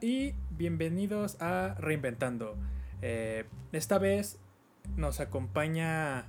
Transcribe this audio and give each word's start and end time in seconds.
Y 0.00 0.32
bienvenidos 0.56 1.36
a 1.38 1.74
Reinventando. 1.78 2.56
Eh, 3.02 3.44
esta 3.72 3.98
vez 3.98 4.38
nos 4.96 5.20
acompaña 5.20 6.24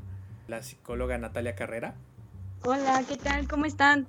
la 0.49 0.61
psicóloga 0.63 1.17
Natalia 1.17 1.55
Carrera. 1.55 1.95
Hola, 2.65 3.01
¿qué 3.07 3.15
tal? 3.15 3.47
¿Cómo 3.47 3.63
están? 3.63 4.05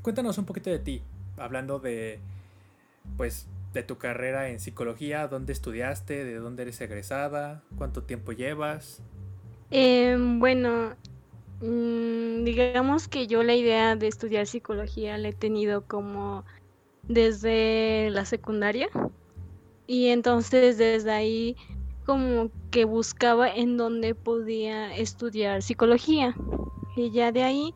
Cuéntanos 0.00 0.38
un 0.38 0.46
poquito 0.46 0.70
de 0.70 0.78
ti, 0.78 1.02
hablando 1.36 1.78
de, 1.78 2.20
pues, 3.18 3.48
de 3.74 3.82
tu 3.82 3.98
carrera 3.98 4.48
en 4.48 4.58
psicología, 4.60 5.28
dónde 5.28 5.52
estudiaste, 5.52 6.24
de 6.24 6.36
dónde 6.36 6.62
eres 6.62 6.80
egresada, 6.80 7.62
cuánto 7.76 8.04
tiempo 8.04 8.32
llevas. 8.32 9.02
Em, 9.70 10.38
bueno, 10.38 10.94
mm, 11.60 12.44
digamos 12.44 13.08
que 13.08 13.26
yo 13.26 13.42
la 13.42 13.54
idea 13.54 13.94
de 13.94 14.06
estudiar 14.06 14.46
psicología 14.46 15.18
la 15.18 15.28
he 15.28 15.34
tenido 15.34 15.86
como 15.86 16.46
desde 17.08 18.10
la 18.10 18.24
secundaria. 18.24 18.88
Y 19.86 20.08
entonces 20.08 20.78
desde 20.78 21.10
ahí 21.10 21.56
como 22.04 22.50
que 22.70 22.84
buscaba 22.84 23.48
en 23.48 23.76
dónde 23.76 24.14
podía 24.14 24.94
estudiar 24.94 25.62
psicología. 25.62 26.34
Y 26.96 27.10
ya 27.10 27.32
de 27.32 27.42
ahí 27.42 27.74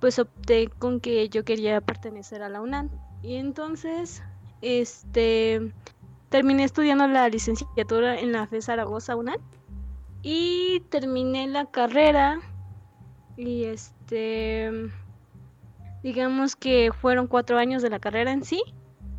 pues 0.00 0.18
opté 0.18 0.66
con 0.66 1.00
que 1.00 1.28
yo 1.28 1.44
quería 1.44 1.80
pertenecer 1.80 2.42
a 2.42 2.48
la 2.48 2.60
UNAM. 2.60 2.90
Y 3.22 3.36
entonces 3.36 4.22
este 4.60 5.72
terminé 6.28 6.64
estudiando 6.64 7.06
la 7.06 7.28
licenciatura 7.28 8.18
en 8.18 8.32
la 8.32 8.46
FE 8.46 8.62
Zaragoza 8.62 9.16
UNAM. 9.16 9.40
Y 10.22 10.80
terminé 10.88 11.46
la 11.46 11.66
carrera. 11.66 12.40
Y 13.36 13.64
este 13.64 14.70
digamos 16.02 16.56
que 16.56 16.90
fueron 16.92 17.26
cuatro 17.26 17.58
años 17.58 17.82
de 17.82 17.90
la 17.90 17.98
carrera 17.98 18.32
en 18.32 18.44
sí, 18.44 18.62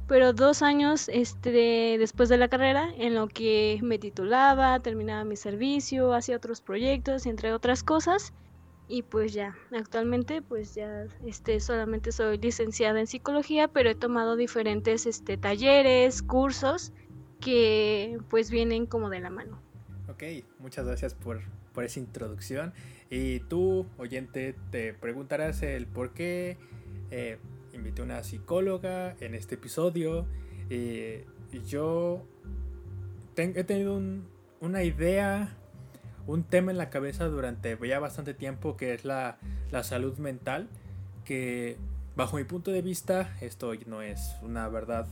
pero 0.08 0.34
dos 0.34 0.62
años 0.62 1.10
este, 1.10 1.98
después 1.98 2.30
de 2.30 2.38
la 2.38 2.48
carrera 2.48 2.90
en 2.98 3.16
lo 3.16 3.28
que 3.28 3.80
me 3.82 3.98
titulaba, 3.98 4.80
terminaba 4.80 5.24
mi 5.24 5.36
servicio, 5.36 6.14
hacía 6.14 6.38
otros 6.38 6.62
proyectos, 6.62 7.26
entre 7.26 7.54
otras 7.54 7.84
cosas. 7.84 8.34
Y 8.90 9.04
pues 9.04 9.34
ya, 9.34 9.56
actualmente 9.72 10.42
pues 10.42 10.76
ya 10.76 11.08
este, 11.26 11.60
solamente 11.62 12.12
soy 12.12 12.38
licenciada 12.38 13.00
en 13.00 13.08
psicología, 13.08 13.70
pero 13.70 13.90
he 13.90 13.96
tomado 13.96 14.36
diferentes 14.36 15.06
este, 15.06 15.38
talleres, 15.38 16.22
cursos 16.22 16.92
que 17.40 18.18
pues 18.30 18.52
vienen 18.52 18.86
como 18.86 19.10
de 19.10 19.22
la 19.22 19.30
mano. 19.30 19.60
Ok, 20.10 20.24
muchas 20.60 20.86
gracias 20.86 21.16
por, 21.16 21.42
por 21.74 21.86
esa 21.86 22.00
introducción. 22.00 22.74
Y 23.10 23.40
tú, 23.42 23.86
oyente, 23.98 24.56
te 24.70 24.94
preguntarás 24.94 25.64
el 25.64 25.88
por 25.88 26.14
qué 26.14 26.58
eh, 27.14 27.38
invité 27.74 28.02
a 28.02 28.06
una 28.06 28.24
psicóloga 28.24 29.16
en 29.20 29.36
este 29.36 29.56
episodio. 29.56 30.26
Eh, 30.72 31.26
y 31.52 31.62
yo 31.62 32.26
he 33.36 33.64
tenido 33.64 34.02
una 34.60 34.84
idea, 34.84 35.56
un 36.26 36.44
tema 36.44 36.72
en 36.72 36.80
la 36.80 36.90
cabeza 36.90 37.26
durante 37.26 37.78
ya 37.88 38.00
bastante 38.00 38.34
tiempo 38.34 38.78
que 38.78 38.96
es 38.96 39.06
la, 39.06 39.38
salud 39.84 40.18
mental. 40.18 40.70
Que 41.24 41.78
bajo 42.16 42.38
mi 42.38 42.46
punto 42.46 42.72
de 42.72 42.82
vista, 42.82 43.38
esto 43.42 43.74
no 43.86 44.02
es 44.02 44.36
una 44.42 44.68
verdad 44.68 45.08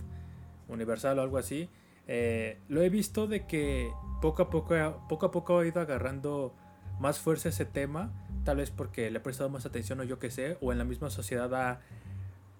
universal 0.70 1.20
o 1.20 1.22
algo 1.22 1.38
así. 1.38 1.70
Eh, 2.08 2.58
lo 2.68 2.82
he 2.82 2.90
visto 2.90 3.28
de 3.28 3.46
que 3.46 3.92
poco 4.24 4.42
a 4.42 4.50
poco, 4.50 4.76
poco 5.08 5.28
a 5.28 5.32
poco 5.32 5.60
ha 5.60 5.68
ido 5.68 5.80
agarrando 5.80 6.56
más 7.00 7.20
fuerza 7.20 7.50
ese 7.50 7.66
tema, 7.66 8.12
tal 8.44 8.58
vez 8.58 8.72
porque 8.72 9.10
le 9.10 9.18
he 9.18 9.22
prestado 9.22 9.50
más 9.50 9.66
atención 9.66 10.00
o 10.00 10.04
yo 10.04 10.20
que 10.20 10.30
sé, 10.30 10.58
o 10.62 10.72
en 10.72 10.78
la 10.78 10.84
misma 10.84 11.10
sociedad 11.10 11.54
ha, 11.54 11.82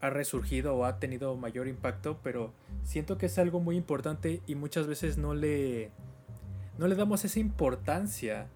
ha 0.02 0.10
resurgido 0.10 0.76
o 0.76 0.86
ha 0.86 1.00
tenido 1.00 1.36
mayor 1.38 1.68
impacto, 1.68 2.20
pero 2.24 2.52
siento 2.84 3.18
que 3.18 3.28
es 3.28 3.38
algo 3.38 3.60
muy 3.60 3.78
importante 3.78 4.42
y 4.48 4.56
muchas 4.56 4.88
veces 4.88 5.18
no 5.18 5.34
le, 5.36 5.92
no 6.78 6.88
le 6.88 6.96
damos 6.96 7.24
esa 7.24 7.40
importancia. 7.40 8.48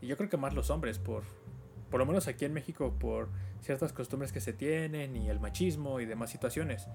Y 0.00 0.08
yo 0.08 0.16
creo 0.16 0.28
que 0.28 0.36
más 0.36 0.54
los 0.54 0.70
hombres, 0.70 0.98
por, 0.98 1.22
por 1.90 2.00
lo 2.00 2.06
menos 2.06 2.26
aquí 2.26 2.44
en 2.44 2.52
México, 2.52 2.94
por 2.98 3.28
ciertas 3.60 3.92
costumbres 3.92 4.32
que 4.32 4.40
se 4.40 4.52
tienen 4.52 5.16
y 5.16 5.30
el 5.30 5.38
machismo 5.38 6.00
y 6.00 6.06
demás 6.06 6.30
situaciones. 6.30 6.88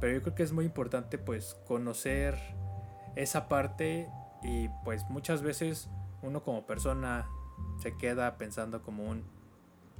Pero 0.00 0.14
yo 0.14 0.22
creo 0.22 0.34
que 0.36 0.44
es 0.44 0.52
muy 0.52 0.64
importante 0.64 1.18
pues 1.18 1.56
conocer 1.66 2.38
esa 3.16 3.48
parte 3.48 4.08
y 4.42 4.68
pues 4.84 5.04
muchas 5.10 5.42
veces 5.42 5.90
uno 6.22 6.42
como 6.44 6.64
persona 6.64 7.28
se 7.82 7.96
queda 7.96 8.36
pensando 8.38 8.82
como 8.82 9.04
un 9.04 9.24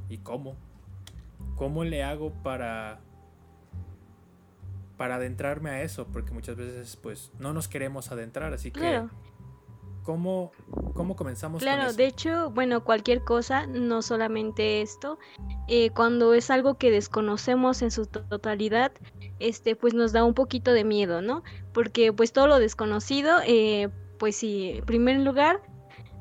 ¿y 0.08 0.18
cómo? 0.18 0.56
¿Cómo 1.56 1.84
le 1.84 2.02
hago 2.02 2.32
para 2.42 3.00
para 4.96 5.16
adentrarme 5.16 5.70
a 5.70 5.82
eso? 5.82 6.06
Porque 6.06 6.30
muchas 6.32 6.56
veces 6.56 6.96
pues 6.96 7.32
no 7.38 7.52
nos 7.54 7.68
queremos 7.68 8.12
adentrar, 8.12 8.52
así 8.52 8.70
que 8.70 9.02
¿cómo, 10.02 10.52
¿cómo 10.94 11.16
comenzamos 11.16 11.62
claro, 11.62 11.82
con 11.82 11.88
eso? 11.88 11.96
de 11.96 12.06
hecho, 12.06 12.50
bueno, 12.50 12.84
cualquier 12.84 13.22
cosa, 13.24 13.66
no 13.66 14.02
solamente 14.02 14.82
esto, 14.82 15.18
eh, 15.68 15.90
cuando 15.90 16.34
es 16.34 16.50
algo 16.50 16.74
que 16.74 16.90
desconocemos 16.90 17.80
en 17.82 17.90
su 17.90 18.06
totalidad, 18.06 18.92
este, 19.38 19.76
pues 19.76 19.94
nos 19.94 20.12
da 20.12 20.24
un 20.24 20.34
poquito 20.34 20.72
de 20.72 20.84
miedo, 20.84 21.22
¿no? 21.22 21.42
Porque 21.72 22.12
pues 22.12 22.32
todo 22.32 22.46
lo 22.46 22.58
desconocido, 22.58 23.38
eh, 23.46 23.88
pues 24.18 24.36
sí, 24.36 24.72
en 24.76 24.84
primer 24.84 25.20
lugar, 25.20 25.62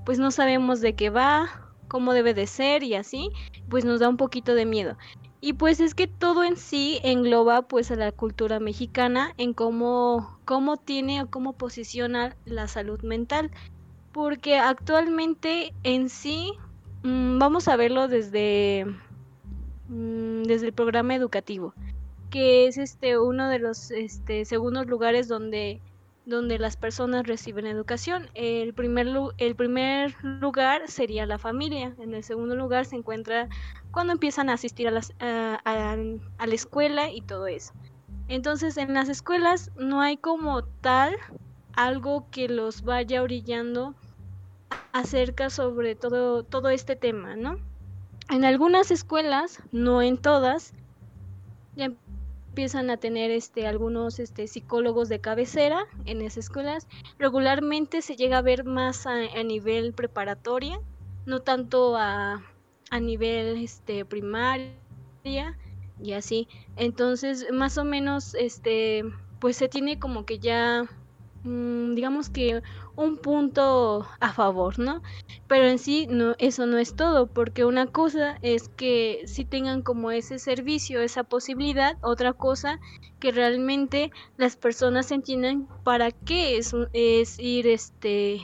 pues 0.06 0.20
no 0.20 0.32
sabemos 0.32 0.82
de 0.82 0.96
qué 0.96 1.10
va, 1.10 1.69
cómo 1.90 2.14
debe 2.14 2.34
de 2.34 2.48
ser 2.48 2.84
y 2.84 2.96
así, 2.96 3.30
pues 3.68 3.84
nos 3.84 4.00
da 4.00 4.08
un 4.08 4.16
poquito 4.16 4.56
de 4.56 4.66
miedo. 4.66 4.96
Y 5.42 5.54
pues 5.54 5.80
es 5.80 5.96
que 5.96 6.08
todo 6.08 6.44
en 6.44 6.58
sí 6.58 7.00
engloba 7.04 7.62
pues 7.64 7.92
a 7.92 7.96
la 7.96 8.12
cultura 8.12 8.60
mexicana 8.60 9.34
en 9.38 9.54
cómo, 9.54 10.38
cómo 10.46 10.78
tiene 10.78 11.24
o 11.24 11.30
cómo 11.30 11.54
posiciona 11.54 12.36
la 12.46 12.68
salud 12.68 13.02
mental. 13.02 13.52
Porque 14.12 14.58
actualmente 14.58 15.74
en 15.84 16.10
sí, 16.10 16.54
mmm, 17.04 17.40
vamos 17.40 17.68
a 17.68 17.78
verlo 17.78 18.08
desde, 18.08 18.86
mmm, 19.88 20.44
desde 20.44 20.68
el 20.68 20.74
programa 20.74 21.16
educativo, 21.16 21.74
que 22.30 22.68
es 22.68 22.78
este 22.78 23.18
uno 23.18 23.50
de 23.50 23.60
los 23.60 23.92
este, 23.92 24.44
segundos 24.46 24.88
lugares 24.88 25.28
donde 25.28 25.80
donde 26.30 26.60
las 26.60 26.78
personas 26.78 27.28
reciben 27.28 27.66
educación. 27.66 28.30
El 28.34 28.74
primer, 28.74 29.08
el 29.38 29.56
primer 29.56 30.16
lugar 30.24 30.88
sería 30.88 31.26
la 31.26 31.38
familia. 31.38 31.94
En 32.00 32.14
el 32.14 32.24
segundo 32.24 32.56
lugar 32.56 32.86
se 32.86 32.96
encuentra 32.96 33.50
cuando 33.92 34.14
empiezan 34.14 34.50
a 34.50 34.54
asistir 34.54 34.88
a, 34.88 34.92
las, 34.92 35.14
a, 35.20 35.60
a, 35.66 36.48
la 36.48 36.56
escuela 36.56 37.12
y 37.12 37.22
todo 37.22 37.48
eso. 37.48 37.74
Entonces 38.28 38.78
en 38.78 38.94
las 38.94 39.10
escuelas 39.10 39.72
no 39.76 40.02
hay 40.02 40.18
como 40.18 40.64
tal 40.64 41.16
algo 41.74 42.28
que 42.30 42.48
los 42.48 42.84
vaya 42.84 43.24
orillando 43.24 43.96
acerca 44.92 45.50
sobre 45.50 45.96
todo, 45.96 46.44
todo 46.44 46.70
este 46.70 46.96
tema, 46.96 47.36
¿no? 47.36 47.58
En 48.30 48.46
algunas 48.46 48.92
escuelas, 48.92 49.64
no 49.72 50.04
en 50.04 50.18
todas, 50.18 50.74
ya 51.76 51.92
empiezan 52.50 52.90
a 52.90 52.98
tener 52.98 53.32
este 53.32 53.68
algunos 53.68 54.20
este 54.20 54.48
psicólogos 54.48 55.08
de 55.08 55.22
cabecera 55.22 55.86
en 56.06 56.22
esas 56.22 56.46
escuelas. 56.46 56.88
Regularmente 57.18 58.02
se 58.02 58.16
llega 58.16 58.40
a 58.40 58.42
ver 58.42 58.66
más 58.66 59.06
a, 59.08 59.14
a 59.14 59.44
nivel 59.44 59.94
preparatoria 59.94 60.82
no 61.26 61.42
tanto 61.42 61.96
a, 61.96 62.44
a 62.90 63.00
nivel 63.00 63.64
este 63.64 64.04
primaria 64.04 64.76
y 66.02 66.14
así. 66.14 66.48
Entonces 66.76 67.46
más 67.54 67.78
o 67.78 67.84
menos 67.84 68.36
este 68.36 69.04
pues 69.40 69.56
se 69.56 69.70
tiene 69.70 70.00
como 70.00 70.26
que 70.26 70.40
ya 70.40 70.84
mmm, 71.44 71.94
digamos 71.94 72.30
que 72.30 72.62
un 73.00 73.18
punto 73.18 74.06
a 74.20 74.34
favor, 74.34 74.78
¿no? 74.80 75.02
Pero 75.48 75.66
en 75.66 75.80
sí 75.80 76.08
no, 76.10 76.36
eso 76.38 76.66
no 76.66 76.78
es 76.78 76.96
todo, 76.96 77.28
porque 77.28 77.66
una 77.66 77.88
cosa 77.88 78.38
es 78.42 78.70
que 78.70 79.24
si 79.26 79.46
tengan 79.46 79.82
como 79.82 80.12
ese 80.12 80.40
servicio, 80.40 81.02
esa 81.02 81.24
posibilidad, 81.24 81.98
otra 82.02 82.34
cosa 82.34 82.80
que 83.20 83.32
realmente 83.32 84.12
las 84.38 84.56
personas 84.56 85.12
entiendan 85.12 85.68
para 85.84 86.12
qué 86.12 86.58
es, 86.58 86.76
es 86.94 87.40
ir 87.40 87.68
este 87.68 88.42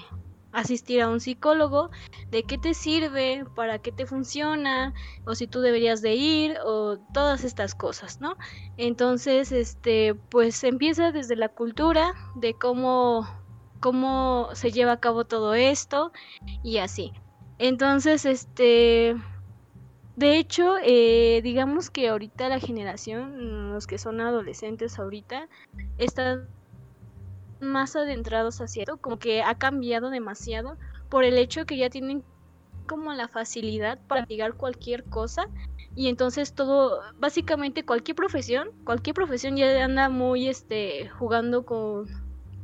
asistir 0.55 1.01
a 1.01 1.09
un 1.09 1.19
psicólogo, 1.19 1.91
de 2.31 2.43
qué 2.43 2.57
te 2.57 2.73
sirve, 2.73 3.45
para 3.55 3.79
qué 3.79 3.91
te 3.91 4.05
funciona, 4.05 4.93
o 5.25 5.35
si 5.35 5.47
tú 5.47 5.59
deberías 5.59 6.01
de 6.01 6.15
ir, 6.15 6.57
o 6.65 6.97
todas 7.13 7.43
estas 7.43 7.75
cosas, 7.75 8.21
¿no? 8.21 8.37
Entonces, 8.77 9.51
este, 9.51 10.15
pues 10.15 10.63
empieza 10.63 11.11
desde 11.11 11.35
la 11.35 11.49
cultura, 11.49 12.13
de 12.35 12.53
cómo, 12.53 13.27
cómo 13.79 14.49
se 14.53 14.71
lleva 14.71 14.93
a 14.93 14.99
cabo 14.99 15.25
todo 15.25 15.53
esto, 15.53 16.11
y 16.63 16.77
así. 16.77 17.13
Entonces, 17.57 18.25
este, 18.25 19.15
de 20.15 20.37
hecho, 20.37 20.75
eh, 20.83 21.41
digamos 21.43 21.89
que 21.89 22.09
ahorita 22.09 22.49
la 22.49 22.59
generación, 22.59 23.73
los 23.73 23.87
que 23.87 23.97
son 23.97 24.21
adolescentes 24.21 24.99
ahorita, 24.99 25.47
están 25.97 26.47
más 27.59 27.95
adentrados 27.95 28.61
hacia 28.61 28.83
esto, 28.83 28.97
como 28.97 29.17
que 29.17 29.41
ha 29.41 29.55
cambiado 29.55 30.09
demasiado 30.09 30.77
por 31.09 31.23
el 31.23 31.37
hecho 31.37 31.65
que 31.65 31.77
ya 31.77 31.89
tienen 31.89 32.23
como 32.87 33.13
la 33.13 33.27
facilidad 33.27 33.99
para 34.07 34.21
investigar 34.21 34.53
cualquier 34.53 35.03
cosa 35.05 35.47
y 35.95 36.09
entonces 36.09 36.53
todo, 36.53 37.01
básicamente 37.17 37.85
cualquier 37.85 38.15
profesión, 38.15 38.69
cualquier 38.83 39.13
profesión 39.13 39.55
ya 39.55 39.83
anda 39.83 40.09
muy 40.09 40.47
este, 40.47 41.09
jugando 41.09 41.65
con, 41.65 42.05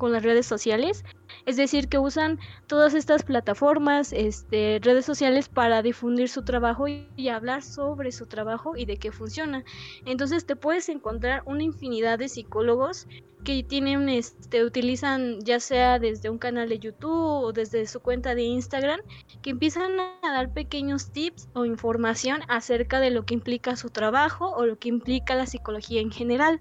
con 0.01 0.11
las 0.11 0.23
redes 0.23 0.47
sociales. 0.47 1.05
Es 1.45 1.57
decir, 1.57 1.87
que 1.87 1.99
usan 1.99 2.39
todas 2.65 2.95
estas 2.95 3.21
plataformas, 3.21 4.13
este, 4.13 4.79
redes 4.81 5.05
sociales 5.05 5.47
para 5.47 5.83
difundir 5.83 6.27
su 6.27 6.43
trabajo 6.43 6.87
y, 6.87 7.29
hablar 7.29 7.61
sobre 7.61 8.11
su 8.11 8.25
trabajo 8.25 8.75
y 8.75 8.85
de 8.85 8.97
qué 8.97 9.11
funciona. 9.11 9.63
Entonces 10.07 10.47
te 10.47 10.55
puedes 10.55 10.89
encontrar 10.89 11.43
una 11.45 11.61
infinidad 11.61 12.17
de 12.17 12.29
psicólogos 12.29 13.07
que 13.43 13.61
tienen, 13.61 14.09
este, 14.09 14.65
utilizan 14.65 15.39
ya 15.41 15.59
sea 15.59 15.99
desde 15.99 16.31
un 16.31 16.39
canal 16.39 16.67
de 16.67 16.79
YouTube 16.79 17.45
o 17.45 17.53
desde 17.53 17.85
su 17.85 17.99
cuenta 17.99 18.33
de 18.33 18.41
Instagram, 18.41 19.01
que 19.43 19.51
empiezan 19.51 19.99
a 19.99 20.31
dar 20.31 20.51
pequeños 20.51 21.11
tips 21.11 21.47
o 21.53 21.65
información 21.65 22.41
acerca 22.47 22.99
de 22.99 23.11
lo 23.11 23.23
que 23.23 23.35
implica 23.35 23.75
su 23.75 23.91
trabajo 23.91 24.49
o 24.49 24.65
lo 24.65 24.79
que 24.79 24.89
implica 24.89 25.35
la 25.35 25.45
psicología 25.45 26.01
en 26.01 26.11
general. 26.11 26.59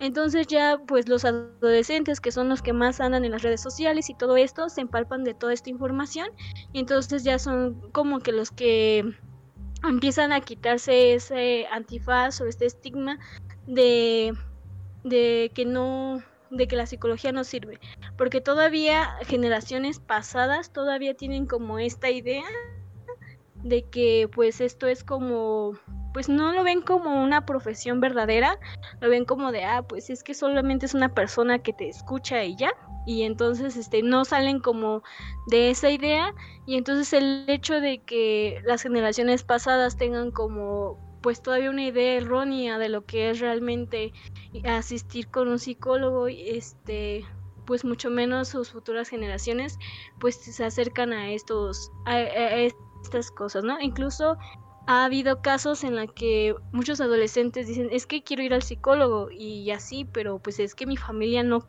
Entonces 0.00 0.46
ya 0.46 0.80
pues 0.86 1.08
los 1.08 1.24
adolescentes 1.24 2.20
que 2.20 2.30
son 2.30 2.48
los 2.48 2.62
que 2.62 2.72
más 2.72 3.00
andan 3.00 3.24
en 3.24 3.32
las 3.32 3.42
redes 3.42 3.60
sociales 3.60 4.10
y 4.10 4.14
todo 4.14 4.36
esto 4.36 4.68
se 4.68 4.80
empalpan 4.80 5.24
de 5.24 5.34
toda 5.34 5.52
esta 5.52 5.70
información. 5.70 6.28
Y 6.72 6.80
entonces 6.80 7.24
ya 7.24 7.38
son 7.38 7.90
como 7.92 8.20
que 8.20 8.32
los 8.32 8.50
que 8.50 9.04
empiezan 9.82 10.32
a 10.32 10.40
quitarse 10.40 11.14
ese 11.14 11.66
antifaz 11.70 12.40
o 12.40 12.46
este 12.46 12.66
estigma 12.66 13.18
de 13.66 14.34
de 15.04 15.50
que 15.54 15.64
no 15.64 16.22
de 16.50 16.66
que 16.66 16.76
la 16.76 16.86
psicología 16.86 17.30
no 17.30 17.44
sirve, 17.44 17.78
porque 18.16 18.40
todavía 18.40 19.16
generaciones 19.26 20.00
pasadas 20.00 20.72
todavía 20.72 21.14
tienen 21.14 21.46
como 21.46 21.78
esta 21.78 22.10
idea 22.10 22.44
de 23.62 23.82
que 23.82 24.30
pues 24.34 24.60
esto 24.60 24.86
es 24.86 25.04
como 25.04 25.78
pues 26.18 26.28
no 26.28 26.52
lo 26.52 26.64
ven 26.64 26.82
como 26.82 27.22
una 27.22 27.46
profesión 27.46 28.00
verdadera, 28.00 28.58
lo 29.00 29.08
ven 29.08 29.24
como 29.24 29.52
de 29.52 29.62
ah, 29.62 29.82
pues 29.82 30.10
es 30.10 30.24
que 30.24 30.34
solamente 30.34 30.84
es 30.84 30.94
una 30.94 31.14
persona 31.14 31.60
que 31.60 31.72
te 31.72 31.88
escucha 31.88 32.42
y 32.42 32.56
ya, 32.56 32.72
y 33.06 33.22
entonces 33.22 33.76
este 33.76 34.02
no 34.02 34.24
salen 34.24 34.58
como 34.58 35.04
de 35.46 35.70
esa 35.70 35.90
idea 35.90 36.34
y 36.66 36.74
entonces 36.74 37.12
el 37.12 37.44
hecho 37.46 37.80
de 37.80 38.02
que 38.02 38.60
las 38.64 38.82
generaciones 38.82 39.44
pasadas 39.44 39.96
tengan 39.96 40.32
como 40.32 40.98
pues 41.22 41.40
todavía 41.40 41.70
una 41.70 41.84
idea 41.84 42.14
errónea 42.14 42.78
de 42.78 42.88
lo 42.88 43.06
que 43.06 43.30
es 43.30 43.38
realmente 43.38 44.12
asistir 44.64 45.28
con 45.28 45.46
un 45.46 45.60
psicólogo, 45.60 46.26
este, 46.26 47.24
pues 47.64 47.84
mucho 47.84 48.10
menos 48.10 48.48
sus 48.48 48.72
futuras 48.72 49.08
generaciones, 49.08 49.78
pues 50.18 50.34
se 50.34 50.64
acercan 50.64 51.12
a 51.12 51.30
estos, 51.30 51.92
a, 52.06 52.18
estas 53.02 53.30
cosas, 53.30 53.62
¿no? 53.62 53.80
Incluso 53.80 54.36
ha 54.88 55.04
habido 55.04 55.42
casos 55.42 55.84
en 55.84 55.96
los 55.96 56.10
que 56.14 56.54
muchos 56.72 56.98
adolescentes 57.02 57.66
dicen, 57.66 57.90
es 57.92 58.06
que 58.06 58.22
quiero 58.22 58.42
ir 58.42 58.54
al 58.54 58.62
psicólogo 58.62 59.28
y 59.30 59.70
así, 59.70 60.06
pero 60.06 60.38
pues 60.38 60.58
es 60.58 60.74
que 60.74 60.86
mi 60.86 60.96
familia 60.96 61.42
no 61.42 61.60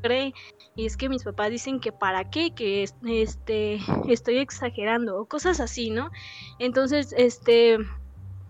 cree 0.00 0.32
y 0.74 0.86
es 0.86 0.96
que 0.96 1.10
mis 1.10 1.24
papás 1.24 1.50
dicen 1.50 1.78
que 1.78 1.92
para 1.92 2.30
qué, 2.30 2.54
que 2.54 2.88
este 3.04 3.80
estoy 4.08 4.38
exagerando 4.38 5.20
o 5.20 5.26
cosas 5.26 5.60
así, 5.60 5.90
¿no? 5.90 6.10
Entonces, 6.58 7.14
este 7.18 7.76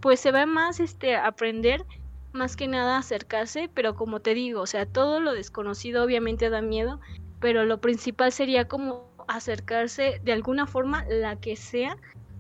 pues 0.01 0.21
se 0.21 0.31
va 0.31 0.47
más 0.47 0.79
este 0.79 1.17
aprender 1.17 1.85
más 2.33 2.55
que 2.55 2.69
nada 2.69 2.99
acercarse, 2.99 3.69
pero 3.75 3.97
como 3.97 4.21
te 4.21 4.33
digo, 4.33 4.61
o 4.61 4.67
sea, 4.67 4.87
todo 4.87 5.19
lo 5.19 5.33
desconocido 5.33 6.05
obviamente 6.05 6.51
da 6.51 6.63
miedo, 6.63 7.01
pero 7.41 7.65
lo 7.65 7.81
principal 7.81 8.31
sería 8.31 8.69
como 8.69 9.11
acercarse 9.27 10.21
de 10.23 10.33
alguna 10.33 10.69
forma, 10.69 11.05
la 11.07 11.35
que 11.35 11.57
sea, 11.57 11.97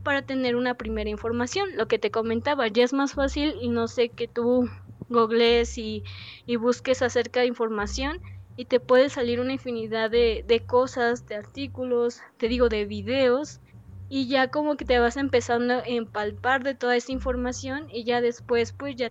para 0.08 0.22
tener 0.22 0.56
una 0.56 0.72
primera 0.72 1.10
información. 1.10 1.69
Lo 1.76 1.87
que 1.87 1.99
te 1.99 2.10
comentaba, 2.10 2.66
ya 2.66 2.82
es 2.82 2.94
más 2.94 3.12
fácil 3.12 3.56
y 3.60 3.69
no 3.69 3.88
sé 3.88 4.08
que 4.08 4.26
tú 4.26 4.66
googlees 5.10 5.76
y, 5.76 6.02
busques 6.58 7.02
acerca 7.02 7.40
de 7.40 7.46
información 7.46 8.19
y 8.56 8.64
te 8.64 8.81
puede 8.81 9.10
salir 9.10 9.38
una 9.38 9.52
infinidad 9.52 10.10
de, 10.10 10.62
cosas, 10.66 11.26
de 11.26 11.34
artículos, 11.34 12.22
te 12.38 12.49
digo, 12.49 12.70
de 12.70 12.87
videos 12.87 13.60
y 14.08 14.28
ya 14.28 14.50
como 14.50 14.78
que 14.78 14.87
te 14.87 14.99
vas 14.99 15.19
empezando 15.19 15.75
a 15.75 15.82
empalpar 15.84 16.64
de 16.64 16.75
toda 16.75 16.96
esa 16.96 17.12
información 17.12 17.88
y 17.93 18.05
ya 18.05 18.22
después 18.22 18.72
pues 18.72 18.96
ya 18.96 19.10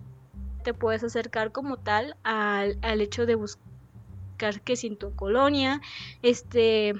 te 0.63 0.73
puedes 0.73 1.03
acercar 1.03 1.51
como 1.51 1.77
tal 1.77 2.17
al, 2.23 3.01
hecho 3.01 3.27
de 3.27 3.35
buscar 3.35 4.61
que 4.63 4.75
si 4.75 4.87
en 4.87 4.97
tu 4.97 5.15
colonia 5.15 5.79
este 6.23 6.95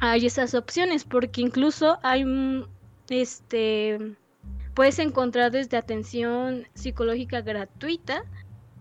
hay 0.00 0.26
esas 0.26 0.54
opciones 0.54 1.02
porque 1.02 1.40
incluso 1.40 1.98
hay 2.04 2.24
este 3.12 4.16
puedes 4.74 4.98
encontrar 4.98 5.52
desde 5.52 5.76
atención 5.76 6.66
psicológica 6.74 7.40
gratuita 7.42 8.24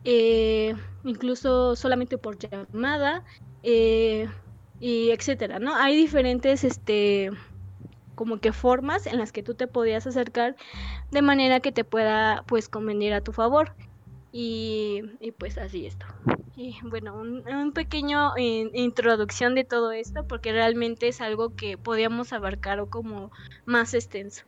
eh, 0.03 0.75
incluso 1.03 1.75
solamente 1.75 2.17
por 2.17 2.37
llamada 2.37 3.23
eh, 3.63 4.27
y 4.79 5.11
etcétera 5.11 5.59
no 5.59 5.75
hay 5.75 5.95
diferentes 5.95 6.63
este 6.63 7.31
como 8.15 8.39
que 8.39 8.53
formas 8.53 9.07
en 9.07 9.17
las 9.17 9.31
que 9.31 9.41
tú 9.41 9.55
te 9.55 9.67
podías 9.67 10.05
acercar 10.05 10.55
de 11.09 11.21
manera 11.21 11.59
que 11.59 11.71
te 11.71 11.83
pueda 11.83 12.43
pues 12.47 12.69
convenir 12.69 13.13
a 13.13 13.21
tu 13.21 13.31
favor. 13.31 13.73
Y, 14.31 15.03
pues 15.37 15.57
así 15.57 15.85
esto. 15.85 16.05
Y 16.55 16.77
bueno, 16.83 17.15
un, 17.15 17.71
pequeño 17.73 18.33
introducción 18.37 19.55
de 19.55 19.63
todo 19.63 19.91
esto 19.91 20.25
porque 20.27 20.51
realmente 20.51 21.07
es 21.07 21.21
algo 21.21 21.55
que 21.55 21.77
podíamos 21.77 22.33
abarcar 22.33 22.79
o 22.79 22.89
como 22.89 23.31
más 23.65 23.93
extenso. 23.93 24.43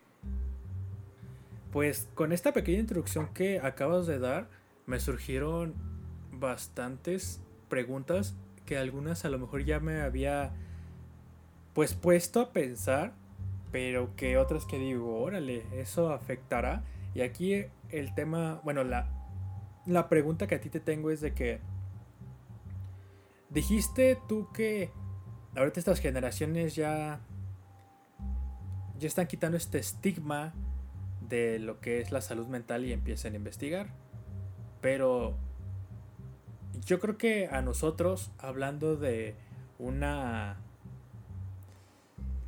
Pues 1.71 2.07
con 2.13 2.31
esta 2.31 2.53
pequeña 2.53 2.79
introducción 2.79 3.33
que 3.33 3.59
acabas 3.59 4.05
de 4.05 4.19
dar, 4.19 4.47
me 4.85 4.99
surgieron 4.99 5.73
bastantes 6.31 7.41
preguntas 7.67 8.35
que 8.65 8.77
algunas 8.77 9.25
a 9.25 9.29
lo 9.29 9.39
mejor 9.39 9.65
ya 9.65 9.79
me 9.79 10.01
había 10.01 10.53
pues 11.73 11.95
puesto 11.95 12.39
a 12.39 12.51
pensar 12.51 13.13
pero 13.73 14.15
que 14.15 14.37
otras 14.37 14.65
que 14.65 14.77
digo, 14.77 15.19
órale, 15.19 15.63
eso 15.73 16.11
afectará. 16.11 16.83
Y 17.15 17.21
aquí 17.21 17.65
el 17.89 18.13
tema, 18.13 18.61
bueno, 18.63 18.83
la, 18.83 19.07
la 19.85 20.09
pregunta 20.09 20.47
que 20.47 20.55
a 20.55 20.61
ti 20.61 20.69
te 20.69 20.79
tengo 20.79 21.11
es 21.11 21.21
de 21.21 21.33
que 21.33 21.59
dijiste 23.49 24.17
tú 24.27 24.47
que 24.53 24.91
ahorita 25.55 25.79
estas 25.79 25.99
generaciones 25.99 26.75
ya 26.75 27.21
ya 28.99 29.07
están 29.07 29.27
quitando 29.27 29.57
este 29.57 29.79
estigma 29.79 30.53
de 31.27 31.59
lo 31.59 31.79
que 31.79 31.99
es 31.99 32.11
la 32.11 32.21
salud 32.21 32.47
mental 32.47 32.85
y 32.85 32.93
empiezan 32.93 33.33
a 33.33 33.35
investigar. 33.35 33.87
Pero 34.81 35.35
yo 36.85 36.99
creo 36.99 37.17
que 37.17 37.47
a 37.47 37.61
nosotros, 37.61 38.31
hablando 38.37 38.95
de 38.95 39.35
una 39.79 40.57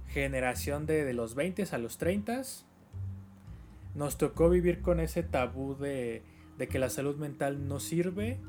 generación 0.07 0.85
de, 0.85 1.03
de 1.03 1.13
los 1.13 1.35
20 1.35 1.67
a 1.71 1.77
los 1.77 1.97
30 1.97 2.41
nos 3.95 4.17
tocó 4.17 4.49
vivir 4.49 4.81
con 4.81 4.99
ese 4.99 5.23
tabú 5.23 5.75
de, 5.75 6.23
de 6.57 6.67
que 6.67 6.79
la 6.79 6.89
salud 6.89 7.17
mental 7.17 7.67
no 7.67 7.79
sirve 7.79 8.39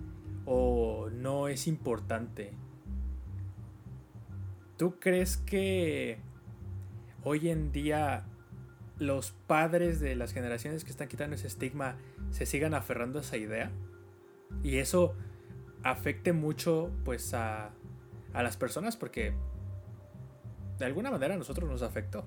o 0.45 1.09
no 1.11 1.49
es 1.49 1.67
importante. 1.67 2.53
¿Tú 4.77 4.99
crees 5.01 5.37
que 5.39 6.19
hoy 7.25 7.49
en 7.49 7.73
día 7.73 8.25
los 8.99 9.33
padres 9.47 10.01
de 10.01 10.15
las 10.15 10.33
generaciones 10.33 10.85
que 10.85 10.91
están 10.91 11.09
quitando 11.09 11.37
ese 11.37 11.47
estigma 11.47 11.97
se 12.31 12.47
sigan 12.47 12.75
aferrando 12.75 13.19
a 13.19 13.23
esa 13.23 13.37
idea? 13.37 13.71
Y 14.63 14.77
eso 14.79 15.15
afecte 15.83 16.33
mucho 16.33 16.91
pues 17.05 17.35
a, 17.35 17.73
a 18.33 18.43
las 18.43 18.57
personas 18.57 18.97
porque 18.97 19.35
de 20.79 20.85
alguna 20.85 21.11
manera 21.11 21.35
a 21.35 21.39
nosotros 21.39 21.69
nos 21.69 21.83
afectó. 21.83 22.25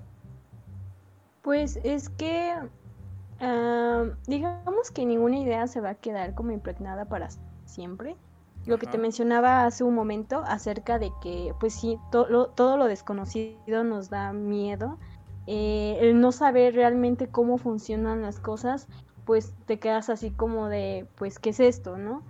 Pues 1.42 1.78
es 1.84 2.08
que 2.10 2.54
ah, 3.40 4.04
digamos 4.26 4.90
que 4.90 5.06
ninguna 5.06 5.38
idea 5.38 5.66
se 5.66 5.80
va 5.80 5.90
a 5.90 5.94
quedar 5.94 6.34
como 6.34 6.52
impregnada 6.52 7.04
para 7.06 7.28
siempre. 7.64 8.16
Lo 8.66 8.78
que 8.78 8.86
te 8.86 8.98
mencionaba 8.98 9.64
hace 9.64 9.84
un 9.84 9.94
momento 9.94 10.42
acerca 10.46 10.98
de 10.98 11.10
que, 11.22 11.54
pues 11.58 11.74
sí, 11.74 11.98
todo 12.10 12.76
lo 12.76 12.84
desconocido 12.84 13.84
nos 13.84 14.10
da 14.10 14.32
miedo. 14.32 14.98
Eh, 15.46 15.96
el 16.00 16.20
no 16.20 16.30
saber 16.30 16.74
realmente 16.74 17.28
cómo 17.28 17.56
funcionan 17.56 18.20
las 18.22 18.38
cosas, 18.38 18.86
pues 19.24 19.54
te 19.66 19.78
quedas 19.78 20.10
así 20.10 20.30
como 20.30 20.68
de, 20.68 21.06
pues, 21.16 21.38
¿qué 21.38 21.50
es 21.50 21.60
esto, 21.60 21.96
no? 21.96 22.22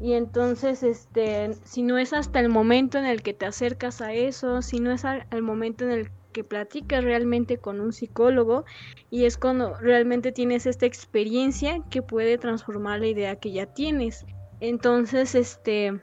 Y 0.00 0.12
entonces, 0.12 0.82
este, 0.82 1.54
si 1.64 1.82
no 1.82 1.98
es 1.98 2.12
hasta 2.12 2.38
el 2.40 2.48
momento 2.48 2.98
en 2.98 3.04
el 3.04 3.22
que 3.22 3.34
te 3.34 3.46
acercas 3.46 4.00
a 4.00 4.12
eso, 4.12 4.62
si 4.62 4.78
no 4.78 4.92
es 4.92 5.04
al, 5.04 5.26
momento 5.42 5.84
en 5.84 5.90
el 5.90 6.10
que 6.32 6.44
platicas 6.44 7.04
realmente 7.04 7.58
con 7.58 7.80
un 7.80 7.92
psicólogo 7.92 8.64
y 9.10 9.24
es 9.24 9.36
cuando 9.36 9.74
realmente 9.74 10.32
tienes 10.32 10.66
esta 10.66 10.86
experiencia 10.86 11.82
que 11.90 12.02
puede 12.02 12.38
transformar 12.38 13.00
la 13.00 13.08
idea 13.08 13.36
que 13.36 13.52
ya 13.52 13.66
tienes. 13.66 14.24
Entonces, 14.60 15.34
este, 15.34 16.00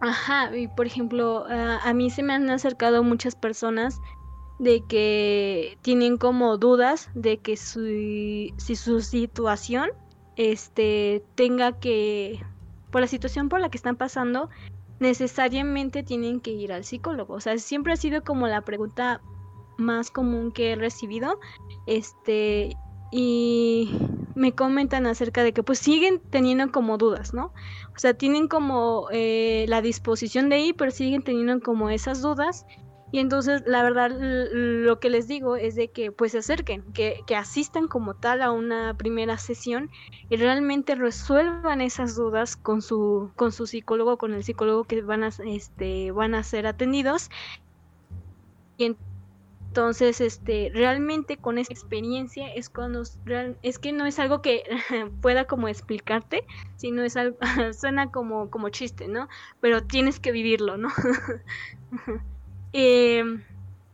ajá, 0.00 0.56
y 0.56 0.68
por 0.68 0.86
ejemplo, 0.86 1.44
a, 1.48 1.92
mí 1.94 2.10
se 2.10 2.22
me 2.22 2.34
han 2.34 2.50
acercado 2.50 3.02
muchas 3.02 3.36
personas 3.36 3.98
de 4.58 4.82
que 4.88 5.78
tienen 5.82 6.18
como 6.18 6.56
dudas 6.56 7.10
de 7.14 7.38
que 7.38 7.56
su, 7.56 7.84
si 8.58 8.76
su 8.76 9.00
situación 9.00 9.90
este 10.36 11.22
tenga 11.34 11.78
que 11.78 12.40
por 12.90 13.00
la 13.00 13.06
situación 13.06 13.48
por 13.48 13.60
la 13.60 13.70
que 13.70 13.76
están 13.76 13.96
pasando 13.96 14.50
necesariamente 15.02 16.02
tienen 16.02 16.40
que 16.40 16.52
ir 16.52 16.72
al 16.72 16.84
psicólogo. 16.84 17.34
O 17.34 17.40
sea, 17.40 17.58
siempre 17.58 17.92
ha 17.92 17.96
sido 17.96 18.22
como 18.22 18.46
la 18.46 18.62
pregunta 18.62 19.20
más 19.76 20.10
común 20.10 20.52
que 20.52 20.72
he 20.72 20.76
recibido. 20.76 21.38
Este, 21.86 22.74
y 23.10 23.90
me 24.34 24.52
comentan 24.52 25.06
acerca 25.06 25.42
de 25.42 25.52
que 25.52 25.62
pues 25.62 25.78
siguen 25.78 26.22
teniendo 26.30 26.72
como 26.72 26.96
dudas, 26.96 27.34
¿no? 27.34 27.52
O 27.94 27.98
sea, 27.98 28.14
tienen 28.14 28.48
como 28.48 29.08
eh, 29.12 29.66
la 29.68 29.82
disposición 29.82 30.48
de 30.48 30.60
ir, 30.60 30.76
pero 30.76 30.90
siguen 30.90 31.22
teniendo 31.22 31.60
como 31.60 31.90
esas 31.90 32.22
dudas 32.22 32.64
y 33.12 33.18
entonces, 33.18 33.62
la 33.66 33.82
verdad, 33.82 34.10
lo 34.10 34.98
que 34.98 35.10
les 35.10 35.28
digo 35.28 35.56
es 35.56 35.74
de 35.74 35.88
que 35.88 36.10
pues 36.10 36.32
se 36.32 36.38
acerquen, 36.38 36.82
que, 36.94 37.20
que, 37.26 37.36
asistan 37.36 37.86
como 37.86 38.14
tal 38.14 38.40
a 38.40 38.50
una 38.50 38.96
primera 38.96 39.36
sesión 39.36 39.90
y 40.30 40.36
realmente 40.36 40.94
resuelvan 40.94 41.82
esas 41.82 42.16
dudas 42.16 42.56
con 42.56 42.80
su, 42.80 43.30
con 43.36 43.52
su 43.52 43.66
psicólogo, 43.66 44.16
con 44.16 44.32
el 44.32 44.42
psicólogo 44.42 44.84
que 44.84 45.02
van 45.02 45.24
a, 45.24 45.28
este, 45.44 46.10
van 46.10 46.34
a 46.34 46.42
ser 46.42 46.66
atendidos. 46.66 47.28
Y 48.78 48.96
entonces, 49.72 50.22
este, 50.22 50.70
realmente 50.72 51.36
con 51.36 51.58
esa 51.58 51.74
experiencia 51.74 52.50
es 52.54 52.70
cuando 52.70 53.02
es 53.62 53.78
que 53.78 53.92
no 53.92 54.06
es 54.06 54.18
algo 54.20 54.40
que 54.40 54.62
pueda 55.20 55.44
como 55.44 55.68
explicarte, 55.68 56.46
sino 56.76 57.02
es 57.02 57.18
algo, 57.18 57.36
suena 57.78 58.10
como, 58.10 58.48
como 58.48 58.70
chiste, 58.70 59.06
¿no? 59.06 59.28
Pero 59.60 59.82
tienes 59.82 60.18
que 60.18 60.32
vivirlo, 60.32 60.78
¿no? 60.78 60.88
Eh, 62.72 63.24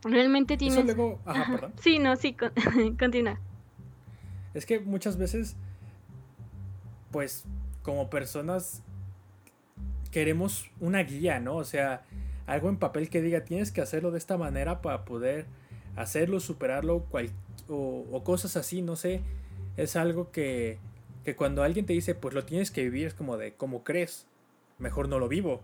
realmente 0.03 0.57
tienes... 0.57 0.85
luego... 0.85 1.21
Ajá, 1.25 1.53
perdón. 1.53 1.73
Sí, 1.81 1.99
no, 1.99 2.17
sí, 2.17 2.37
continúa. 2.99 3.41
Es 4.55 4.67
que 4.67 4.81
muchas 4.81 5.17
veces, 5.17 5.57
pues, 7.11 7.45
como 7.83 8.11
personas, 8.11 8.83
queremos 10.11 10.71
una 10.81 11.03
guía, 11.03 11.41
¿no? 11.41 11.57
O 11.57 11.65
sea, 11.65 12.03
algo 12.47 12.69
en 12.69 12.77
papel 12.77 13.11
que 13.11 13.23
diga, 13.23 13.45
tienes 13.45 13.71
que 13.71 13.81
hacerlo 13.81 14.11
de 14.11 14.19
esta 14.19 14.37
manera 14.37 14.81
para 14.81 15.05
poder 15.05 15.47
hacerlo, 15.97 16.41
superarlo, 16.41 17.05
o, 17.69 18.07
o, 18.11 18.25
cosas 18.25 18.57
así, 18.57 18.83
no 18.83 18.97
sé. 18.97 19.21
Es 19.77 19.97
algo 19.97 20.31
que, 20.31 20.79
que 21.25 21.37
cuando 21.37 21.63
alguien 21.63 21.87
te 21.87 21.93
dice, 21.93 22.15
pues 22.15 22.35
lo 22.35 22.45
tienes 22.45 22.71
que 22.71 22.83
vivir, 22.83 23.07
es 23.07 23.15
como 23.15 23.37
de, 23.37 23.53
¿cómo 23.53 23.85
crees? 23.85 24.27
Mejor 24.79 25.09
no 25.09 25.19
lo 25.19 25.29
vivo. 25.29 25.61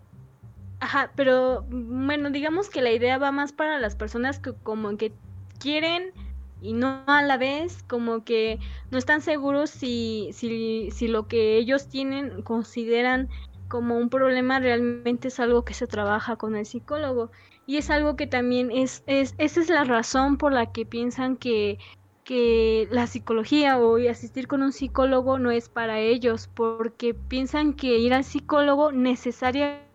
Ajá, 0.80 1.12
pero 1.16 1.64
bueno, 1.68 2.30
digamos 2.30 2.68
que 2.68 2.82
la 2.82 2.92
idea 2.92 3.18
va 3.18 3.32
más 3.32 3.52
para 3.52 3.78
las 3.78 3.96
personas 3.96 4.38
que 4.38 4.52
como 4.52 4.96
que 4.96 5.12
quieren 5.58 6.12
y 6.60 6.72
no 6.72 7.02
a 7.06 7.22
la 7.22 7.36
vez, 7.36 7.82
como 7.82 8.24
que 8.24 8.58
no 8.90 8.98
están 8.98 9.20
seguros 9.20 9.70
si, 9.70 10.30
si, 10.32 10.90
si 10.90 11.08
lo 11.08 11.28
que 11.28 11.56
ellos 11.56 11.88
tienen 11.88 12.42
consideran 12.42 13.28
como 13.68 13.96
un 13.98 14.08
problema 14.08 14.60
realmente 14.60 15.28
es 15.28 15.40
algo 15.40 15.64
que 15.64 15.74
se 15.74 15.86
trabaja 15.86 16.36
con 16.36 16.56
el 16.56 16.66
psicólogo. 16.66 17.30
Y 17.66 17.76
es 17.78 17.90
algo 17.90 18.16
que 18.16 18.26
también 18.26 18.70
es, 18.70 19.02
es 19.06 19.34
esa 19.38 19.60
es 19.60 19.68
la 19.68 19.84
razón 19.84 20.36
por 20.36 20.52
la 20.52 20.72
que 20.72 20.86
piensan 20.86 21.36
que, 21.36 21.78
que 22.24 22.88
la 22.90 23.06
psicología 23.06 23.78
o 23.78 23.96
asistir 24.08 24.48
con 24.48 24.62
un 24.62 24.72
psicólogo 24.72 25.38
no 25.38 25.50
es 25.50 25.68
para 25.68 25.98
ellos, 25.98 26.48
porque 26.54 27.14
piensan 27.14 27.74
que 27.74 27.98
ir 27.98 28.14
al 28.14 28.24
psicólogo 28.24 28.92
necesariamente 28.92 29.93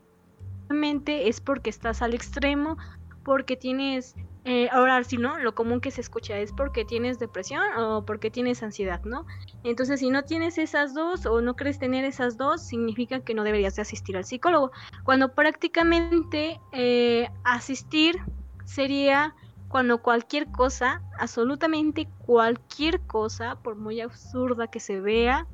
es 1.07 1.41
porque 1.41 1.69
estás 1.69 2.01
al 2.01 2.13
extremo, 2.13 2.77
porque 3.23 3.57
tienes, 3.57 4.15
eh, 4.45 4.69
ahora 4.71 5.03
si 5.03 5.17
no, 5.17 5.37
lo 5.39 5.53
común 5.53 5.81
que 5.81 5.91
se 5.91 6.01
escucha 6.01 6.37
es 6.37 6.53
porque 6.53 6.85
tienes 6.85 7.19
depresión 7.19 7.63
o 7.77 8.05
porque 8.05 8.31
tienes 8.31 8.63
ansiedad, 8.63 9.03
¿no? 9.03 9.25
Entonces, 9.63 9.99
si 9.99 10.09
no 10.09 10.23
tienes 10.23 10.57
esas 10.57 10.93
dos 10.93 11.25
o 11.25 11.41
no 11.41 11.55
crees 11.55 11.79
tener 11.79 12.05
esas 12.05 12.37
dos, 12.37 12.61
significa 12.61 13.19
que 13.21 13.33
no 13.33 13.43
deberías 13.43 13.75
de 13.75 13.81
asistir 13.81 14.15
al 14.15 14.25
psicólogo. 14.25 14.71
Cuando 15.03 15.33
prácticamente 15.33 16.59
eh, 16.71 17.29
asistir 17.43 18.17
sería 18.65 19.35
cuando 19.67 20.01
cualquier 20.01 20.51
cosa, 20.51 21.01
absolutamente 21.19 22.07
cualquier 22.25 23.01
cosa, 23.01 23.55
por 23.61 23.75
muy 23.75 24.01
absurda 24.01 24.67
que 24.67 24.79
se 24.79 24.99
vea, 24.99 25.47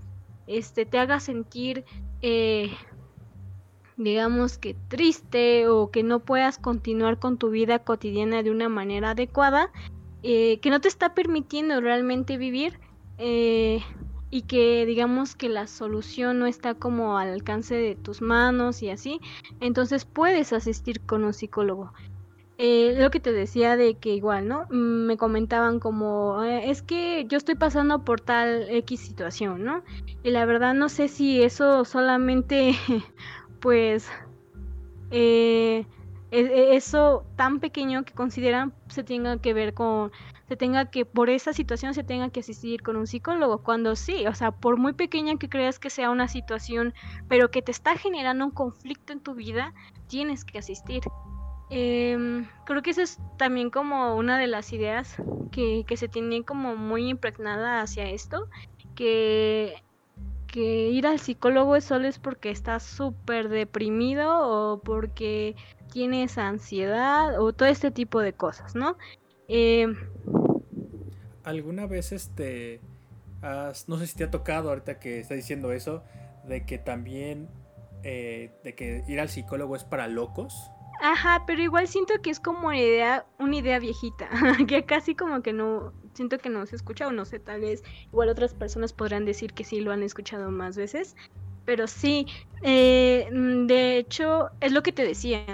este, 0.47 0.85
te 0.85 0.99
haga 0.99 1.19
sentir 1.19 1.83
eh, 2.21 2.71
digamos 3.97 4.57
que 4.57 4.75
triste 4.87 5.67
o 5.67 5.89
que 5.89 6.03
no 6.03 6.19
puedas 6.19 6.57
continuar 6.57 7.19
con 7.19 7.37
tu 7.37 7.49
vida 7.49 7.79
cotidiana 7.79 8.43
de 8.43 8.51
una 8.51 8.69
manera 8.69 9.11
adecuada, 9.11 9.71
eh, 10.23 10.59
que 10.59 10.69
no 10.69 10.81
te 10.81 10.87
está 10.87 11.13
permitiendo 11.13 11.79
realmente 11.81 12.37
vivir 12.37 12.79
eh, 13.17 13.81
y 14.29 14.41
que 14.41 14.85
digamos 14.85 15.35
que 15.35 15.49
la 15.49 15.67
solución 15.67 16.39
no 16.39 16.47
está 16.47 16.73
como 16.73 17.17
al 17.17 17.29
alcance 17.29 17.75
de 17.75 17.95
tus 17.95 18.21
manos 18.21 18.81
y 18.83 18.89
así, 18.89 19.21
entonces 19.61 20.05
puedes 20.05 20.51
asistir 20.51 21.01
con 21.01 21.23
un 21.23 21.33
psicólogo. 21.33 21.93
Eh, 22.57 22.95
lo 22.97 23.11
que 23.11 23.19
te 23.19 23.33
decía 23.33 23.75
de 23.75 23.95
que 23.95 24.13
igual, 24.15 24.47
¿no? 24.47 24.65
Mm, 24.69 25.07
me 25.07 25.17
comentaban 25.17 25.79
como, 25.81 26.41
es 26.43 26.81
que 26.81 27.25
yo 27.27 27.37
estoy 27.37 27.55
pasando 27.55 28.05
por 28.05 28.21
tal 28.21 28.67
X 28.69 29.01
situación, 29.01 29.65
¿no? 29.65 29.83
Y 30.23 30.31
la 30.31 30.45
verdad 30.45 30.73
no 30.73 30.87
sé 30.87 31.09
si 31.09 31.43
eso 31.43 31.83
solamente 31.83 32.73
pues 33.65 34.07
eh, 35.09 35.87
e, 36.29 36.39
e, 36.39 36.75
eso 36.75 37.25
tan 37.35 37.59
pequeño 37.59 38.05
que 38.05 38.13
consideran 38.13 38.75
se 38.89 39.03
tenga 39.03 39.39
que 39.39 39.55
ver 39.55 39.73
con, 39.73 40.11
se 40.47 40.55
tenga 40.55 40.91
que, 40.91 41.03
por 41.03 41.31
esa 41.31 41.51
situación 41.51 41.95
se 41.95 42.03
tenga 42.03 42.29
que 42.29 42.41
asistir 42.41 42.83
con 42.83 42.95
un 42.95 43.07
psicólogo, 43.07 43.63
cuando 43.63 43.95
sí, 43.95 44.27
o 44.27 44.35
sea, 44.35 44.51
por 44.51 44.77
muy 44.77 44.93
pequeña 44.93 45.37
que 45.37 45.49
creas 45.49 45.79
que 45.79 45.89
sea 45.89 46.11
una 46.11 46.27
situación, 46.27 46.93
pero 47.27 47.49
que 47.49 47.63
te 47.63 47.71
está 47.71 47.97
generando 47.97 48.45
un 48.45 48.51
conflicto 48.51 49.13
en 49.13 49.21
tu 49.21 49.33
vida, 49.33 49.73
tienes 50.09 50.45
que 50.45 50.59
asistir. 50.59 51.01
Em, 51.71 52.47
creo 52.67 52.83
que 52.83 52.91
esa 52.91 53.01
es 53.01 53.19
también 53.39 53.71
como 53.71 54.15
una 54.15 54.37
de 54.37 54.45
las 54.45 54.73
ideas 54.73 55.15
que, 55.51 55.85
que 55.87 55.97
se 55.97 56.07
tiene 56.07 56.43
como 56.43 56.75
muy 56.75 57.09
impregnada 57.09 57.81
hacia 57.81 58.07
esto, 58.11 58.47
que 58.93 59.73
que 60.45 60.89
ir 60.89 61.07
al 61.07 61.19
psicólogo 61.19 61.79
solo 61.81 62.07
es 62.07 62.19
porque 62.19 62.49
estás 62.49 62.83
súper 62.83 63.49
deprimido 63.49 64.31
o 64.39 64.79
porque 64.81 65.55
tienes 65.91 66.37
ansiedad 66.37 67.39
o 67.39 67.53
todo 67.53 67.69
este 67.69 67.91
tipo 67.91 68.19
de 68.19 68.33
cosas, 68.33 68.75
¿no? 68.75 68.97
Eh, 69.47 69.87
¿Alguna 71.43 71.85
vez 71.85 72.11
este 72.11 72.81
has, 73.41 73.87
no 73.87 73.97
sé 73.97 74.07
si 74.07 74.15
te 74.17 74.23
ha 74.23 74.31
tocado 74.31 74.69
ahorita 74.69 74.99
que 74.99 75.19
estás 75.19 75.37
diciendo 75.37 75.71
eso, 75.71 76.03
de 76.47 76.65
que 76.65 76.77
también, 76.77 77.49
eh, 78.03 78.51
de 78.63 78.75
que 78.75 79.03
ir 79.07 79.19
al 79.19 79.29
psicólogo 79.29 79.75
es 79.75 79.83
para 79.83 80.07
locos? 80.07 80.71
Ajá, 81.01 81.43
pero 81.45 81.61
igual 81.61 81.87
siento 81.87 82.13
que 82.21 82.29
es 82.29 82.39
como 82.39 82.67
una 82.67 82.79
idea, 82.79 83.25
una 83.39 83.57
idea 83.57 83.79
viejita, 83.79 84.29
que 84.67 84.85
casi 84.85 85.15
como 85.15 85.41
que 85.41 85.53
no, 85.53 85.93
siento 86.15 86.37
que 86.37 86.49
no 86.49 86.65
se 86.65 86.75
escucha 86.75 87.07
o 87.07 87.11
no 87.11 87.25
sé, 87.25 87.39
tal 87.39 87.61
vez 87.61 87.83
igual 88.07 88.29
otras 88.29 88.53
personas 88.53 88.93
podrán 88.93 89.25
decir 89.25 89.53
que 89.53 89.63
sí 89.63 89.81
lo 89.81 89.91
han 89.91 90.01
escuchado 90.01 90.49
más 90.49 90.77
veces, 90.77 91.15
pero 91.65 91.87
sí, 91.87 92.25
eh, 92.61 93.27
de 93.31 93.97
hecho 93.97 94.49
es 94.61 94.71
lo 94.71 94.81
que 94.81 94.91
te 94.91 95.03
decía. 95.03 95.45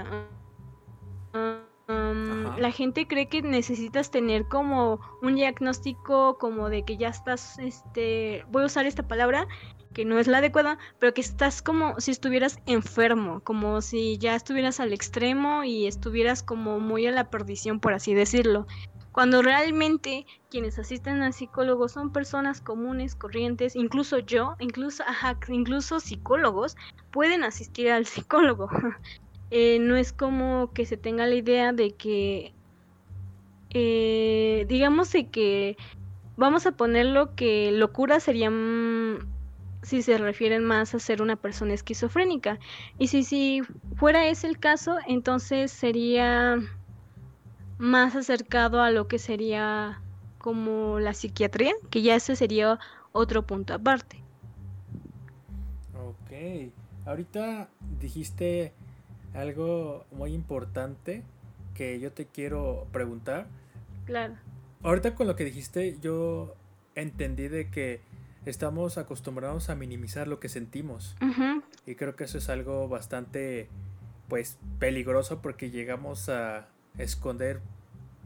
Um, 1.34 2.56
la 2.58 2.72
gente 2.72 3.08
cree 3.08 3.28
que 3.28 3.42
necesitas 3.42 4.12
tener 4.12 4.46
como 4.46 5.00
un 5.22 5.36
diagnóstico 5.36 6.38
como 6.38 6.70
de 6.70 6.84
que 6.84 6.98
ya 6.98 7.10
estás, 7.10 7.58
este, 7.60 8.46
voy 8.50 8.64
a 8.64 8.68
usar 8.68 8.86
esta 8.86 9.08
palabra, 9.08 9.48
que 9.94 10.06
no 10.06 10.20
es 10.20 10.28
la 10.28 10.38
adecuada, 10.38 10.78
pero 11.00 11.14
que 11.14 11.22
estás 11.22 11.62
como 11.62 12.00
si 12.00 12.12
estuvieras 12.12 12.60
enfermo, 12.66 13.42
como 13.44 13.82
si 13.82 14.18
ya 14.18 14.36
estuvieras 14.36 14.80
al 14.80 14.94
extremo 14.94 15.64
y 15.66 15.88
estuvieras 15.88 16.44
como 16.44 16.80
muy 16.80 17.08
a 17.08 17.12
la 17.12 17.30
perdición, 17.30 17.80
por 17.80 17.94
así 17.94 18.14
decirlo 18.14 18.68
cuando 19.12 19.42
realmente 19.42 20.26
quienes 20.50 20.80
asisten 20.80 21.22
al 21.22 21.34
psicólogo 21.34 21.90
son 21.90 22.12
personas 22.12 22.62
comunes, 22.62 23.16
corrientes, 23.16 23.76
incluso 23.76 24.20
yo, 24.20 24.56
incluso, 24.60 25.04
incluso 25.50 26.00
psicólogos 26.00 26.78
pueden 27.12 27.44
asistir 27.44 27.92
al 27.92 28.06
psicólogo. 28.06 28.70
Eh, 29.54 29.80
no 29.80 29.98
es 29.98 30.14
como 30.14 30.72
que 30.72 30.86
se 30.86 30.96
tenga 30.96 31.28
la 31.28 31.36
idea 31.36 31.74
de 31.74 31.92
que, 31.92 32.54
eh, 33.72 34.66
digamos 34.70 35.12
que, 35.30 35.76
vamos 36.38 36.66
a 36.66 36.72
ponerlo 36.72 37.36
que 37.36 37.70
locura 37.74 38.22
sería 38.22 38.50
mm, 38.50 39.20
si 39.82 40.02
se 40.04 40.18
refieren 40.18 40.64
más 40.64 40.96
a 40.96 41.00
ser 41.00 41.22
una 41.22 41.36
persona 41.36 41.74
esquizofrénica. 41.74 42.60
Y 42.98 43.08
si, 43.08 43.24
si 43.24 43.62
fuera 43.98 44.26
ese 44.28 44.48
el 44.48 44.58
caso, 44.58 44.98
entonces 45.06 45.70
sería 45.70 46.58
más 47.82 48.16
acercado 48.16 48.82
a 48.82 48.92
lo 48.92 49.08
que 49.08 49.18
sería 49.18 50.02
como 50.38 51.00
la 51.00 51.14
psiquiatría, 51.14 51.74
que 51.90 52.04
ya 52.04 52.16
ese 52.16 52.36
sería 52.36 52.80
otro 53.12 53.42
punto 53.48 53.74
aparte. 53.74 54.18
Ok, 55.96 56.72
ahorita 57.06 57.70
dijiste 58.00 58.72
algo 59.34 60.06
muy 60.12 60.34
importante 60.34 61.24
que 61.74 62.00
yo 62.00 62.12
te 62.12 62.28
quiero 62.28 62.88
preguntar. 62.92 63.48
Claro. 64.06 64.36
Ahorita 64.84 65.16
con 65.16 65.26
lo 65.26 65.36
que 65.36 65.46
dijiste 65.46 65.98
yo 66.02 66.54
entendí 66.94 67.48
de 67.48 67.70
que 67.70 68.02
estamos 68.46 69.00
acostumbrados 69.00 69.70
a 69.70 69.76
minimizar 69.76 70.28
lo 70.28 70.40
que 70.40 70.50
sentimos. 70.50 71.16
Y 71.88 71.96
creo 71.96 72.16
que 72.16 72.26
eso 72.26 72.38
es 72.38 72.50
algo 72.50 72.88
bastante, 72.88 73.70
pues, 74.28 74.60
peligroso 74.80 75.42
porque 75.42 75.72
llegamos 75.72 76.30
a 76.30 76.68
esconder 76.98 77.62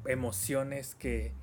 emociones 0.06 0.96
que, 0.96 1.34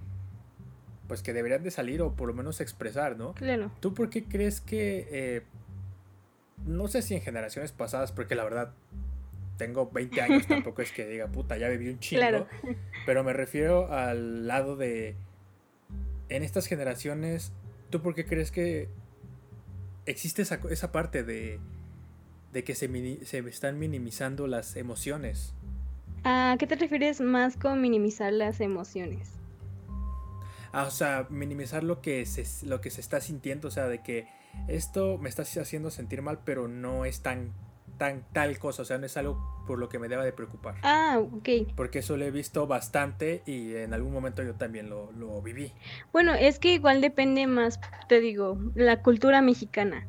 pues, 1.08 1.22
que 1.22 1.32
deberían 1.32 1.62
de 1.62 1.70
salir 1.70 2.02
o 2.02 2.14
por 2.14 2.28
lo 2.28 2.34
menos 2.34 2.60
expresar, 2.60 3.16
¿no? 3.16 3.34
Claro. 3.34 3.72
¿Tú 3.80 3.94
por 3.94 4.10
qué 4.10 4.24
crees 4.24 4.60
que, 4.60 5.08
eh, 5.10 5.42
no 6.66 6.88
sé 6.88 7.02
si 7.02 7.14
en 7.14 7.22
generaciones 7.22 7.72
pasadas, 7.72 8.12
porque 8.12 8.34
la 8.34 8.44
verdad 8.44 8.74
tengo 9.56 9.90
20 9.90 10.20
años, 10.20 10.46
tampoco 10.48 10.82
es 10.82 10.92
que 10.92 11.06
diga, 11.06 11.28
puta, 11.28 11.56
ya 11.56 11.68
viví 11.68 11.88
un 11.88 11.98
chingo, 11.98 12.46
pero 13.06 13.24
me 13.24 13.32
refiero 13.32 13.92
al 13.92 14.46
lado 14.46 14.76
de, 14.76 15.16
en 16.28 16.42
estas 16.42 16.66
generaciones 16.66 17.52
¿Tú 17.92 18.00
por 18.00 18.14
qué 18.14 18.24
crees 18.24 18.50
que 18.50 18.88
existe 20.06 20.40
esa, 20.40 20.58
esa 20.70 20.92
parte 20.92 21.24
de, 21.24 21.60
de 22.54 22.64
que 22.64 22.74
se, 22.74 22.88
se 23.26 23.38
están 23.40 23.78
minimizando 23.78 24.46
las 24.46 24.76
emociones? 24.76 25.52
¿A 26.24 26.56
qué 26.58 26.66
te 26.66 26.76
refieres 26.76 27.20
más 27.20 27.56
con 27.56 27.80
minimizar 27.80 28.32
las 28.32 28.60
emociones? 28.60 29.30
Ah, 30.72 30.84
o 30.84 30.90
sea, 30.90 31.26
minimizar 31.28 31.84
lo 31.84 32.00
que 32.00 32.24
se, 32.24 32.66
lo 32.66 32.80
que 32.80 32.90
se 32.90 33.00
está 33.00 33.20
sintiendo, 33.20 33.68
o 33.68 33.70
sea, 33.70 33.88
de 33.88 34.02
que 34.02 34.26
esto 34.68 35.18
me 35.18 35.28
está 35.28 35.42
haciendo 35.42 35.90
sentir 35.90 36.22
mal, 36.22 36.40
pero 36.44 36.68
no 36.68 37.04
es 37.04 37.20
tan 37.20 37.52
tan 37.98 38.24
tal 38.32 38.58
cosa, 38.58 38.82
o 38.82 38.84
sea, 38.84 38.98
no 38.98 39.06
es 39.06 39.16
algo 39.16 39.64
por 39.66 39.78
lo 39.78 39.88
que 39.88 39.98
me 39.98 40.08
deba 40.08 40.24
de 40.24 40.32
preocupar. 40.32 40.74
Ah, 40.82 41.20
ok. 41.20 41.72
Porque 41.76 42.00
eso 42.00 42.16
lo 42.16 42.24
he 42.24 42.30
visto 42.30 42.66
bastante 42.66 43.42
y 43.46 43.76
en 43.76 43.94
algún 43.94 44.12
momento 44.12 44.42
yo 44.42 44.54
también 44.54 44.90
lo, 44.90 45.12
lo 45.12 45.40
viví. 45.40 45.72
Bueno, 46.12 46.34
es 46.34 46.58
que 46.58 46.74
igual 46.74 47.00
depende 47.00 47.46
más, 47.46 47.78
te 48.08 48.18
digo, 48.20 48.58
la 48.74 49.02
cultura 49.02 49.40
mexicana. 49.40 50.06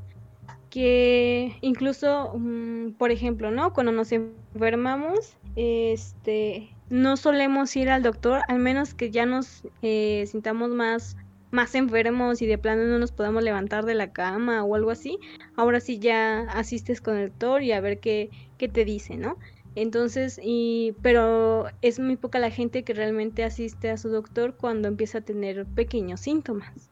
Que 0.74 1.56
incluso, 1.62 2.34
mm, 2.36 2.94
por 2.94 3.12
ejemplo, 3.12 3.52
¿no? 3.52 3.74
Cuando 3.74 3.92
nos 3.92 4.12
enfermamos, 4.12 5.38
este, 5.56 6.76
no 6.90 7.16
solemos 7.16 7.76
ir 7.76 7.90
al 7.90 8.02
doctor, 8.02 8.42
al 8.48 8.58
menos 8.58 8.96
que 8.96 9.12
ya 9.12 9.28
nos 9.28 9.64
eh, 9.84 10.26
sintamos 10.28 10.72
más 10.72 11.16
más 11.52 11.76
enfermos 11.76 12.42
y 12.42 12.48
de 12.48 12.58
plano 12.58 12.84
no 12.86 12.98
nos 12.98 13.12
podamos 13.12 13.44
levantar 13.44 13.86
de 13.86 13.94
la 13.94 14.12
cama 14.12 14.64
o 14.64 14.74
algo 14.74 14.90
así, 14.90 15.20
ahora 15.56 15.80
sí 15.80 16.00
ya 16.00 16.42
asistes 16.50 17.00
con 17.00 17.16
el 17.16 17.30
doctor 17.30 17.62
y 17.62 17.72
a 17.74 17.80
ver 17.80 18.00
qué, 18.00 18.32
qué 18.58 18.68
te 18.68 18.86
dice, 18.86 19.18
¿no? 19.18 19.38
Entonces, 19.76 20.40
y, 20.44 20.96
pero 21.04 21.66
es 21.84 22.00
muy 22.00 22.16
poca 22.16 22.40
la 22.40 22.50
gente 22.50 22.84
que 22.84 22.94
realmente 22.96 23.44
asiste 23.44 23.92
a 23.92 23.98
su 23.98 24.10
doctor 24.10 24.56
cuando 24.56 24.88
empieza 24.88 25.20
a 25.20 25.22
tener 25.22 25.66
pequeños 25.68 26.22
síntomas. 26.22 26.90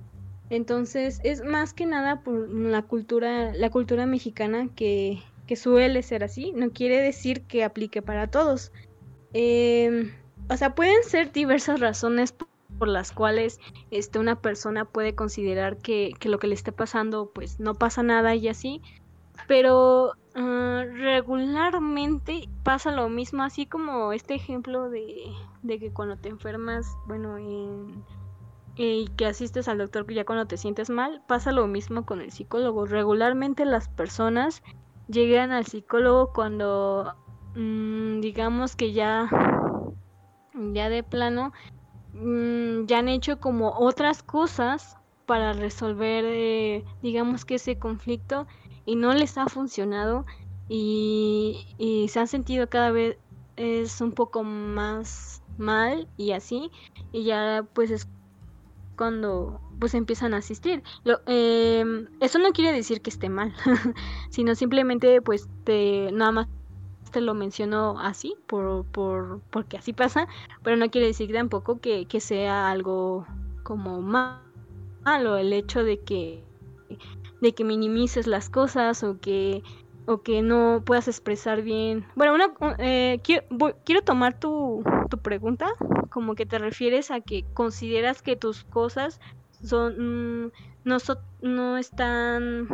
Entonces, 0.52 1.22
es 1.24 1.46
más 1.46 1.74
que 1.74 1.86
nada 1.86 2.24
por 2.24 2.50
la 2.50 2.82
cultura, 2.82 3.54
la 3.54 3.70
cultura 3.70 4.06
mexicana 4.06 4.68
que, 4.76 5.24
suele 5.56 6.02
ser 6.02 6.24
así. 6.24 6.52
No 6.54 6.72
quiere 6.72 7.02
decir 7.02 7.42
que 7.44 7.64
aplique 7.64 8.02
para 8.02 8.28
todos. 8.28 8.72
Em, 9.34 10.12
o 10.50 10.58
sea, 10.58 10.76
pueden 10.76 11.04
ser 11.04 11.32
diversas 11.32 11.80
razones 11.80 12.34
por 12.78 12.88
las 12.88 13.14
cuales 13.14 13.60
este, 13.92 14.20
una 14.20 14.42
persona 14.42 14.84
puede 14.84 15.16
considerar 15.16 15.78
que, 15.78 16.14
lo 16.24 16.38
que 16.38 16.48
le 16.48 16.56
esté 16.56 16.72
pasando 16.74 17.32
pues 17.34 17.60
no 17.60 17.76
pasa 17.76 18.04
nada 18.04 18.36
y 18.36 18.48
así, 18.48 18.82
pero 19.48 20.14
ah, 20.36 20.84
regularmente 20.86 22.50
pasa 22.64 22.92
lo 22.92 23.08
mismo, 23.08 23.44
así 23.44 23.66
como 23.66 24.14
este 24.14 24.36
ejemplo 24.36 24.90
de, 24.90 25.32
que 25.68 25.92
cuando 25.92 26.18
te 26.18 26.30
enfermas, 26.30 26.88
bueno, 27.08 27.38
y 28.84 29.08
que 29.18 29.26
asistes 29.26 29.68
al 29.68 29.78
doctor 29.78 30.12
ya 30.12 30.26
cuando 30.26 30.46
te 30.46 30.58
sientes 30.58 30.90
mal, 30.90 31.22
pasa 31.28 31.52
lo 31.52 31.68
mismo 31.68 32.06
con 32.06 32.22
el 32.22 32.32
psicólogo. 32.32 32.86
Regularmente 32.86 33.66
las 33.66 33.90
personas 33.90 34.64
llegan 35.08 35.52
al 35.52 35.66
psicólogo 35.66 36.32
cuando 36.34 37.16
mm, 37.56 38.22
digamos 38.22 38.76
que 38.76 38.94
ya 38.94 39.30
ya 40.74 40.90
de 40.90 41.04
plano 41.04 41.52
Mm, 42.14 42.86
ya 42.88 43.00
han 43.00 43.08
hecho 43.08 43.40
como 43.40 43.72
otras 43.80 44.22
cosas 44.22 44.98
para 45.26 45.54
resolver, 45.54 46.26
eh, 46.28 46.84
digamos 47.02 47.46
que 47.46 47.56
ese 47.56 47.80
conflicto 47.80 48.48
y 48.86 48.96
no 48.96 49.14
les 49.14 49.38
ha 49.38 49.48
funcionado 49.48 50.26
y, 50.68 51.68
y, 51.78 52.10
se 52.10 52.20
han 52.20 52.28
sentido 52.28 52.68
cada 52.70 52.92
vez 52.92 53.18
es 53.56 54.02
un 54.02 54.12
poco 54.12 54.44
más 54.44 55.42
mal 55.58 56.08
y 56.18 56.32
así 56.32 56.72
y 57.12 57.24
ya 57.24 57.66
pues 57.74 57.92
es 57.92 58.08
cuando 59.02 59.60
pues 59.80 59.96
empiezan 59.96 60.36
a 60.36 60.38
asistir. 60.38 60.84
Eh, 61.26 61.84
eso 62.20 62.38
no 62.38 62.52
quiere 62.52 62.72
decir 62.72 63.02
que 63.02 63.10
esté 63.10 63.30
mal, 63.30 63.52
sino 64.30 64.54
simplemente 64.54 65.24
pues 65.24 65.50
te 65.64 66.12
nada 66.12 66.32
más 66.32 66.48
te 67.12 67.20
lo 67.20 67.34
menciono 67.34 68.00
así, 68.00 68.36
por, 68.46 68.86
por, 68.86 69.42
porque 69.50 69.78
así 69.78 69.92
pasa, 69.92 70.28
pero 70.62 70.78
no 70.78 70.92
quiere 70.92 71.08
decir 71.08 71.34
tampoco 71.34 71.80
que, 71.80 72.06
que 72.06 72.20
sea 72.20 72.70
algo 72.70 73.26
como 73.64 74.04
malo 74.04 75.36
el 75.36 75.52
hecho 75.52 75.84
de 75.84 76.00
que, 76.00 76.44
de 77.42 77.56
que 77.56 77.64
minimices 77.64 78.28
las 78.28 78.52
cosas 78.52 79.04
o 79.04 79.20
que, 79.20 79.64
o 80.06 80.22
que 80.22 80.42
no 80.42 80.84
puedas 80.86 81.08
expresar 81.08 81.62
bien. 81.62 82.06
Bueno, 82.16 82.36
una, 82.36 82.54
eh, 82.80 83.20
quiero, 83.24 83.46
quiero 83.86 84.02
tomar 84.02 84.40
tu, 84.40 84.84
tu 85.10 85.18
pregunta 85.20 85.68
como 86.10 86.36
que 86.36 86.46
te 86.46 86.60
refieres 86.60 87.12
a 87.12 87.22
que 87.22 87.46
consideras 87.54 88.22
que 88.22 88.36
tus 88.36 88.64
cosas 88.64 89.20
son 89.64 90.46
mm, 90.46 90.52
no, 90.84 90.98
no 91.42 91.78
están 91.78 92.68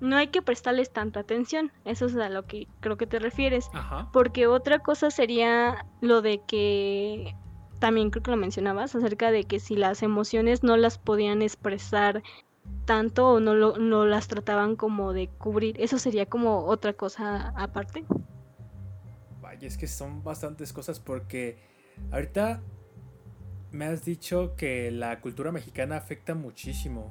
no 0.00 0.16
hay 0.16 0.28
que 0.28 0.42
prestarles 0.42 0.92
tanta 0.92 1.20
atención. 1.20 1.72
Eso 1.84 2.06
es 2.06 2.16
a 2.16 2.28
lo 2.28 2.44
que 2.46 2.68
creo 2.80 2.96
que 2.96 3.06
te 3.06 3.18
refieres. 3.18 3.70
Porque 4.12 4.46
otra 4.46 4.78
cosa 4.78 5.10
sería 5.10 5.86
lo 6.00 6.22
de 6.22 6.42
que 6.46 7.34
también 7.78 8.10
creo 8.10 8.22
que 8.22 8.30
lo 8.30 8.36
mencionabas 8.36 8.94
acerca 8.94 9.30
de 9.30 9.44
que 9.44 9.60
si 9.60 9.76
las 9.76 10.02
emociones 10.02 10.62
no 10.62 10.76
las 10.76 10.98
podían 10.98 11.42
expresar 11.42 12.22
tanto 12.84 13.28
o 13.28 13.40
no, 13.40 13.54
lo, 13.54 13.78
no 13.78 14.06
las 14.06 14.28
trataban 14.28 14.76
como 14.76 15.12
de 15.12 15.28
cubrir. 15.28 15.80
Eso 15.80 15.98
sería 15.98 16.26
como 16.26 16.64
otra 16.66 16.92
cosa 16.94 17.48
aparte. 17.56 18.04
Vaya, 19.40 19.66
es 19.66 19.76
que 19.76 19.86
son 19.88 20.22
bastantes 20.22 20.72
cosas 20.72 21.00
porque 21.00 21.58
ahorita 22.10 22.60
me 23.72 23.86
has 23.86 24.04
dicho 24.04 24.54
que 24.56 24.90
la 24.90 25.20
cultura 25.20 25.52
mexicana 25.52 25.96
afecta 25.96 26.34
muchísimo 26.34 27.10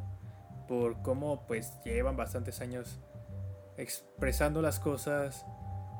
por 0.68 1.02
cómo 1.02 1.46
pues 1.48 1.74
llevan 1.84 2.18
bastantes 2.18 2.62
años 2.62 3.00
expresando 3.78 4.62
las 4.62 4.80
cosas. 4.80 5.46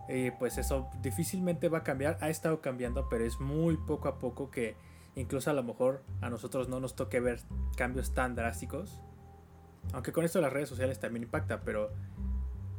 Y 0.08 0.32
pues 0.32 0.58
eso 0.58 0.90
difícilmente 1.02 1.68
va 1.70 1.80
a 1.80 1.84
cambiar. 1.84 2.18
Ha 2.22 2.30
estado 2.30 2.62
cambiando, 2.62 3.10
pero 3.10 3.26
es 3.26 3.40
muy 3.40 3.78
poco 3.78 4.08
a 4.08 4.20
poco 4.20 4.52
que 4.52 4.76
incluso 5.16 5.50
a 5.50 5.54
lo 5.54 5.64
mejor 5.64 6.04
a 6.22 6.30
nosotros 6.30 6.70
no 6.70 6.80
nos 6.80 6.96
toque 6.96 7.20
ver 7.20 7.40
cambios 7.76 8.14
tan 8.14 8.36
drásticos. 8.36 9.02
Aunque 9.94 10.12
con 10.12 10.26
esto 10.26 10.42
las 10.42 10.52
redes 10.52 10.70
sociales 10.70 11.00
también 11.00 11.24
impacta, 11.24 11.62
pero 11.62 11.92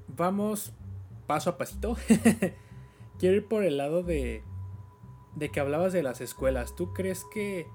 vamos 0.08 0.72
paso 1.26 1.50
a 1.50 1.58
pasito. 1.58 1.96
Quiero 3.18 3.36
ir 3.36 3.48
por 3.48 3.64
el 3.64 3.78
lado 3.78 4.02
de, 4.02 4.42
de 5.34 5.48
que 5.50 5.60
hablabas 5.60 5.92
de 5.92 6.02
las 6.02 6.20
escuelas. 6.20 6.76
¿Tú 6.76 6.92
crees 6.92 7.24
que 7.32 7.66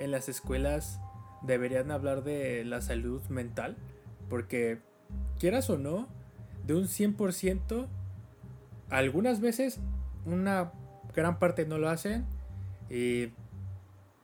en 0.00 0.10
las 0.10 0.28
escuelas 0.28 1.00
deberían 1.42 1.90
hablar 1.90 2.22
de 2.22 2.64
la 2.64 2.80
salud 2.80 3.22
mental, 3.28 3.76
porque 4.28 4.80
quieras 5.38 5.70
o 5.70 5.78
no, 5.78 6.08
de 6.66 6.74
un 6.74 6.84
100%, 6.84 7.86
algunas 8.90 9.40
veces 9.40 9.80
una 10.24 10.72
gran 11.14 11.38
parte 11.38 11.66
no 11.66 11.78
lo 11.78 11.88
hacen 11.88 12.26
y 12.88 13.32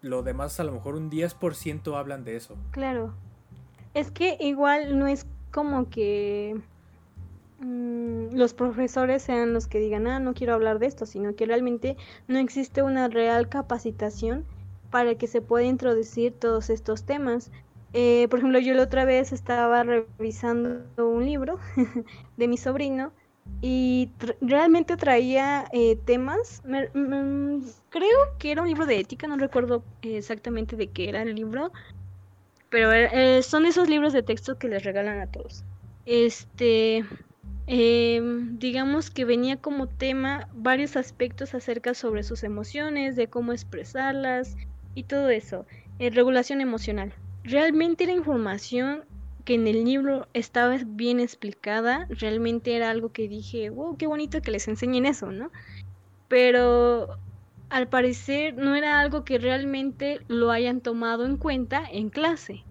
lo 0.01 0.23
demás 0.23 0.59
a 0.61 0.65
lo 0.65 0.73
mejor 0.73 0.95
un 0.95 1.11
10% 1.11 1.97
hablan 1.97 2.25
de 2.25 2.37
eso. 2.37 2.57
Claro. 2.71 3.15
Es 3.97 4.11
que 4.11 4.37
igual 4.41 4.99
no 4.99 5.07
es 5.07 5.27
como 5.51 5.89
que 5.89 6.61
mm, 7.61 8.37
los 8.37 8.53
profesores 8.53 9.23
sean 9.23 9.55
los 9.55 9.69
que 9.69 9.79
digan, 9.79 10.07
ah, 10.07 10.21
no 10.21 10.35
quiero 10.35 10.53
hablar 10.53 10.79
de 10.79 10.85
esto, 10.85 11.07
sino 11.07 11.35
que 11.35 11.47
realmente 11.47 11.97
no 12.29 12.39
existe 12.39 12.83
una 12.83 13.09
real 13.09 13.49
capacitación 13.49 14.45
para 14.91 15.15
que 15.15 15.27
se 15.27 15.41
pueda 15.41 15.65
introducir 15.65 16.35
todos 16.35 16.69
estos 16.69 17.05
temas. 17.05 17.51
Eh, 17.95 18.27
por 18.29 18.41
ejemplo, 18.41 18.59
yo 18.59 18.75
la 18.75 18.83
otra 18.83 19.07
vez 19.07 19.33
estaba 19.33 19.83
revisando 19.83 20.85
un 20.99 21.25
libro 21.25 21.59
de 22.37 22.49
mi 22.49 22.59
sobrino 22.59 23.13
y 23.63 24.11
realmente 24.43 24.99
traía 24.99 25.65
eh, 25.73 25.97
temas, 26.05 26.63
creo 27.89 28.19
que 28.39 28.53
era 28.53 28.61
un 28.61 28.69
libro 28.69 28.85
de 28.85 29.01
ética, 29.01 29.27
no 29.27 29.39
recuerdo 29.39 29.83
exactamente 30.03 30.77
de 30.77 30.89
qué 30.89 31.09
era 31.09 31.23
el 31.23 31.35
libro, 31.35 31.73
pero 32.77 32.93
eh, 32.93 33.43
son 33.43 33.65
esos 33.65 33.89
libros 33.89 34.13
de 34.13 34.23
texto 34.23 34.59
que 34.59 34.69
les 34.69 34.85
regalan 34.85 35.19
a 35.21 35.29
todos. 35.29 35.65
Este, 36.05 37.07
em, 37.67 38.59
digamos 38.59 39.09
que 39.09 39.25
venía 39.25 39.57
como 39.57 39.89
tema 39.89 40.51
varios 40.53 40.95
aspectos 40.99 41.55
acerca 41.55 41.95
sobre 41.95 42.23
sus 42.23 42.43
emociones, 42.43 43.17
de 43.17 43.29
cómo 43.29 43.53
expresarlas, 43.53 44.59
y 44.95 45.05
todo 45.05 45.31
eso. 45.31 45.65
Eh, 45.99 46.11
regulación 46.11 46.61
emocional. 46.61 47.15
Realmente 47.45 48.05
la 48.05 48.13
información 48.13 49.07
que 49.47 49.55
en 49.55 49.67
el 49.69 49.83
libro 49.83 50.29
estaba 50.35 50.77
bien 50.85 51.19
explicada, 51.19 52.07
realmente 52.11 52.77
era 52.77 52.91
algo 52.91 53.11
que 53.11 53.27
dije, 53.27 53.71
wow, 53.71 53.97
qué 53.97 54.07
bonito 54.07 54.43
que 54.43 54.51
les 54.51 54.69
enseñen 54.69 55.07
eso, 55.07 55.33
¿no? 55.33 55.51
Pero 56.29 57.17
al 57.69 57.89
parecer 57.89 58.55
no 58.57 58.75
era 58.75 59.01
algo 59.01 59.25
que 59.25 59.39
realmente 59.39 60.21
lo 60.29 60.51
hayan 60.51 60.81
tomado 60.81 61.25
en 61.27 61.37
cuenta 61.37 61.83
en 61.91 62.11
clase. 62.11 62.65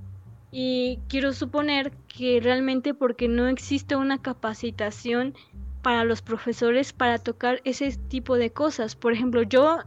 Y 0.51 0.99
quiero 1.09 1.33
suponer 1.33 1.91
que 2.07 2.39
realmente 2.41 2.93
porque 2.93 3.27
no 3.27 3.47
existe 3.47 3.95
una 3.95 4.21
capacitación 4.21 5.33
para 5.81 6.03
los 6.03 6.21
profesores 6.21 6.93
para 6.93 7.19
tocar 7.19 7.61
ese 7.63 7.91
tipo 8.07 8.37
de 8.37 8.51
cosas. 8.51 8.95
Por 8.95 9.13
ejemplo, 9.13 9.43
yo 9.43 9.79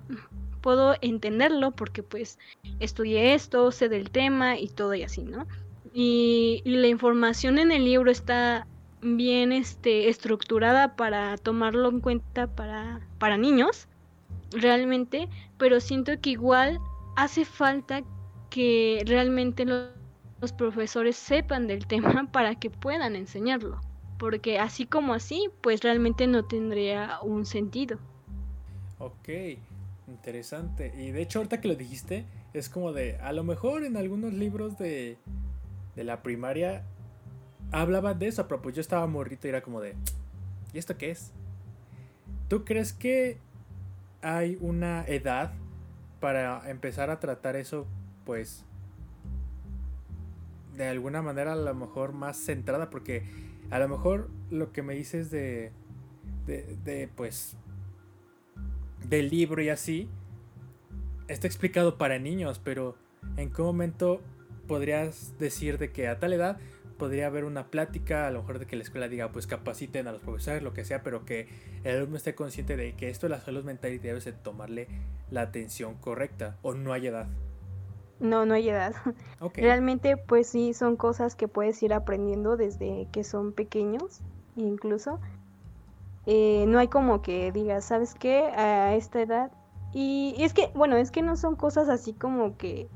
puedo 0.61 0.95
entenderlo 1.01 1.71
porque 1.71 2.03
pues 2.03 2.39
estudié 2.81 3.35
esto, 3.35 3.73
sé 3.73 3.89
del 3.89 4.11
tema 4.11 4.59
y 4.59 4.69
todo 4.69 4.95
y 4.95 5.03
así, 5.03 5.23
¿no? 5.23 5.47
Y, 5.93 6.63
la 6.65 6.87
información 6.87 7.59
en 7.59 7.73
el 7.73 7.85
libro 7.85 8.11
está 8.11 8.67
bien 9.01 9.53
este, 9.53 10.09
estructurada 10.09 10.95
para 10.97 11.37
tomarlo 11.39 11.89
en 11.89 12.01
cuenta 12.01 12.47
para, 12.47 13.01
para 13.19 13.37
niños, 13.37 13.88
realmente, 14.53 15.29
pero 15.59 15.81
siento 15.81 16.13
que 16.21 16.31
igual 16.31 16.79
hace 17.17 17.45
falta 17.45 18.03
que 18.51 19.03
realmente 19.07 19.65
los, 19.65 19.91
profesores 20.57 21.17
sepan 21.17 21.67
del 21.67 21.87
tema 21.89 22.29
para 22.31 22.55
que 22.55 22.71
puedan 22.71 23.17
enseñarlo, 23.17 23.81
porque 24.19 24.59
así 24.59 24.87
como 24.87 25.15
así, 25.15 25.51
pues 25.61 25.81
realmente 25.83 26.27
no 26.27 26.45
tendría 26.45 27.19
un 27.23 27.45
sentido. 27.45 27.99
Ok, 28.99 29.29
interesante. 30.07 30.93
Y 30.97 31.11
de 31.11 31.23
hecho 31.23 31.41
ahorita 31.41 31.61
que 31.61 31.69
lo 31.69 31.75
dijiste, 31.75 32.25
es 32.53 32.69
como 32.69 32.93
de, 32.93 33.17
a 33.19 33.33
lo 33.33 33.45
mejor 33.45 33.85
en 33.85 33.97
algunos 33.97 34.33
libros 34.33 34.79
de, 34.79 35.19
de 35.97 36.05
la 36.05 36.23
primaria 36.23 36.85
hablaba 37.73 38.15
de 38.15 38.29
eso, 38.29 38.47
pero 38.49 38.63
pues 38.63 38.75
yo 38.75 38.81
estaba 38.81 39.07
morrito 39.07 39.47
y 39.47 39.51
era 39.51 39.61
como 39.61 39.81
de, 39.81 39.95
¿y 40.73 40.79
esto 40.79 40.97
qué 40.97 41.11
es? 41.11 41.33
¿Tú 42.49 42.65
crees 42.65 42.93
que 42.93 43.39
hay 44.23 44.59
una 44.61 45.05
edad 45.07 45.53
para 46.21 46.69
empezar 46.71 47.11
a 47.11 47.21
tratar 47.21 47.57
eso, 47.57 47.87
pues, 48.25 48.65
de 50.77 50.89
alguna 50.89 51.23
manera 51.23 51.53
a 51.53 51.57
lo 51.57 51.75
mejor 51.75 52.13
más 52.13 52.37
centrada? 52.37 52.91
Porque 52.91 53.25
a 53.71 53.79
lo 53.79 53.89
mejor 53.89 54.29
lo 54.51 54.73
que 54.73 54.83
me 54.83 54.95
dices 54.95 55.31
de, 55.31 55.73
de, 56.47 56.77
de 56.85 57.09
pues, 57.15 57.57
del 59.09 59.31
libro 59.31 59.63
y 59.63 59.69
así, 59.69 60.09
está 61.29 61.47
explicado 61.47 61.99
para 61.99 62.19
niños, 62.19 62.61
pero 62.63 62.97
¿en 63.37 63.51
qué 63.51 63.63
momento 63.63 64.21
podrías 64.67 65.39
decir 65.39 65.79
de 65.79 65.93
que 65.93 66.09
a 66.09 66.19
tal 66.19 66.33
edad 66.33 66.59
podría 66.99 67.27
haber 67.27 67.45
una 67.45 67.69
plática, 67.69 68.27
a 68.27 68.31
lo 68.31 68.41
mejor 68.41 68.59
de 68.59 68.67
que 68.67 68.77
la 68.77 68.83
escuela 68.83 69.09
diga, 69.09 69.33
pues 69.33 69.47
capaciten 69.47 70.07
a 70.09 70.13
los 70.13 70.21
profesores, 70.21 70.63
lo 70.63 70.75
que 70.75 70.85
sea, 70.85 71.03
pero 71.03 71.25
que 71.25 71.49
el 71.85 71.97
alumno 71.97 72.17
esté 72.17 72.35
consciente 72.35 72.77
de 72.77 72.95
que 72.95 73.09
esto 73.09 73.27
de 73.27 73.31
la 73.31 73.41
salud 73.41 73.65
mental 73.65 73.93
y 73.93 73.99
debes 73.99 74.25
de 74.25 74.33
tomarle 74.33 74.89
la 75.31 75.43
atención 75.43 75.95
correcta, 75.95 76.59
o 76.63 76.75
no 76.75 76.93
hay 76.93 77.07
edad. 77.07 77.27
No, 78.21 78.45
no 78.45 78.55
hay 78.55 78.69
edad. 78.69 78.95
Realmente, 79.55 80.17
pues 80.17 80.49
sí, 80.49 80.75
son 80.75 80.97
cosas 80.97 81.37
que 81.37 81.49
puedes 81.49 81.83
ir 81.83 81.95
aprendiendo 81.95 82.57
desde 82.57 83.07
que 83.13 83.25
son 83.25 83.53
pequeños, 83.53 84.21
incluso. 84.57 85.21
Eh, 86.27 86.65
no 86.69 86.79
hay 86.79 86.89
como 86.89 87.23
que 87.23 87.53
digas, 87.53 87.85
¿sabes 87.85 88.15
qué? 88.15 88.43
A 88.45 88.95
esta 88.97 89.23
edad. 89.23 89.53
Y, 89.95 90.35
y 90.37 90.45
es 90.45 90.53
que, 90.53 90.71
bueno, 90.75 90.97
es 90.97 91.11
que 91.11 91.23
no 91.23 91.37
son 91.37 91.57
cosas 91.57 91.89
así 91.89 92.13
como 92.13 92.59
que 92.59 92.89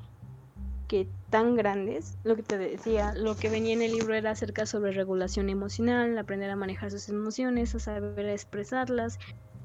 que 0.92 1.08
tan 1.32 1.56
grandes, 1.56 2.18
lo 2.24 2.36
que 2.36 2.42
te 2.42 2.58
decía, 2.58 3.14
lo 3.14 3.34
que 3.36 3.48
venía 3.48 3.72
en 3.72 3.80
el 3.80 3.92
libro 3.92 4.12
era 4.12 4.32
acerca 4.32 4.66
sobre 4.66 4.92
regulación 4.92 5.48
emocional, 5.48 6.16
aprender 6.18 6.50
a 6.50 6.56
manejar 6.56 6.90
sus 6.90 7.08
emociones, 7.08 7.74
a 7.74 7.78
saber 7.78 8.26
expresarlas, 8.26 9.18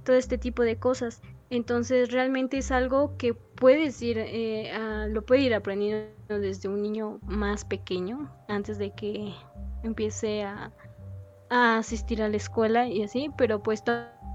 todo 0.06 0.16
este 0.16 0.38
tipo 0.38 0.64
de 0.64 0.78
cosas. 0.78 1.22
Entonces 1.50 2.14
realmente 2.14 2.58
es 2.58 2.72
algo 2.72 3.18
que 3.18 3.34
puedes 3.34 4.02
ir, 4.02 4.18
eh, 4.18 4.72
lo 5.10 5.26
puede 5.26 5.42
ir 5.42 5.54
aprendiendo 5.54 6.08
desde 6.30 6.70
un 6.70 6.82
niño 6.82 7.20
más 7.24 7.66
pequeño, 7.66 8.34
antes 8.48 8.78
de 8.78 8.92
que 8.92 9.34
empiece 9.84 10.44
a, 10.44 10.72
asistir 11.50 12.24
a 12.24 12.30
la 12.30 12.38
escuela 12.38 12.88
y 12.88 13.04
así, 13.04 13.30
pero 13.38 13.62
pues 13.62 13.84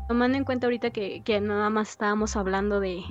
tomando 0.07 0.37
en 0.37 0.45
cuenta 0.45 0.67
ahorita 0.67 0.91
que, 0.91 1.23
que 1.25 1.41
nada 1.41 1.71
más 1.71 1.93
estábamos 1.93 2.37
hablando 2.37 2.79
de 2.79 3.03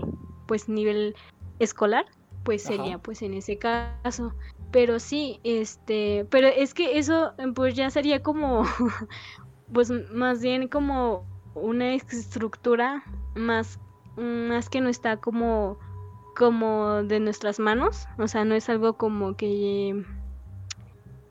pues 0.47 0.69
nivel 0.69 1.15
escolar, 1.57 2.05
pues 2.43 2.63
sería 2.63 2.97
pues 2.97 3.21
en 3.21 3.33
ese 3.33 3.57
caso. 3.57 4.33
Pero 4.71 4.99
sí, 4.99 5.39
este, 5.43 6.25
pero 6.29 6.47
es 6.47 6.73
que 6.73 6.97
eso 6.97 7.33
pues 7.55 7.75
ya 7.75 7.89
sería 7.89 8.21
como, 8.21 8.63
pues 9.73 9.91
más 10.11 10.41
bien 10.41 10.67
como 10.67 11.25
una 11.55 11.93
estructura 11.93 13.03
más, 13.35 13.79
más 14.15 14.69
que 14.69 14.81
no 14.81 14.89
está 14.89 15.17
como, 15.17 15.77
como 16.37 17.03
de 17.03 17.19
nuestras 17.19 17.59
manos, 17.59 18.07
o 18.17 18.27
sea, 18.27 18.45
no 18.45 18.55
es 18.55 18.69
algo 18.69 18.93
como 18.93 19.35
que 19.35 20.05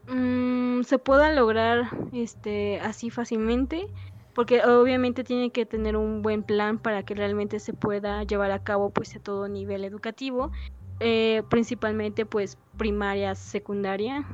mm, 0.07 0.83
se 0.83 0.99
pueda 0.99 1.33
lograr 1.33 1.91
este 2.13 2.79
así 2.81 3.11
fácilmente 3.11 3.87
porque 4.35 4.63
obviamente 4.65 5.25
tiene 5.25 5.51
que 5.51 5.67
tener 5.67 5.97
un 5.97 6.23
buen 6.23 6.43
plan 6.43 6.79
para 6.79 7.03
que 7.03 7.15
realmente 7.15 7.59
se 7.59 7.73
pueda 7.73 8.23
llevar 8.23 8.53
a 8.53 8.63
cabo 8.63 8.91
pues 8.91 9.15
a 9.17 9.21
todo 9.21 9.49
nivel 9.49 9.85
educativo 9.85 10.53
eh, 11.01 11.43
principalmente 11.49 12.27
pues 12.27 12.59
primaria, 12.77 13.35
secundaria, 13.35 14.27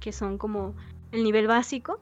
que 0.00 0.12
son 0.12 0.38
como 0.38 0.74
el 1.12 1.22
nivel 1.24 1.46
básico 1.46 2.00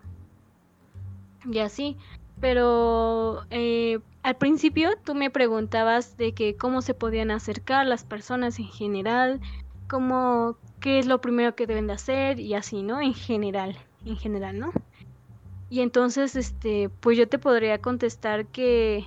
y 1.44 1.58
así. 1.58 1.96
Pero 2.40 3.42
eh, 3.50 3.98
al 4.22 4.36
principio 4.36 4.90
tú 5.04 5.14
me 5.14 5.30
preguntabas 5.30 6.16
de 6.16 6.32
que 6.32 6.56
cómo 6.56 6.82
se 6.82 6.94
podían 6.94 7.30
acercar 7.30 7.86
las 7.86 8.04
personas 8.04 8.58
en 8.58 8.66
general, 8.66 9.40
cómo, 9.88 10.56
qué 10.80 10.98
es 10.98 11.06
lo 11.06 11.20
primero 11.20 11.54
que 11.54 11.66
deben 11.66 11.86
de 11.86 11.94
hacer 11.94 12.38
y 12.38 12.54
así, 12.54 12.82
¿no? 12.82 13.00
En 13.00 13.14
general, 13.14 13.76
en 14.04 14.16
general, 14.16 14.58
¿no? 14.58 14.72
Y 15.70 15.80
entonces, 15.80 16.36
este, 16.36 16.90
pues 17.00 17.18
yo 17.18 17.28
te 17.28 17.38
podría 17.38 17.80
contestar 17.80 18.46
que 18.46 19.04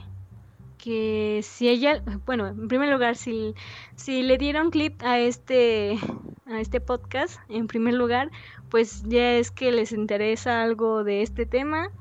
que 0.80 1.42
si 1.44 1.70
ella, 1.70 2.02
bueno, 2.26 2.48
en 2.48 2.68
primer 2.68 2.90
lugar, 2.90 3.16
si, 3.16 3.54
si 3.96 4.24
le 4.24 4.38
dieron 4.38 4.72
clip 4.72 5.02
a 5.04 5.20
este, 5.20 6.00
a 6.48 6.60
este 6.60 6.82
podcast, 6.82 7.40
en 7.50 7.68
primer 7.68 7.94
lugar, 7.94 8.32
pues 8.70 9.04
ya 9.06 9.34
es 9.34 9.52
que 9.52 9.72
les 9.72 9.92
interesa 9.92 10.64
algo 10.64 11.04
de 11.04 11.22
este 11.22 11.46
tema, 11.46 11.92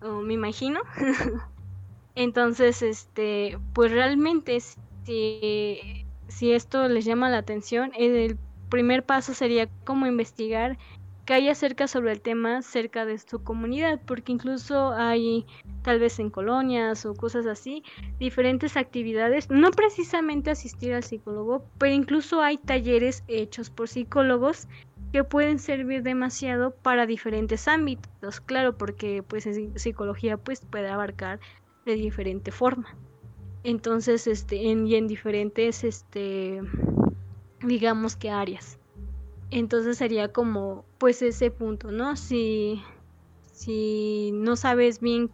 me 0.00 0.34
imagino. 0.34 0.80
Entonces, 2.14 2.82
este, 2.82 3.58
pues 3.74 3.92
realmente 3.92 4.58
si, 4.60 6.06
si 6.28 6.52
esto 6.52 6.88
les 6.88 7.04
llama 7.04 7.30
la 7.30 7.38
atención, 7.38 7.92
el 7.96 8.38
primer 8.68 9.04
paso 9.04 9.34
sería 9.34 9.68
como 9.84 10.06
investigar 10.06 10.78
que 11.28 11.34
haya 11.34 11.54
cerca 11.54 11.86
sobre 11.88 12.12
el 12.12 12.22
tema 12.22 12.62
cerca 12.62 13.04
de 13.04 13.18
su 13.18 13.44
comunidad, 13.44 14.00
porque 14.06 14.32
incluso 14.32 14.94
hay 14.94 15.44
tal 15.82 16.00
vez 16.00 16.18
en 16.20 16.30
colonias 16.30 17.04
o 17.04 17.12
cosas 17.14 17.44
así, 17.44 17.84
diferentes 18.18 18.78
actividades, 18.78 19.50
no 19.50 19.70
precisamente 19.70 20.50
asistir 20.50 20.94
al 20.94 21.02
psicólogo, 21.02 21.66
pero 21.76 21.92
incluso 21.92 22.40
hay 22.40 22.56
talleres 22.56 23.24
hechos 23.28 23.68
por 23.68 23.88
psicólogos 23.88 24.68
que 25.12 25.22
pueden 25.22 25.58
servir 25.58 26.02
demasiado 26.02 26.70
para 26.70 27.04
diferentes 27.04 27.68
ámbitos, 27.68 28.40
claro, 28.40 28.78
porque 28.78 29.22
pues 29.22 29.44
en 29.46 29.78
psicología 29.78 30.38
pues 30.38 30.62
puede 30.62 30.88
abarcar 30.88 31.40
de 31.84 31.92
diferente 31.92 32.52
forma. 32.52 32.96
Entonces, 33.64 34.26
este, 34.26 34.70
en, 34.70 34.86
y 34.86 34.94
en 34.94 35.06
diferentes, 35.06 35.84
este, 35.84 36.62
digamos 37.60 38.16
que 38.16 38.30
áreas. 38.30 38.77
Entonces 39.50 39.98
sería 39.98 40.28
como, 40.28 40.84
pues 40.98 41.22
ese 41.22 41.50
punto, 41.50 41.90
¿no? 41.90 42.16
Si, 42.16 42.82
si 43.52 44.30
no 44.32 44.56
sabes 44.56 45.00
bien 45.00 45.30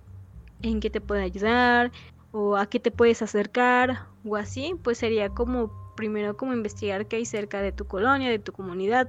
en 0.62 0.80
qué 0.80 0.90
te 0.90 1.00
puede 1.00 1.22
ayudar 1.22 1.92
o 2.30 2.56
a 2.56 2.66
qué 2.66 2.80
te 2.80 2.90
puedes 2.90 3.22
acercar 3.22 4.08
o 4.24 4.36
así, 4.36 4.74
pues 4.82 4.98
sería 4.98 5.28
como 5.30 5.72
primero 5.96 6.36
como 6.36 6.52
investigar 6.52 7.06
qué 7.06 7.16
hay 7.16 7.24
cerca 7.24 7.60
de 7.60 7.72
tu 7.72 7.86
colonia, 7.86 8.30
de 8.30 8.38
tu 8.38 8.52
comunidad. 8.52 9.08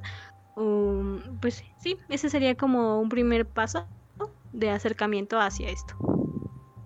O, 0.56 1.04
pues 1.41 1.63
sí, 1.78 1.98
ese 2.10 2.30
sería 2.30 2.56
como 2.56 3.00
un 3.00 3.10
primer 3.10 3.48
paso 3.48 3.88
de 4.54 4.70
acercamiento 4.70 5.39
hacia 5.39 5.70
esto. 5.70 5.96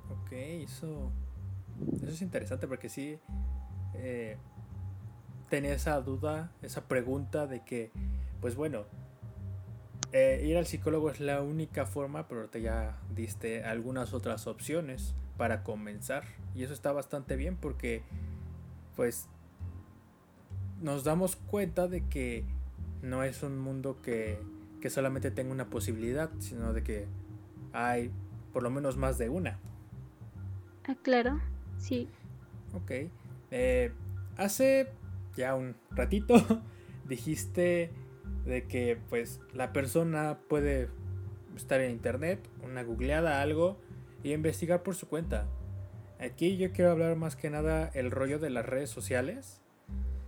Ok, 0.09 0.31
eso, 0.31 1.11
eso 2.01 2.07
es 2.07 2.21
interesante 2.21 2.67
porque 2.67 2.89
sí, 2.89 3.19
eh, 3.93 4.37
tenía 5.49 5.73
esa 5.73 5.99
duda, 6.01 6.51
esa 6.61 6.87
pregunta 6.87 7.47
de 7.47 7.63
que, 7.63 7.91
pues 8.41 8.55
bueno, 8.55 8.85
eh, 10.11 10.43
ir 10.45 10.57
al 10.57 10.65
psicólogo 10.65 11.09
es 11.09 11.19
la 11.19 11.41
única 11.41 11.85
forma, 11.85 12.27
pero 12.27 12.49
te 12.49 12.61
ya 12.61 12.97
diste 13.13 13.63
algunas 13.63 14.13
otras 14.13 14.47
opciones 14.47 15.15
para 15.37 15.63
comenzar. 15.63 16.23
Y 16.55 16.63
eso 16.63 16.73
está 16.73 16.91
bastante 16.91 17.35
bien 17.35 17.55
porque, 17.55 18.03
pues, 18.95 19.27
nos 20.81 21.03
damos 21.03 21.35
cuenta 21.35 21.87
de 21.87 22.05
que 22.07 22.45
no 23.01 23.23
es 23.23 23.43
un 23.43 23.59
mundo 23.59 24.01
que 24.01 24.39
que 24.79 24.89
solamente 24.89 25.31
tenga 25.31 25.51
una 25.51 25.69
posibilidad, 25.69 26.29
sino 26.39 26.73
de 26.73 26.83
que 26.83 27.07
hay 27.73 28.11
por 28.53 28.63
lo 28.63 28.69
menos 28.69 28.97
más 28.97 29.17
de 29.17 29.29
una. 29.29 29.59
Ah, 30.87 30.95
claro, 31.01 31.39
sí. 31.77 32.07
Ok. 32.73 32.91
Eh, 33.51 33.91
hace 34.37 34.89
ya 35.35 35.55
un 35.55 35.75
ratito 35.91 36.35
dijiste 37.07 37.91
de 38.45 38.67
que 38.67 38.97
pues 39.09 39.39
la 39.53 39.73
persona 39.73 40.39
puede 40.47 40.89
estar 41.55 41.81
en 41.81 41.91
internet, 41.91 42.39
una 42.63 42.83
googleada, 42.83 43.41
algo, 43.41 43.79
y 44.23 44.33
investigar 44.33 44.83
por 44.83 44.95
su 44.95 45.07
cuenta. 45.07 45.47
Aquí 46.19 46.57
yo 46.57 46.71
quiero 46.71 46.91
hablar 46.91 47.15
más 47.15 47.35
que 47.35 47.49
nada 47.49 47.89
el 47.93 48.11
rollo 48.11 48.39
de 48.39 48.49
las 48.49 48.65
redes 48.65 48.89
sociales, 48.89 49.61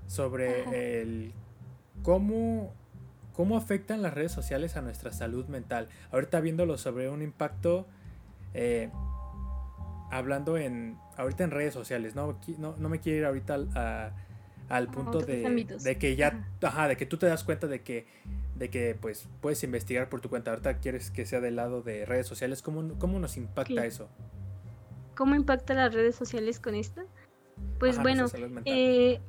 sobre 0.08 1.02
el 1.02 1.34
cómo, 2.04 2.74
cómo 3.34 3.58
afectan 3.58 4.02
las 4.02 4.14
redes 4.14 4.32
sociales 4.32 4.76
a 4.76 4.82
nuestra 4.82 5.12
salud 5.12 5.48
mental. 5.48 5.88
Ahorita 6.12 6.42
viéndolo 6.42 6.78
sobre 6.78 7.10
un 7.10 7.22
impacto, 7.22 7.88
eh, 8.54 8.90
hablando 10.12 10.58
en, 10.58 10.98
ahorita 11.18 11.46
en 11.46 11.52
redes 11.52 11.74
sociales, 11.74 12.16
no, 12.16 12.38
no, 12.58 12.90
me 12.90 13.00
quiero 13.00 13.20
ir 13.20 13.26
ahorita 13.26 13.58
a, 13.76 14.12
al 14.72 14.88
punto 14.88 15.20
de, 15.20 15.78
de, 15.84 15.98
que 15.98 16.16
ya, 16.16 16.48
ajá, 16.62 16.88
de 16.88 16.96
que 16.96 17.06
tú 17.06 17.18
te 17.18 17.26
das 17.26 17.44
cuenta 17.44 17.68
de 17.68 17.82
que 17.82 18.08
de 18.56 18.70
que 18.70 18.96
pues 19.00 19.28
puedes 19.42 19.64
investigar 19.64 20.08
por 20.08 20.22
tu 20.22 20.30
cuenta. 20.30 20.52
Ahorita 20.52 20.78
quieres 20.78 21.10
que 21.10 21.26
sea 21.26 21.42
del 21.42 21.56
lado 21.56 21.82
de 21.82 22.06
redes 22.06 22.28
sociales. 22.28 22.62
¿Cómo, 22.62 22.98
cómo 23.00 23.18
nos 23.18 23.36
impacta 23.36 23.86
eso? 23.86 24.08
¿Cómo 25.16 25.36
impacta 25.36 25.74
las 25.74 25.94
redes 25.94 26.16
sociales 26.16 26.60
con 26.60 26.76
esto? 26.76 27.02
Pues 27.80 28.00
bueno, 28.00 28.28
eh, 28.66 29.20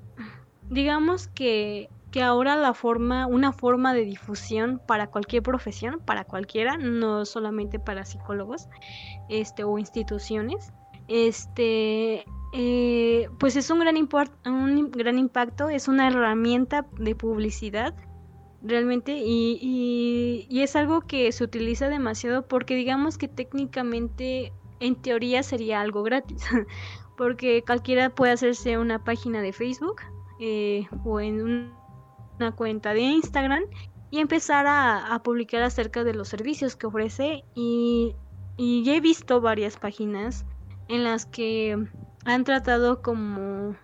digamos 0.69 1.29
que, 1.29 1.89
que 2.11 2.23
ahora 2.23 2.57
la 2.57 2.75
forma, 2.75 3.27
una 3.27 3.53
forma 3.53 3.95
de 3.95 4.05
difusión 4.05 4.81
para 4.87 5.07
cualquier 5.07 5.43
profesión, 5.43 6.01
para 6.05 6.25
cualquiera, 6.25 6.77
no 6.77 7.25
solamente 7.25 7.79
para 7.79 8.05
psicólogos 8.05 8.69
este, 9.31 9.65
o 9.65 9.79
instituciones, 9.79 10.73
este, 11.09 12.25
eh, 12.53 13.29
pues 13.39 13.57
es 13.57 13.71
un 13.71 13.81
gran, 13.81 13.97
impacto, 13.97 15.69
es 15.71 15.89
una 15.89 16.09
herramienta 16.09 16.87
de 16.99 17.15
publicidad 17.15 17.95
realmente 18.63 19.19
y, 19.19 20.47
y, 20.49 20.61
es 20.61 20.77
algo 20.77 21.01
que 21.01 21.33
se 21.33 21.43
utiliza 21.43 21.89
demasiado 21.89 22.47
porque 22.47 22.77
digamos 22.77 23.19
que 23.19 23.27
técnicamente 23.27 24.53
en 24.81 24.95
teoría 24.97 25.43
sería 25.43 25.81
algo 25.81 26.03
gratis 26.03 26.45
porque 27.17 27.65
cualquiera 27.67 28.11
puede 28.11 28.33
hacerse 28.33 28.79
una 28.79 29.03
página 29.03 29.41
de 29.41 29.53
Facebook 29.53 30.03
eh, 30.39 30.87
o 31.05 31.21
en 31.21 31.73
una 32.39 32.53
cuenta 32.53 32.93
de 32.93 33.01
Instagram 33.01 33.65
y 34.11 34.19
empezar 34.19 34.67
a, 34.69 35.21
publicar 35.25 35.63
acerca 35.63 36.05
de 36.05 36.13
los 36.13 36.29
servicios 36.29 36.77
que 36.77 36.87
ofrece 36.87 37.45
y, 37.55 38.15
y 38.59 38.89
he 38.91 39.01
visto 39.01 39.41
varias 39.41 39.79
páginas 39.79 40.45
en 40.93 41.05
las 41.05 41.25
que 41.25 41.89
han 42.27 42.45
tratado 42.45 43.01
como 43.01 43.75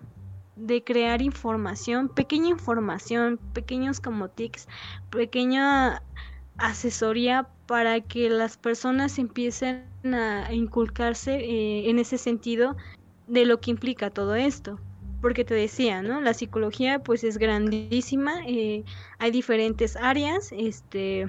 de 0.55 0.83
crear 0.83 1.23
información, 1.23 2.07
pequeña 2.07 2.49
información, 2.49 3.39
pequeños 3.53 3.99
como 3.99 4.29
tics, 4.29 4.67
pequeña 5.09 6.03
asesoría 6.57 7.47
para 7.65 8.01
que 8.01 8.29
las 8.29 8.57
personas 8.57 9.17
empiecen 9.17 9.85
a 10.13 10.53
inculcarse 10.53 11.35
eh, 11.35 11.89
en 11.89 11.97
ese 11.97 12.19
sentido 12.19 12.77
de 13.27 13.45
lo 13.45 13.59
que 13.59 13.71
implica 13.71 14.11
todo 14.11 14.35
esto. 14.35 14.79
Porque 15.19 15.43
te 15.43 15.55
decía, 15.55 16.03
¿no? 16.03 16.21
La 16.21 16.35
psicología 16.35 16.99
pues 16.99 17.23
es 17.23 17.39
grandísima, 17.39 18.41
eh, 18.45 18.83
hay 19.17 19.31
diferentes 19.31 19.95
áreas, 19.95 20.51
este, 20.51 21.27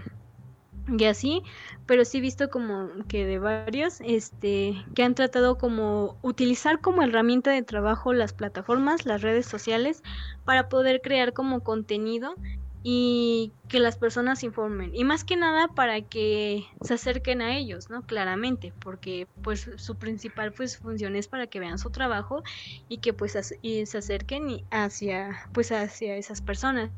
y 0.88 1.04
así, 1.04 1.42
pero 1.86 2.04
sí 2.04 2.18
he 2.18 2.20
visto 2.20 2.50
como 2.50 2.88
que 3.08 3.24
de 3.24 3.38
varios, 3.38 4.00
este, 4.04 4.74
que 4.94 5.02
han 5.02 5.14
tratado 5.14 5.58
como 5.58 6.16
utilizar 6.22 6.80
como 6.80 7.02
herramienta 7.02 7.50
de 7.50 7.62
trabajo 7.62 8.12
las 8.12 8.32
plataformas, 8.32 9.06
las 9.06 9.22
redes 9.22 9.46
sociales, 9.46 10.02
para 10.44 10.68
poder 10.68 11.00
crear 11.00 11.32
como 11.32 11.60
contenido 11.60 12.34
y 12.82 13.52
que 13.68 13.78
las 13.78 13.98
personas 13.98 14.42
informen. 14.42 14.90
Y 14.94 15.04
más 15.04 15.24
que 15.24 15.36
nada 15.36 15.68
para 15.68 16.00
que 16.00 16.64
se 16.82 16.94
acerquen 16.94 17.42
a 17.42 17.56
ellos, 17.56 17.90
¿no? 17.90 18.02
Claramente, 18.02 18.72
porque 18.80 19.26
pues 19.42 19.70
su 19.76 19.96
principal 19.96 20.52
pues 20.52 20.78
función 20.78 21.14
es 21.14 21.28
para 21.28 21.46
que 21.46 21.60
vean 21.60 21.78
su 21.78 21.90
trabajo 21.90 22.42
y 22.88 22.98
que 22.98 23.12
pues 23.12 23.32
se 23.32 23.98
acerquen 23.98 24.64
hacia 24.70 25.48
pues 25.52 25.72
hacia 25.72 26.16
esas 26.16 26.40
personas. 26.40 26.90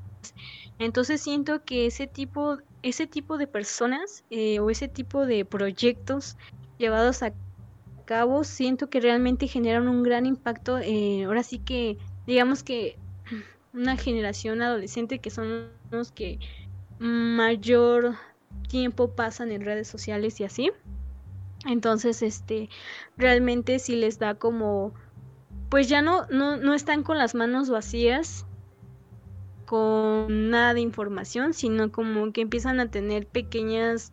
Entonces 0.78 1.20
siento 1.20 1.64
que 1.64 1.86
ese 1.86 2.06
tipo, 2.06 2.58
ese 2.82 3.06
tipo 3.06 3.38
de 3.38 3.46
personas 3.46 4.24
eh, 4.30 4.58
o 4.60 4.70
ese 4.70 4.88
tipo 4.88 5.26
de 5.26 5.44
proyectos 5.44 6.36
llevados 6.78 7.22
a 7.22 7.32
cabo, 8.04 8.44
siento 8.44 8.90
que 8.90 9.00
realmente 9.00 9.46
generan 9.46 9.88
un 9.88 10.02
gran 10.02 10.26
impacto. 10.26 10.78
Eh, 10.78 11.24
ahora 11.24 11.42
sí 11.42 11.58
que, 11.58 11.96
digamos 12.26 12.62
que 12.62 12.98
una 13.72 13.96
generación 13.96 14.62
adolescente 14.62 15.18
que 15.20 15.30
son 15.30 15.70
los 15.90 16.12
que 16.12 16.38
mayor 16.98 18.14
tiempo 18.68 19.10
pasan 19.14 19.50
en 19.52 19.64
redes 19.64 19.88
sociales 19.88 20.40
y 20.40 20.44
así. 20.44 20.70
Entonces, 21.66 22.22
este, 22.22 22.68
realmente 23.16 23.78
si 23.78 23.94
les 23.94 24.18
da 24.18 24.34
como, 24.34 24.92
pues 25.68 25.88
ya 25.88 26.02
no, 26.02 26.26
no, 26.26 26.56
no 26.56 26.74
están 26.74 27.04
con 27.04 27.18
las 27.18 27.34
manos 27.34 27.70
vacías 27.70 28.46
con 29.72 30.50
nada 30.50 30.74
de 30.74 30.82
información, 30.82 31.54
sino 31.54 31.90
como 31.90 32.30
que 32.34 32.42
empiezan 32.42 32.78
a 32.78 32.90
tener 32.90 33.26
pequeñas, 33.26 34.12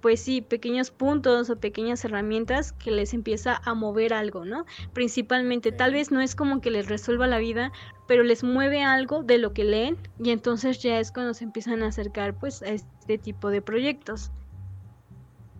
pues 0.00 0.20
sí, 0.20 0.42
pequeños 0.42 0.92
puntos 0.92 1.50
o 1.50 1.56
pequeñas 1.56 2.04
herramientas 2.04 2.70
que 2.70 2.92
les 2.92 3.12
empieza 3.12 3.60
a 3.64 3.74
mover 3.74 4.14
algo, 4.14 4.44
¿no? 4.44 4.64
Principalmente, 4.92 5.72
tal 5.72 5.92
vez 5.92 6.12
no 6.12 6.20
es 6.20 6.36
como 6.36 6.60
que 6.60 6.70
les 6.70 6.88
resuelva 6.88 7.26
la 7.26 7.38
vida, 7.38 7.72
pero 8.06 8.22
les 8.22 8.44
mueve 8.44 8.84
algo 8.84 9.24
de 9.24 9.38
lo 9.38 9.52
que 9.52 9.64
leen 9.64 9.98
y 10.22 10.30
entonces 10.30 10.80
ya 10.80 11.00
es 11.00 11.10
cuando 11.10 11.34
se 11.34 11.42
empiezan 11.42 11.82
a 11.82 11.88
acercar 11.88 12.38
pues 12.38 12.62
a 12.62 12.68
este 12.68 13.18
tipo 13.18 13.50
de 13.50 13.60
proyectos. 13.60 14.30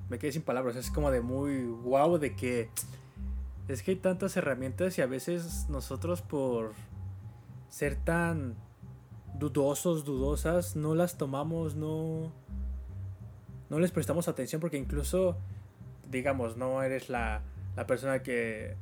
Me 0.09 0.21
quedé 0.21 0.31
sin 0.31 0.43
palabras, 0.43 0.77
es 0.77 0.89
como 0.89 1.11
de 1.11 1.21
muy 1.21 1.65
guau 1.65 2.17
de 2.17 2.37
que 2.37 2.71
es 3.67 3.83
que 3.83 3.91
hay 3.91 3.97
tantas 3.97 4.37
herramientas 4.37 4.97
y 4.99 5.03
a 5.03 5.07
veces 5.07 5.67
nosotros 5.69 6.23
por 6.23 6.75
ser 7.71 7.97
tan 7.97 8.55
dudosos, 9.51 10.05
dudosas, 10.05 10.77
no 10.77 10.95
las 10.95 11.19
tomamos, 11.19 11.75
no, 11.75 12.33
no 13.71 13.81
les 13.81 13.91
prestamos 13.91 14.29
atención 14.29 14.61
porque 14.61 14.77
incluso, 14.77 15.37
digamos, 16.11 16.57
no 16.57 16.83
eres 16.83 17.09
la, 17.09 17.43
la 17.75 17.87
persona 17.87 18.23
que, 18.23 18.77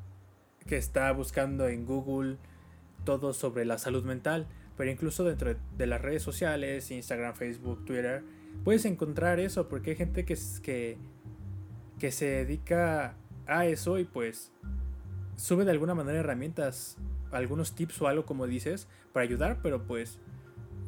que 0.67 0.77
está 0.77 1.11
buscando 1.13 1.67
en 1.69 1.87
Google 1.87 2.37
todo 3.05 3.33
sobre 3.33 3.65
la 3.65 3.79
salud 3.79 4.05
mental, 4.05 4.47
pero 4.77 4.91
incluso 4.91 5.25
dentro 5.25 5.55
de 5.79 5.87
las 5.87 6.03
redes 6.03 6.23
sociales, 6.23 6.91
Instagram, 6.91 7.35
Facebook, 7.35 7.85
Twitter, 7.87 8.23
puedes 8.63 8.85
encontrar 8.85 9.41
eso 9.41 9.67
porque 9.67 9.91
hay 9.91 9.97
gente 9.97 10.27
que, 10.27 10.37
que, 10.63 10.99
que 11.99 12.13
se 12.13 12.27
dedica 12.27 13.15
a 13.47 13.65
eso 13.65 13.99
y 13.99 14.05
pues 14.05 14.53
sube 15.37 15.65
de 15.65 15.71
alguna 15.71 15.95
manera 15.95 16.19
herramientas, 16.19 16.99
algunos 17.33 17.75
tips 17.75 18.03
o 18.03 18.09
algo 18.09 18.27
como 18.27 18.47
dices, 18.47 18.89
para 19.15 19.25
ayudar, 19.25 19.61
pero 19.63 19.87
pues 19.87 20.19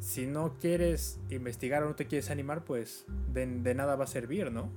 si 0.03 0.27
no 0.27 0.53
quieres 0.59 1.17
investigar 1.29 1.81
o 1.81 1.87
no 1.87 1.95
te 1.95 2.07
quieres 2.07 2.29
animar, 2.29 2.65
pues 2.65 3.05
de, 3.31 3.45
nada 3.73 3.95
va 3.95 4.03
a 4.03 4.07
servir, 4.07 4.51
¿no? 4.51 4.69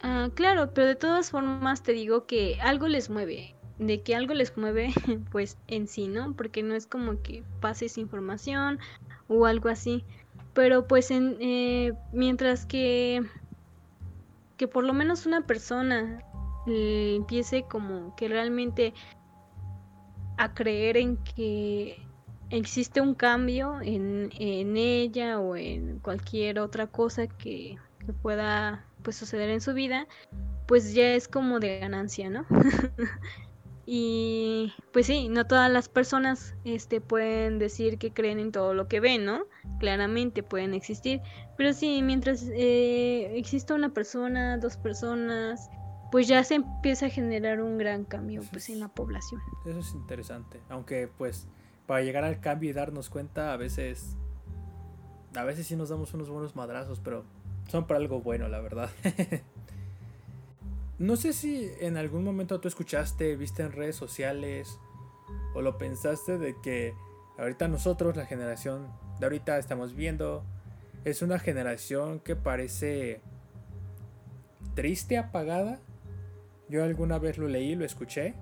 Ah, 0.00 0.30
claro, 0.34 0.72
pero 0.72 0.86
de 0.86 0.94
todas 0.94 1.30
formas 1.30 1.82
te 1.82 1.92
digo 1.92 2.26
que 2.26 2.58
algo 2.62 2.88
les 2.88 3.10
mueve, 3.10 3.54
de 3.78 4.00
que 4.00 4.16
algo 4.16 4.32
les 4.32 4.56
mueve, 4.56 4.88
pues 5.30 5.58
en 5.68 5.86
sí, 5.86 6.08
¿no? 6.08 6.34
Porque 6.34 6.62
no 6.62 6.74
es 6.74 6.86
como 6.86 7.20
que 7.20 7.44
pases 7.60 7.98
información 7.98 8.78
o 9.28 9.44
algo 9.44 9.68
así, 9.68 10.02
pero 10.54 10.88
pues 10.88 11.10
en, 11.10 11.36
eh, 11.40 11.92
mientras 12.12 12.64
que, 12.64 13.22
que 14.56 14.66
por 14.66 14.84
lo 14.84 14.94
menos 14.94 15.26
una 15.26 15.46
persona 15.46 16.24
eh, 16.66 17.12
empiece 17.16 17.64
como 17.64 18.16
que 18.16 18.28
realmente 18.28 18.94
a 20.38 20.54
creer 20.54 20.96
en 20.96 21.18
que 21.18 22.03
existe 22.50 23.00
un 23.00 23.14
cambio 23.14 23.80
en, 23.80 24.30
en 24.38 24.76
ella 24.76 25.40
o 25.40 25.56
en 25.56 25.98
cualquier 25.98 26.58
otra 26.58 26.86
cosa 26.86 27.26
que, 27.26 27.78
pueda 28.22 28.84
pues 29.02 29.16
suceder 29.16 29.48
en 29.50 29.62
su 29.62 29.72
vida, 29.72 30.06
pues 30.66 30.94
ya 30.94 31.14
es 31.14 31.26
como 31.26 31.58
de 31.58 31.80
ganancia, 31.80 32.28
¿no? 32.28 32.44
y 33.86 34.72
pues 34.92 35.06
sí, 35.06 35.28
no 35.28 35.46
todas 35.46 35.70
las 35.70 35.88
personas 35.88 36.54
este, 36.64 37.00
pueden 37.00 37.58
decir 37.58 37.98
que 37.98 38.12
creen 38.12 38.38
en 38.38 38.52
todo 38.52 38.74
lo 38.74 38.88
que 38.88 39.00
ven, 39.00 39.24
¿no? 39.24 39.44
Claramente 39.80 40.42
pueden 40.42 40.74
existir, 40.74 41.20
pero 41.56 41.72
sí, 41.72 42.02
mientras 42.02 42.44
eh, 42.52 43.38
exista 43.38 43.74
una 43.74 43.88
persona, 43.88 44.58
dos 44.58 44.76
personas, 44.76 45.70
pues 46.10 46.28
ya 46.28 46.44
se 46.44 46.56
empieza 46.56 47.06
a 47.06 47.08
generar 47.10 47.60
un 47.60 47.76
gran 47.78 48.04
cambio 48.04 48.42
pues 48.52 48.68
en 48.68 48.80
la 48.80 48.88
población. 48.88 49.40
Eso 49.66 49.78
es 49.78 49.94
interesante, 49.94 50.60
aunque 50.68 51.08
pues 51.08 51.48
para 51.86 52.02
llegar 52.02 52.24
al 52.24 52.40
cambio 52.40 52.70
y 52.70 52.72
darnos 52.72 53.10
cuenta, 53.10 53.52
a 53.52 53.56
veces. 53.56 54.16
A 55.34 55.44
veces 55.44 55.66
sí 55.66 55.76
nos 55.76 55.88
damos 55.88 56.14
unos 56.14 56.28
buenos 56.28 56.54
madrazos, 56.54 57.00
pero 57.02 57.24
son 57.68 57.86
para 57.86 57.98
algo 57.98 58.20
bueno, 58.20 58.48
la 58.48 58.60
verdad. 58.60 58.90
no 60.98 61.16
sé 61.16 61.32
si 61.32 61.70
en 61.80 61.96
algún 61.96 62.24
momento 62.24 62.60
tú 62.60 62.68
escuchaste, 62.68 63.34
viste 63.36 63.62
en 63.62 63.72
redes 63.72 63.96
sociales 63.96 64.78
o 65.54 65.62
lo 65.62 65.76
pensaste 65.76 66.38
de 66.38 66.54
que 66.62 66.94
ahorita 67.36 67.66
nosotros, 67.66 68.16
la 68.16 68.26
generación 68.26 68.86
de 69.18 69.26
ahorita 69.26 69.58
estamos 69.58 69.94
viendo, 69.94 70.44
es 71.04 71.20
una 71.20 71.38
generación 71.38 72.20
que 72.20 72.36
parece 72.36 73.20
triste, 74.74 75.18
apagada. 75.18 75.80
Yo 76.68 76.84
alguna 76.84 77.18
vez 77.18 77.38
lo 77.38 77.48
leí, 77.48 77.74
lo 77.74 77.84
escuché. 77.84 78.34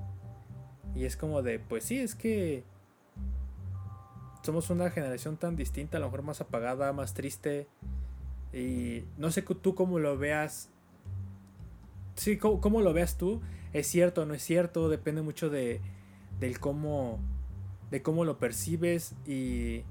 Y 0.95 1.05
es 1.05 1.17
como 1.17 1.43
de, 1.43 1.59
pues 1.59 1.85
sí, 1.85 1.99
es 1.99 2.15
que 2.15 2.65
somos 4.43 4.71
una 4.71 4.91
generación 4.91 5.37
tan 5.37 5.57
distinta, 5.57 5.97
a 5.97 6.01
lo 6.01 6.07
mejor 6.07 6.23
más 6.23 6.41
apagada, 6.41 6.93
más 6.93 7.15
triste. 7.15 7.69
Y 8.53 9.05
no 9.17 9.31
sé 9.31 9.43
tú 9.43 9.75
cómo 9.75 9.99
lo 9.99 10.19
veas. 10.19 10.69
Sí, 12.17 12.37
cómo, 12.37 12.83
lo 12.83 12.93
veas 12.93 13.17
tú. 13.17 13.41
Es 13.73 13.87
cierto 13.87 14.23
o 14.23 14.25
no 14.27 14.35
es 14.35 14.43
cierto, 14.43 14.89
depende 14.89 15.23
mucho 15.23 15.49
de 15.49 15.81
del 16.41 16.59
cómo 16.59 17.21
de 17.91 18.03
cómo 18.03 18.25
lo 18.25 18.39
percibes 18.39 19.15
y 19.27 19.85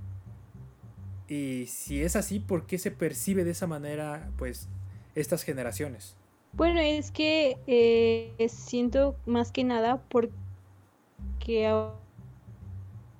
y 1.27 1.65
si 1.67 2.01
es 2.01 2.15
así, 2.17 2.39
¿por 2.39 2.65
qué 2.65 2.77
se 2.77 2.91
percibe 2.91 3.45
de 3.45 3.51
esa 3.51 3.65
manera 3.65 4.29
pues 4.37 4.67
estas 5.15 5.43
generaciones? 5.43 6.17
Bueno, 6.53 6.81
es 6.81 7.11
que 7.11 7.57
eh, 7.67 8.47
siento 8.49 9.15
más 9.25 9.51
que 9.51 9.63
nada 9.63 10.01
porque 10.09 11.71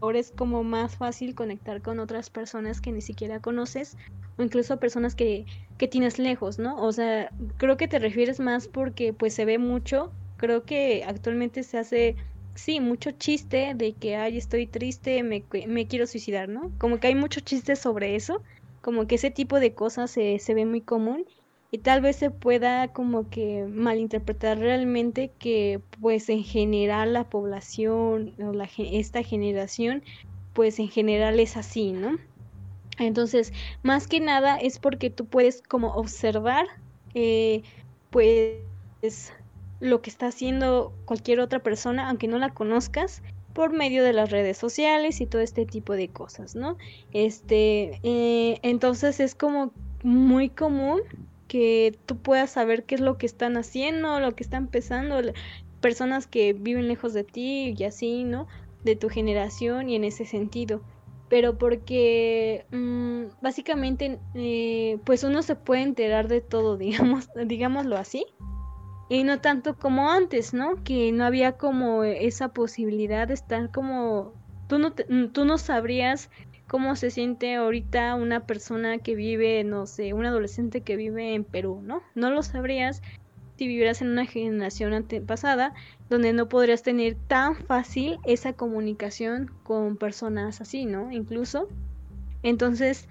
ahora 0.02 0.20
es 0.20 0.32
como 0.32 0.64
más 0.64 0.96
fácil 0.96 1.36
conectar 1.36 1.82
con 1.82 2.00
otras 2.00 2.30
personas 2.30 2.82
que 2.82 2.92
ni 2.92 3.02
siquiera 3.02 3.40
conoces 3.40 3.98
o 4.38 4.44
incluso 4.44 4.80
personas 4.80 5.16
que, 5.16 5.46
que 5.78 5.88
tienes 5.88 6.18
lejos, 6.20 6.58
¿no? 6.60 6.82
O 6.82 6.92
sea, 6.92 7.32
creo 7.58 7.78
que 7.78 7.88
te 7.88 8.00
refieres 8.00 8.40
más 8.40 8.68
porque 8.68 9.14
pues 9.14 9.34
se 9.34 9.46
ve 9.46 9.60
mucho, 9.60 10.12
creo 10.38 10.64
que 10.64 11.04
actualmente 11.06 11.64
se 11.64 11.78
hace, 11.78 12.16
sí, 12.56 12.80
mucho 12.80 13.12
chiste 13.12 13.74
de 13.76 13.94
que, 13.94 14.16
ay, 14.16 14.38
estoy 14.38 14.66
triste, 14.66 15.22
me, 15.24 15.44
me 15.68 15.88
quiero 15.88 16.08
suicidar, 16.08 16.50
¿no? 16.50 16.72
Como 16.80 17.00
que 17.00 17.08
hay 17.08 17.16
mucho 17.16 17.40
chiste 17.42 17.76
sobre 17.76 18.16
eso, 18.16 18.42
como 18.82 19.06
que 19.06 19.16
ese 19.16 19.30
tipo 19.30 19.60
de 19.60 19.76
cosas 19.76 20.10
se, 20.10 20.40
se 20.40 20.54
ve 20.56 20.66
muy 20.66 20.82
común 20.82 21.26
y 21.72 21.78
tal 21.78 22.02
vez 22.02 22.18
se 22.18 22.30
pueda 22.30 22.90
como 22.90 23.30
que 23.30 23.66
malinterpretar 23.66 24.60
realmente 24.60 25.32
que 25.40 25.80
pues 26.02 26.30
en 26.30 26.44
general 26.44 27.14
la 27.14 27.30
población 27.30 28.34
o 28.40 28.52
la, 28.52 28.70
esta 28.78 29.24
generación 29.24 30.04
pues 30.54 30.80
en 30.80 30.90
general 30.90 31.40
es 31.40 31.56
así, 31.56 31.94
¿no? 31.94 32.18
Entonces, 33.00 33.54
más 33.84 34.08
que 34.08 34.20
nada 34.20 34.58
es 34.58 34.80
porque 34.80 35.10
tú 35.10 35.26
puedes 35.26 35.62
como 35.62 35.94
observar 35.94 36.68
eh, 37.14 37.64
pues 38.10 39.34
lo 39.80 40.02
que 40.02 40.10
está 40.10 40.28
haciendo 40.28 40.94
cualquier 41.06 41.40
otra 41.40 41.60
persona, 41.60 42.10
aunque 42.10 42.28
no 42.28 42.38
la 42.38 42.54
conozcas, 42.54 43.24
por 43.54 43.74
medio 43.74 44.04
de 44.04 44.14
las 44.14 44.30
redes 44.30 44.58
sociales 44.58 45.22
y 45.22 45.26
todo 45.26 45.42
este 45.42 45.66
tipo 45.66 45.94
de 45.94 46.10
cosas, 46.10 46.56
¿no? 46.56 46.78
Este, 47.12 48.00
eh, 48.04 48.60
entonces 48.62 49.20
es 49.20 49.36
como 49.36 49.72
muy 50.04 50.50
común 50.50 51.02
que 51.52 52.00
tú 52.06 52.16
puedas 52.16 52.52
saber 52.52 52.86
qué 52.86 52.96
es 52.96 53.02
lo 53.02 53.18
que 53.18 53.26
están 53.26 53.58
haciendo, 53.58 54.22
lo 54.22 54.32
que 54.32 54.42
están 54.42 54.68
pensando, 54.68 55.20
personas 55.82 56.26
que 56.26 56.54
viven 56.54 56.88
lejos 56.88 57.14
de 57.14 57.26
ti 57.26 57.76
y 57.78 57.84
así, 57.84 58.24
¿no? 58.24 58.48
De 58.86 58.96
tu 58.96 59.10
generación 59.10 59.90
y 59.90 59.98
en 59.98 60.06
ese 60.06 60.24
sentido. 60.24 60.82
Pero 61.28 61.58
porque 61.58 62.66
mm, 62.72 63.42
básicamente, 63.42 64.18
eh, 64.34 64.98
pues 65.04 65.26
uno 65.26 65.42
se 65.42 65.56
puede 65.56 65.82
enterar 65.82 66.30
de 66.30 66.40
todo, 66.40 66.78
digamos, 66.86 67.28
digámoslo 67.46 67.98
así. 67.98 68.26
Y 69.10 69.26
no 69.26 69.42
tanto 69.42 69.78
como 69.78 70.10
antes, 70.10 70.54
¿no? 70.54 70.82
Que 70.86 71.12
no 71.12 71.26
había 71.26 71.58
como 71.58 72.06
esa 72.06 72.54
posibilidad 72.54 73.28
de 73.28 73.34
estar 73.34 73.72
como... 73.72 74.32
Tú 74.70 74.80
no, 74.80 74.94
tú 74.94 75.44
no 75.44 75.58
sabrías 75.58 76.30
cómo 76.72 76.96
se 76.96 77.12
siente 77.12 77.56
ahorita 77.56 78.16
una 78.16 78.46
persona 78.48 78.98
que 79.00 79.14
vive, 79.14 79.62
no 79.66 79.86
sé, 79.86 80.14
un 80.14 80.26
adolescente 80.26 80.80
que 80.80 80.96
vive 80.96 81.34
en 81.34 81.44
Perú, 81.44 81.82
¿no? 81.84 82.02
No 82.16 82.30
lo 82.30 82.44
sabrías 82.44 83.02
si 83.58 83.68
vivieras 83.68 84.02
en 84.02 84.08
una 84.08 84.26
generación 84.26 84.94
antepasada 84.94 85.74
donde 86.10 86.32
no 86.32 86.48
podrías 86.48 86.82
tener 86.82 87.18
tan 87.28 87.58
fácil 87.58 88.20
esa 88.24 88.54
comunicación 88.54 89.52
con 89.64 89.98
personas 89.98 90.62
así, 90.62 90.86
¿no? 90.86 91.12
Incluso. 91.12 91.68
Entonces, 92.42 93.10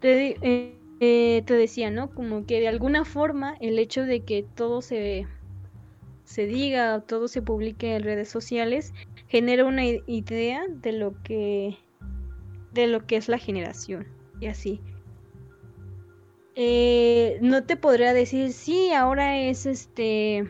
te, 0.00 0.38
eh, 0.40 0.78
eh, 1.00 1.42
te 1.44 1.52
decía, 1.52 1.90
¿no? 1.90 2.08
Como 2.08 2.46
que 2.46 2.58
de 2.58 2.68
alguna 2.68 3.04
forma 3.04 3.54
el 3.60 3.78
hecho 3.78 4.04
de 4.04 4.20
que 4.20 4.46
todo 4.54 4.80
se, 4.80 5.26
se 6.24 6.46
diga, 6.46 7.02
todo 7.02 7.28
se 7.28 7.42
publique 7.42 7.96
en 7.96 8.02
redes 8.02 8.30
sociales, 8.30 8.94
genera 9.28 9.66
una 9.66 9.84
idea 9.84 10.64
de 10.70 10.92
lo 10.92 11.22
que 11.22 11.83
de 12.74 12.86
lo 12.88 13.06
que 13.06 13.16
es 13.16 13.28
la 13.28 13.38
generación 13.38 14.06
y 14.40 14.46
así. 14.46 14.80
Eh, 16.56 17.38
no 17.40 17.64
te 17.64 17.76
podría 17.76 18.12
decir, 18.12 18.52
sí, 18.52 18.92
ahora 18.92 19.38
es 19.38 19.66
este, 19.66 20.48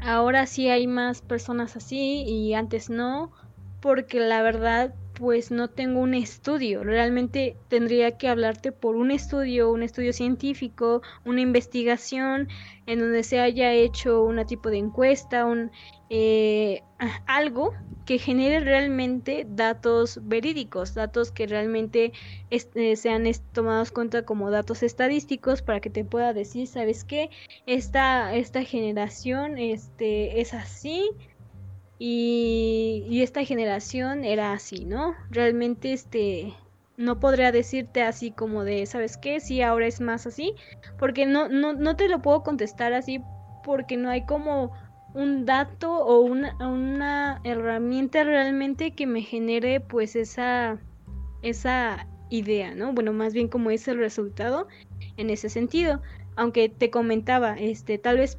ahora 0.00 0.46
sí 0.46 0.68
hay 0.68 0.86
más 0.86 1.22
personas 1.22 1.76
así 1.76 2.22
y 2.22 2.54
antes 2.54 2.90
no, 2.90 3.32
porque 3.80 4.20
la 4.20 4.42
verdad 4.42 4.94
pues 5.22 5.52
no 5.52 5.70
tengo 5.70 6.00
un 6.00 6.14
estudio. 6.14 6.82
Realmente 6.82 7.56
tendría 7.68 8.18
que 8.18 8.26
hablarte 8.26 8.72
por 8.72 8.96
un 8.96 9.12
estudio, 9.12 9.70
un 9.70 9.84
estudio 9.84 10.12
científico, 10.12 11.00
una 11.24 11.40
investigación 11.40 12.48
en 12.86 12.98
donde 12.98 13.22
se 13.22 13.38
haya 13.38 13.72
hecho 13.72 14.24
un 14.24 14.44
tipo 14.46 14.68
de 14.68 14.78
encuesta, 14.78 15.46
un 15.46 15.70
eh, 16.10 16.82
algo 17.26 17.72
que 18.04 18.18
genere 18.18 18.58
realmente 18.58 19.46
datos 19.48 20.18
verídicos, 20.24 20.94
datos 20.94 21.30
que 21.30 21.46
realmente 21.46 22.12
eh, 22.50 22.96
sean 22.96 23.24
tomados 23.52 23.92
cuenta 23.92 24.24
como 24.24 24.50
datos 24.50 24.82
estadísticos 24.82 25.62
para 25.62 25.78
que 25.78 25.88
te 25.88 26.04
pueda 26.04 26.32
decir, 26.32 26.66
¿sabes 26.66 27.04
qué? 27.04 27.30
Esta, 27.66 28.34
esta 28.34 28.64
generación 28.64 29.56
este, 29.56 30.40
es 30.40 30.52
así, 30.52 31.08
y, 32.04 33.22
esta 33.22 33.44
generación 33.44 34.24
era 34.24 34.52
así, 34.52 34.84
¿no? 34.84 35.14
Realmente 35.30 35.92
este 35.92 36.52
no 36.96 37.20
podría 37.20 37.52
decirte 37.52 38.02
así 38.02 38.32
como 38.32 38.64
de, 38.64 38.86
¿sabes 38.86 39.16
qué? 39.16 39.38
Sí, 39.38 39.62
ahora 39.62 39.86
es 39.86 40.00
más 40.00 40.26
así, 40.26 40.56
porque 40.98 41.26
no, 41.26 41.48
no, 41.48 41.74
no 41.74 41.94
te 41.94 42.08
lo 42.08 42.20
puedo 42.20 42.42
contestar 42.42 42.92
así 42.92 43.20
porque 43.62 43.96
no 43.96 44.10
hay 44.10 44.26
como 44.26 44.72
un 45.14 45.46
dato 45.46 45.92
o 45.92 46.22
una, 46.22 46.56
una 46.66 47.40
herramienta 47.44 48.24
realmente 48.24 48.90
que 48.96 49.06
me 49.06 49.22
genere 49.22 49.78
pues 49.78 50.16
esa, 50.16 50.80
esa 51.42 52.08
idea, 52.30 52.74
¿no? 52.74 52.92
Bueno, 52.92 53.12
más 53.12 53.32
bien 53.32 53.46
como 53.46 53.70
es 53.70 53.86
el 53.86 53.98
resultado 53.98 54.66
en 55.18 55.30
ese 55.30 55.48
sentido. 55.48 56.02
Aunque 56.34 56.68
te 56.68 56.90
comentaba, 56.90 57.54
este, 57.60 57.98
tal 57.98 58.18
vez 58.18 58.38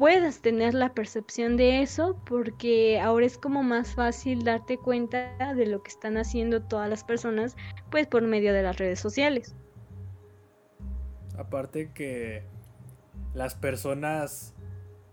puedas 0.00 0.40
tener 0.40 0.72
la 0.72 0.94
percepción 0.94 1.58
de 1.58 1.82
eso 1.82 2.18
porque 2.24 2.98
ahora 2.98 3.26
es 3.26 3.36
como 3.36 3.62
más 3.62 3.94
fácil 3.94 4.44
darte 4.44 4.78
cuenta 4.78 5.54
de 5.54 5.66
lo 5.66 5.82
que 5.82 5.90
están 5.90 6.16
haciendo 6.16 6.62
todas 6.62 6.88
las 6.88 7.04
personas 7.04 7.54
pues 7.90 8.06
por 8.06 8.22
medio 8.22 8.54
de 8.54 8.62
las 8.62 8.78
redes 8.78 8.98
sociales. 8.98 9.54
Aparte 11.36 11.90
que 11.92 12.44
las 13.34 13.54
personas, 13.54 14.54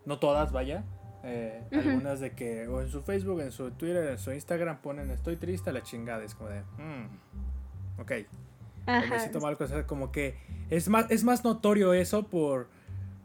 no 0.06 0.20
todas 0.20 0.54
vaya, 0.54 0.86
eh, 1.26 1.62
algunas 1.74 2.22
de 2.22 2.32
que 2.32 2.70
o 2.70 2.80
en 2.80 2.88
su 2.88 3.02
Facebook, 3.02 3.42
en 3.42 3.52
su 3.52 3.72
Twitter, 3.72 4.08
en 4.08 4.18
su 4.18 4.32
Instagram 4.32 4.82
ponen 4.82 5.12
estoy 5.12 5.36
triste 5.36 5.70
a 5.70 5.74
la 5.74 5.84
chingada, 5.84 6.24
es 6.24 6.34
como 6.34 6.50
de, 6.50 6.62
mm, 6.62 8.00
ok. 8.00 8.12
Necesito 8.88 9.42
mal, 9.42 9.58
como 9.86 10.14
que 10.14 10.38
es 10.70 10.88
más, 10.88 11.12
es 11.12 11.26
más 11.26 11.44
notorio 11.44 11.94
eso 11.94 12.24
por 12.24 12.70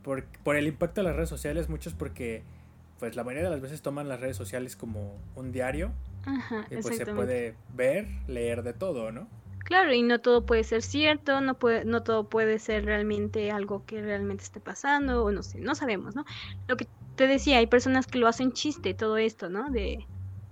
por, 0.03 0.25
por 0.45 0.57
el 0.57 0.67
impacto 0.67 1.01
de 1.01 1.09
las 1.09 1.17
redes 1.17 1.29
sociales, 1.29 1.69
muchos 1.69 1.95
porque 1.95 2.43
pues 2.99 3.17
la 3.17 3.25
mayoría 3.25 3.49
de 3.49 3.51
las 3.51 3.61
veces 3.61 3.83
toman 3.83 4.09
las 4.09 4.21
redes 4.21 4.37
sociales 4.37 4.77
como 4.77 5.19
un 5.35 5.51
diario 5.51 5.91
Ajá, 6.25 6.67
y 6.71 6.77
pues 6.77 6.97
se 6.97 7.07
puede 7.07 7.57
ver, 7.75 8.07
leer 8.29 8.63
de 8.63 8.75
todo, 8.75 9.11
¿no? 9.11 9.27
Claro, 9.65 9.93
y 9.93 10.03
no 10.03 10.21
todo 10.21 10.45
puede 10.45 10.65
ser 10.65 10.83
cierto, 10.83 11.41
no 11.41 11.55
puede, 11.55 11.85
no 11.85 12.03
todo 12.03 12.29
puede 12.29 12.59
ser 12.59 12.85
realmente 12.85 13.51
algo 13.51 13.85
que 13.87 14.03
realmente 14.03 14.45
esté 14.45 14.61
pasando, 14.61 15.25
o 15.25 15.33
no 15.33 15.43
sé, 15.43 15.61
no 15.61 15.75
sabemos, 15.75 16.15
¿no? 16.15 16.25
Lo 16.69 16.77
que 16.77 16.87
te 17.17 17.27
decía, 17.27 17.59
hay 17.59 17.67
personas 17.67 18.07
que 18.07 18.19
lo 18.19 18.29
hacen 18.29 18.53
chiste, 18.53 18.95
todo 18.95 19.17
esto, 19.17 19.49
¿no? 19.51 19.71
De, 19.71 20.07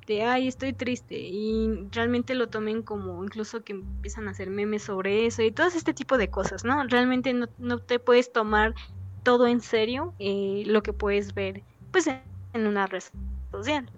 de 0.07 0.23
ay, 0.23 0.49
estoy 0.49 0.73
triste, 0.73 1.19
y 1.19 1.89
realmente 1.93 2.35
lo 2.35 2.49
tomen 2.49 2.83
como 2.83 3.23
incluso 3.25 3.63
que 3.63 3.75
empiezan 3.75 4.29
a 4.29 4.31
hacer 4.33 4.51
memes 4.51 4.83
sobre 4.85 5.27
eso, 5.27 5.43
y 5.43 5.51
todo 5.51 5.67
este 5.69 5.95
tipo 5.95 6.19
de 6.19 6.31
cosas, 6.31 6.65
¿no? 6.65 6.83
Realmente 6.85 7.33
no, 7.33 7.49
no 7.59 7.79
te 7.79 7.99
puedes 7.99 8.33
tomar 8.33 8.75
todo 9.23 9.47
en 9.47 9.61
serio 9.61 10.15
eh, 10.19 10.63
lo 10.67 10.83
que 10.83 10.93
puedes 10.93 11.35
ver 11.35 11.63
pues 11.91 12.07
en 12.07 12.67
una 12.67 12.87
red 12.87 13.03
social. 13.51 13.91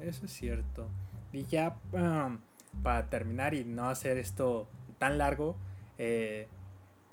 Eso 0.00 0.26
es 0.26 0.32
cierto. 0.32 0.86
Y 1.32 1.44
ya 1.44 1.76
para 2.82 3.08
terminar 3.08 3.54
y 3.54 3.64
no 3.64 3.88
hacer 3.88 4.18
esto 4.18 4.68
tan 4.98 5.18
largo, 5.18 5.56
eh, 5.98 6.48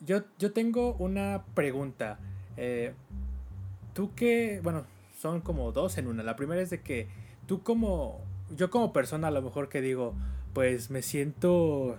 yo, 0.02 0.24
yo 0.38 0.52
tengo 0.52 0.94
una 0.96 1.44
pregunta. 1.54 2.20
Eh, 2.58 2.94
tú 3.94 4.14
que, 4.16 4.60
bueno, 4.64 4.86
son 5.18 5.42
como 5.42 5.72
dos 5.72 5.98
en 5.98 6.08
una. 6.08 6.24
La 6.24 6.36
primera 6.36 6.62
es 6.62 6.70
de 6.70 6.82
que 6.82 7.08
tú 7.48 7.64
como, 7.64 8.20
yo 8.56 8.70
como 8.70 8.94
persona 8.94 9.30
a 9.30 9.32
lo 9.32 9.42
mejor 9.42 9.70
que 9.70 9.82
digo, 9.82 10.14
pues 10.54 10.90
me 10.90 11.02
siento, 11.02 11.98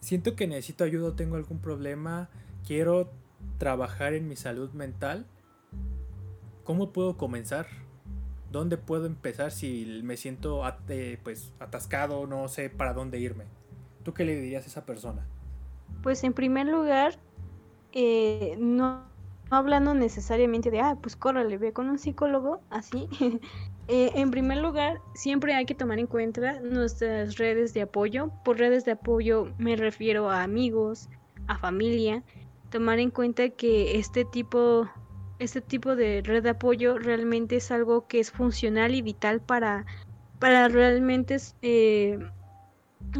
siento 0.00 0.34
que 0.34 0.46
necesito 0.46 0.84
ayuda, 0.84 1.14
tengo 1.14 1.36
algún 1.36 1.58
problema, 1.58 2.28
quiero 2.66 3.10
trabajar 3.58 4.14
en 4.14 4.28
mi 4.28 4.36
salud 4.36 4.70
mental. 4.72 5.26
¿Cómo 6.64 6.92
puedo 6.92 7.16
comenzar? 7.16 7.66
¿Dónde 8.50 8.76
puedo 8.76 9.06
empezar 9.06 9.50
si 9.50 10.00
me 10.04 10.16
siento 10.16 10.62
pues 11.22 11.52
atascado, 11.58 12.26
no 12.26 12.48
sé 12.48 12.70
para 12.70 12.92
dónde 12.92 13.18
irme? 13.18 13.44
¿Tú 14.02 14.12
qué 14.14 14.24
le 14.24 14.36
dirías 14.36 14.64
a 14.64 14.68
esa 14.68 14.84
persona? 14.84 15.26
Pues 16.02 16.22
en 16.24 16.32
primer 16.32 16.66
lugar, 16.66 17.18
eh, 17.92 18.56
no, 18.58 19.04
hablando 19.50 19.94
necesariamente 19.94 20.70
de, 20.70 20.80
ah, 20.80 20.98
pues 21.00 21.16
córrele, 21.16 21.58
ve 21.58 21.72
con 21.72 21.88
un 21.88 21.98
psicólogo, 21.98 22.60
así. 22.70 23.08
Eh, 23.88 24.12
en 24.14 24.30
primer 24.30 24.58
lugar, 24.58 25.00
siempre 25.12 25.54
hay 25.54 25.66
que 25.66 25.74
tomar 25.74 25.98
en 25.98 26.06
cuenta 26.06 26.60
nuestras 26.60 27.36
redes 27.36 27.74
de 27.74 27.82
apoyo. 27.82 28.30
Por 28.44 28.58
redes 28.58 28.84
de 28.84 28.92
apoyo 28.92 29.52
me 29.58 29.74
refiero 29.74 30.30
a 30.30 30.44
amigos, 30.44 31.08
a 31.48 31.58
familia. 31.58 32.22
Tomar 32.72 32.98
en 32.98 33.10
cuenta 33.10 33.50
que 33.50 33.98
este 33.98 34.24
tipo, 34.24 34.88
este 35.38 35.60
tipo 35.60 35.94
de 35.94 36.22
red 36.24 36.42
de 36.42 36.50
apoyo 36.50 36.98
realmente 36.98 37.56
es 37.56 37.70
algo 37.70 38.08
que 38.08 38.18
es 38.18 38.32
funcional 38.32 38.94
y 38.94 39.02
vital 39.02 39.40
para, 39.40 39.86
para 40.40 40.66
realmente 40.66 41.36
eh, 41.62 42.18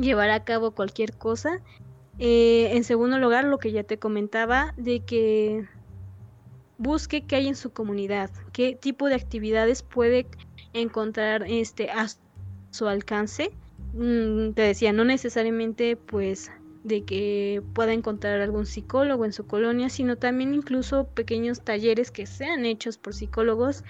llevar 0.00 0.30
a 0.30 0.42
cabo 0.42 0.72
cualquier 0.72 1.16
cosa 1.16 1.60
eh, 2.18 2.76
en 2.76 2.84
segundo 2.84 3.18
lugar, 3.18 3.44
lo 3.44 3.58
que 3.58 3.72
ya 3.72 3.84
te 3.84 3.98
comentaba, 3.98 4.74
de 4.76 5.00
que 5.00 5.66
busque 6.78 7.26
qué 7.26 7.36
hay 7.36 7.48
en 7.48 7.56
su 7.56 7.72
comunidad, 7.72 8.30
qué 8.52 8.76
tipo 8.80 9.08
de 9.08 9.14
actividades 9.14 9.82
puede 9.82 10.26
encontrar 10.72 11.44
este, 11.48 11.90
a 11.90 12.08
su 12.70 12.86
alcance. 12.86 13.52
Mm, 13.94 14.52
te 14.52 14.62
decía, 14.62 14.92
no 14.92 15.04
necesariamente 15.04 15.96
pues 15.96 16.50
de 16.84 17.04
que 17.04 17.62
pueda 17.74 17.92
encontrar 17.92 18.40
algún 18.40 18.66
psicólogo 18.66 19.24
en 19.24 19.32
su 19.32 19.46
colonia, 19.46 19.88
sino 19.88 20.16
también 20.16 20.54
incluso 20.54 21.06
pequeños 21.06 21.62
talleres 21.62 22.10
que 22.10 22.26
sean 22.26 22.66
hechos 22.66 22.98
por 22.98 23.14
psicólogos 23.14 23.84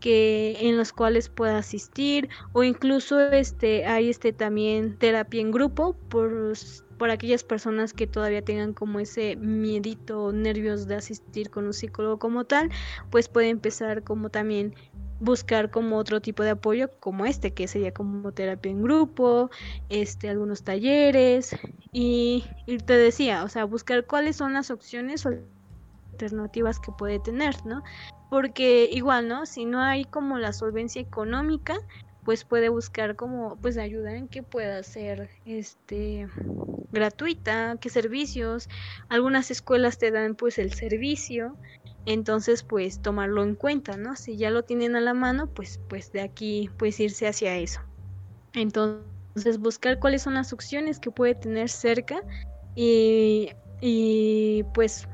que 0.00 0.56
en 0.60 0.76
los 0.76 0.92
cuales 0.92 1.28
pueda 1.30 1.58
asistir 1.58 2.28
o 2.52 2.62
incluso 2.62 3.20
este 3.20 3.86
hay 3.86 4.10
este 4.10 4.34
también 4.34 4.98
terapia 4.98 5.40
en 5.40 5.50
grupo 5.50 5.96
por 6.10 6.54
por 6.98 7.10
aquellas 7.10 7.44
personas 7.44 7.92
que 7.92 8.06
todavía 8.06 8.42
tengan 8.42 8.72
como 8.72 9.00
ese 9.00 9.36
miedito, 9.36 10.32
nervios 10.32 10.86
de 10.86 10.96
asistir 10.96 11.50
con 11.50 11.66
un 11.66 11.72
psicólogo 11.72 12.18
como 12.18 12.44
tal, 12.44 12.70
pues 13.10 13.28
puede 13.28 13.48
empezar 13.48 14.04
como 14.04 14.30
también 14.30 14.74
buscar 15.24 15.70
como 15.70 15.96
otro 15.96 16.20
tipo 16.20 16.42
de 16.42 16.50
apoyo 16.50 16.90
como 17.00 17.26
este 17.26 17.52
que 17.54 17.66
sería 17.66 17.92
como 17.92 18.32
terapia 18.32 18.70
en 18.70 18.82
grupo 18.82 19.50
este 19.88 20.28
algunos 20.28 20.62
talleres 20.62 21.56
y, 21.92 22.44
te 22.86 22.96
decía 22.96 23.44
o 23.44 23.48
sea 23.48 23.64
buscar 23.64 24.06
cuáles 24.06 24.36
son 24.36 24.52
las 24.52 24.70
opciones 24.70 25.26
o 25.26 25.30
alternativas 26.12 26.78
que 26.78 26.92
puede 26.92 27.18
tener 27.18 27.54
no 27.64 27.82
porque 28.30 28.88
igual 28.92 29.28
no 29.28 29.46
si 29.46 29.64
no 29.64 29.80
hay 29.80 30.04
como 30.04 30.38
la 30.38 30.52
solvencia 30.52 31.00
económica 31.00 31.76
pues 32.24 32.44
puede 32.44 32.68
buscar 32.68 33.16
como 33.16 33.56
pues 33.56 33.76
ayuda 33.76 34.16
en 34.16 34.28
que 34.28 34.42
pueda 34.42 34.82
ser 34.82 35.30
este 35.44 36.26
gratuita, 36.94 37.76
qué 37.80 37.90
servicios, 37.90 38.68
algunas 39.08 39.50
escuelas 39.50 39.98
te 39.98 40.10
dan 40.10 40.34
pues 40.34 40.58
el 40.58 40.72
servicio, 40.72 41.56
entonces 42.06 42.62
pues 42.62 43.00
tomarlo 43.00 43.42
en 43.42 43.54
cuenta, 43.54 43.96
¿no? 43.96 44.16
Si 44.16 44.36
ya 44.36 44.50
lo 44.50 44.64
tienen 44.64 44.96
a 44.96 45.00
la 45.00 45.14
mano, 45.14 45.46
pues 45.48 45.80
pues 45.88 46.12
de 46.12 46.20
aquí 46.20 46.70
pues 46.78 47.00
irse 47.00 47.26
hacia 47.26 47.56
eso. 47.56 47.80
Entonces 48.54 49.58
buscar 49.58 49.98
cuáles 49.98 50.22
son 50.22 50.34
las 50.34 50.52
opciones 50.52 51.00
que 51.00 51.10
puede 51.10 51.34
tener 51.34 51.68
cerca 51.68 52.22
y, 52.74 53.50
y 53.80 54.64
pues 54.74 55.08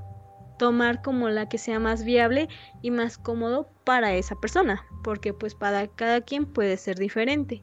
tomar 0.58 1.00
como 1.00 1.30
la 1.30 1.48
que 1.48 1.56
sea 1.56 1.80
más 1.80 2.04
viable 2.04 2.48
y 2.82 2.90
más 2.90 3.16
cómodo 3.16 3.70
para 3.84 4.14
esa 4.14 4.34
persona, 4.34 4.84
porque 5.02 5.32
pues 5.32 5.54
para 5.54 5.88
cada 5.88 6.20
quien 6.20 6.44
puede 6.44 6.76
ser 6.76 6.98
diferente. 6.98 7.62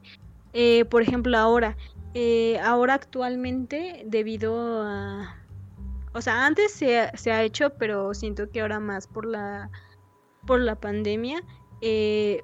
Eh, 0.52 0.84
por 0.86 1.02
ejemplo, 1.02 1.38
ahora, 1.38 1.76
eh, 2.14 2.58
ahora 2.58 2.94
actualmente 2.94 4.02
debido 4.06 4.82
a... 4.82 5.36
O 6.18 6.20
sea, 6.20 6.46
antes 6.46 6.72
se 6.72 6.98
ha, 6.98 7.16
se 7.16 7.30
ha, 7.30 7.44
hecho, 7.44 7.70
pero 7.78 8.12
siento 8.12 8.50
que 8.50 8.60
ahora 8.60 8.80
más 8.80 9.06
por 9.06 9.24
la, 9.24 9.70
por 10.48 10.58
la 10.58 10.74
pandemia, 10.74 11.44
eh, 11.80 12.42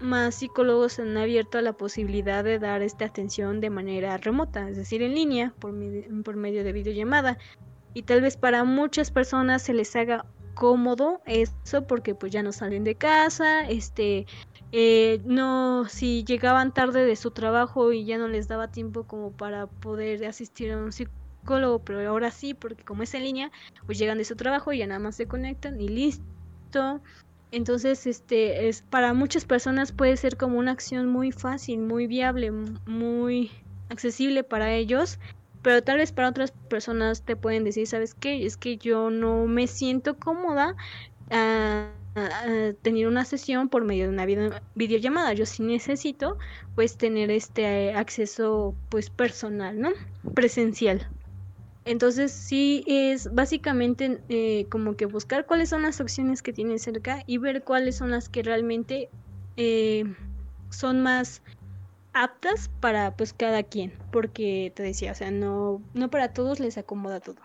más 0.00 0.36
psicólogos 0.36 0.98
han 0.98 1.14
abierto 1.18 1.60
la 1.60 1.74
posibilidad 1.74 2.42
de 2.42 2.58
dar 2.58 2.80
esta 2.80 3.04
atención 3.04 3.60
de 3.60 3.68
manera 3.68 4.16
remota, 4.16 4.70
es 4.70 4.78
decir, 4.78 5.02
en 5.02 5.14
línea, 5.14 5.52
por, 5.58 5.74
por 6.24 6.36
medio 6.36 6.64
de 6.64 6.72
videollamada. 6.72 7.36
Y 7.92 8.04
tal 8.04 8.22
vez 8.22 8.38
para 8.38 8.64
muchas 8.64 9.10
personas 9.10 9.60
se 9.60 9.74
les 9.74 9.94
haga 9.96 10.24
cómodo 10.54 11.20
eso 11.26 11.86
porque 11.86 12.14
pues 12.14 12.32
ya 12.32 12.42
no 12.42 12.52
salen 12.52 12.84
de 12.84 12.94
casa, 12.94 13.68
este, 13.68 14.24
eh, 14.72 15.20
no, 15.26 15.84
si 15.90 16.24
llegaban 16.24 16.72
tarde 16.72 17.04
de 17.04 17.16
su 17.16 17.32
trabajo 17.32 17.92
y 17.92 18.06
ya 18.06 18.16
no 18.16 18.28
les 18.28 18.48
daba 18.48 18.70
tiempo 18.70 19.04
como 19.04 19.30
para 19.30 19.66
poder 19.66 20.24
asistir 20.24 20.72
a 20.72 20.78
un 20.78 20.90
psicólogo, 20.90 21.23
pero 21.84 22.08
ahora 22.08 22.30
sí, 22.30 22.54
porque 22.54 22.84
como 22.84 23.02
es 23.02 23.14
en 23.14 23.24
línea, 23.24 23.52
pues 23.86 23.98
llegan 23.98 24.18
de 24.18 24.24
su 24.24 24.36
trabajo 24.36 24.72
y 24.72 24.78
ya 24.78 24.86
nada 24.86 25.00
más 25.00 25.16
se 25.16 25.26
conectan 25.26 25.80
y 25.80 25.88
listo. 25.88 27.00
Entonces, 27.50 28.06
este, 28.06 28.68
es 28.68 28.82
para 28.82 29.14
muchas 29.14 29.44
personas 29.44 29.92
puede 29.92 30.16
ser 30.16 30.36
como 30.36 30.58
una 30.58 30.72
acción 30.72 31.08
muy 31.08 31.30
fácil, 31.30 31.80
muy 31.80 32.06
viable, 32.06 32.50
muy 32.50 33.50
accesible 33.90 34.42
para 34.42 34.72
ellos 34.72 35.18
pero 35.64 35.82
tal 35.82 35.96
vez 35.96 36.12
para 36.12 36.28
otras 36.28 36.52
personas 36.68 37.22
te 37.22 37.36
pueden 37.36 37.64
decir, 37.64 37.86
¿sabes 37.86 38.14
qué? 38.14 38.44
Es 38.44 38.58
que 38.58 38.76
yo 38.76 39.08
no 39.08 39.46
me 39.46 39.66
siento 39.66 40.18
cómoda 40.18 40.76
a, 41.30 41.88
tener 42.82 43.08
una 43.08 43.24
sesión 43.24 43.68
por 43.68 43.84
medio 43.84 44.04
de 44.04 44.10
una 44.10 44.60
videollamada. 44.76 45.32
Yo 45.32 45.46
sí 45.46 45.64
necesito 45.64 46.38
pues 46.76 46.96
tener 46.96 47.30
este 47.30 47.92
acceso 47.94 48.76
pues 48.88 49.10
personal, 49.10 49.80
¿no? 49.80 49.90
Presencial. 50.34 51.08
Entonces 51.84 52.32
sí 52.32 52.82
es 52.86 53.32
básicamente 53.34 54.20
eh, 54.28 54.66
como 54.70 54.96
que 54.96 55.04
buscar 55.06 55.44
cuáles 55.44 55.68
son 55.68 55.82
las 55.82 56.00
opciones 56.00 56.40
que 56.42 56.52
tienen 56.52 56.78
cerca 56.78 57.22
y 57.26 57.38
ver 57.38 57.62
cuáles 57.62 57.96
son 57.96 58.10
las 58.10 58.28
que 58.28 58.42
realmente 58.42 59.10
eh, 59.56 60.04
son 60.70 61.02
más 61.02 61.42
aptas 62.14 62.70
para 62.80 63.14
pues 63.16 63.34
cada 63.34 63.62
quien, 63.64 63.92
porque 64.12 64.72
te 64.74 64.82
decía, 64.82 65.12
o 65.12 65.14
sea, 65.14 65.30
no, 65.30 65.82
no 65.92 66.10
para 66.10 66.32
todos 66.32 66.58
les 66.60 66.78
acomoda 66.78 67.20
todo. 67.20 67.36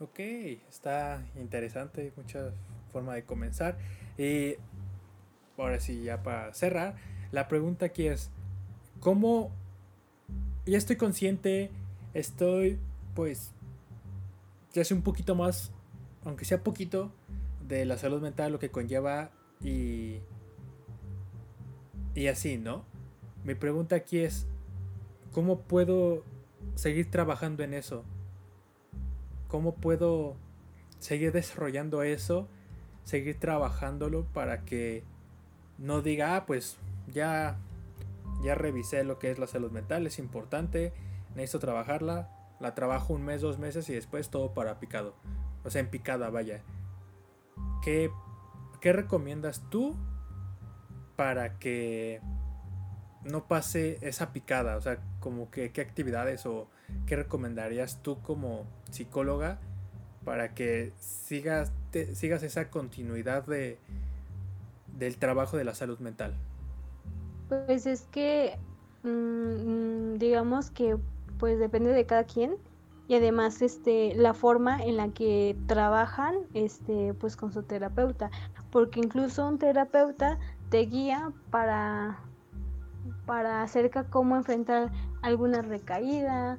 Ok, 0.00 0.18
está 0.68 1.22
interesante, 1.36 2.12
mucha 2.16 2.50
forma 2.92 3.14
de 3.14 3.22
comenzar. 3.22 3.76
Y 4.18 4.56
ahora 5.56 5.78
sí, 5.78 6.02
ya 6.02 6.22
para 6.22 6.52
cerrar, 6.52 6.96
la 7.30 7.46
pregunta 7.46 7.86
aquí 7.86 8.08
es, 8.08 8.30
¿cómo 8.98 9.52
ya 10.66 10.78
estoy 10.78 10.96
consciente, 10.96 11.70
estoy 12.12 12.78
pues 13.14 13.52
ya 14.72 14.84
sé 14.84 14.94
un 14.94 15.02
poquito 15.02 15.34
más, 15.34 15.72
aunque 16.24 16.44
sea 16.44 16.62
poquito, 16.62 17.12
de 17.66 17.84
la 17.84 17.96
salud 17.96 18.20
mental, 18.20 18.52
lo 18.52 18.58
que 18.58 18.70
conlleva 18.70 19.30
y, 19.62 20.18
y 22.14 22.26
así, 22.26 22.58
¿no? 22.58 22.84
Mi 23.44 23.54
pregunta 23.54 23.96
aquí 23.96 24.18
es, 24.18 24.46
¿cómo 25.32 25.60
puedo 25.60 26.24
seguir 26.74 27.10
trabajando 27.10 27.62
en 27.62 27.74
eso? 27.74 28.04
¿Cómo 29.48 29.74
puedo 29.76 30.36
seguir 30.98 31.32
desarrollando 31.32 32.02
eso? 32.02 32.48
Seguir 33.04 33.38
trabajándolo 33.38 34.24
para 34.24 34.64
que 34.64 35.04
no 35.78 36.02
diga, 36.02 36.36
ah, 36.36 36.46
pues 36.46 36.78
ya, 37.12 37.58
ya 38.42 38.54
revisé 38.54 39.04
lo 39.04 39.18
que 39.18 39.30
es 39.30 39.38
la 39.38 39.46
salud 39.46 39.70
mental, 39.70 40.06
es 40.06 40.18
importante, 40.18 40.92
necesito 41.34 41.58
trabajarla, 41.58 42.30
la 42.64 42.74
trabajo 42.74 43.12
un 43.12 43.22
mes, 43.22 43.42
dos 43.42 43.58
meses 43.58 43.88
y 43.90 43.94
después 43.94 44.30
todo 44.30 44.54
para 44.54 44.80
picado. 44.80 45.14
O 45.64 45.70
sea, 45.70 45.82
en 45.82 45.88
picada, 45.88 46.30
vaya. 46.30 46.62
¿Qué, 47.82 48.10
qué 48.80 48.94
recomiendas 48.94 49.62
tú 49.68 49.94
para 51.14 51.58
que 51.58 52.22
no 53.22 53.46
pase 53.46 53.98
esa 54.00 54.32
picada? 54.32 54.76
O 54.76 54.80
sea, 54.80 54.98
como 55.20 55.50
que 55.50 55.72
qué 55.72 55.82
actividades 55.82 56.46
o 56.46 56.66
qué 57.06 57.16
recomendarías 57.16 58.02
tú 58.02 58.22
como 58.22 58.66
psicóloga 58.90 59.58
para 60.24 60.54
que 60.54 60.94
sigas, 60.96 61.70
sigas 62.14 62.42
esa 62.42 62.70
continuidad 62.70 63.44
de, 63.44 63.78
del 64.96 65.18
trabajo 65.18 65.58
de 65.58 65.64
la 65.64 65.74
salud 65.74 65.98
mental? 65.98 66.34
Pues 67.50 67.84
es 67.84 68.08
que, 68.10 68.58
mm, 69.02 70.16
digamos 70.16 70.70
que 70.70 70.96
pues 71.44 71.58
depende 71.58 71.92
de 71.92 72.06
cada 72.06 72.24
quien, 72.24 72.56
y 73.06 73.16
además 73.16 73.60
este 73.60 74.14
la 74.14 74.32
forma 74.32 74.82
en 74.82 74.96
la 74.96 75.10
que 75.10 75.54
trabajan 75.66 76.36
este 76.54 77.12
pues 77.12 77.36
con 77.36 77.52
su 77.52 77.64
terapeuta. 77.64 78.30
Porque 78.70 79.00
incluso 79.00 79.46
un 79.46 79.58
terapeuta 79.58 80.38
te 80.70 80.78
guía 80.86 81.32
para 81.50 82.18
para 83.26 83.60
acerca 83.62 84.04
cómo 84.04 84.36
enfrentar 84.36 84.90
alguna 85.20 85.60
recaída 85.60 86.56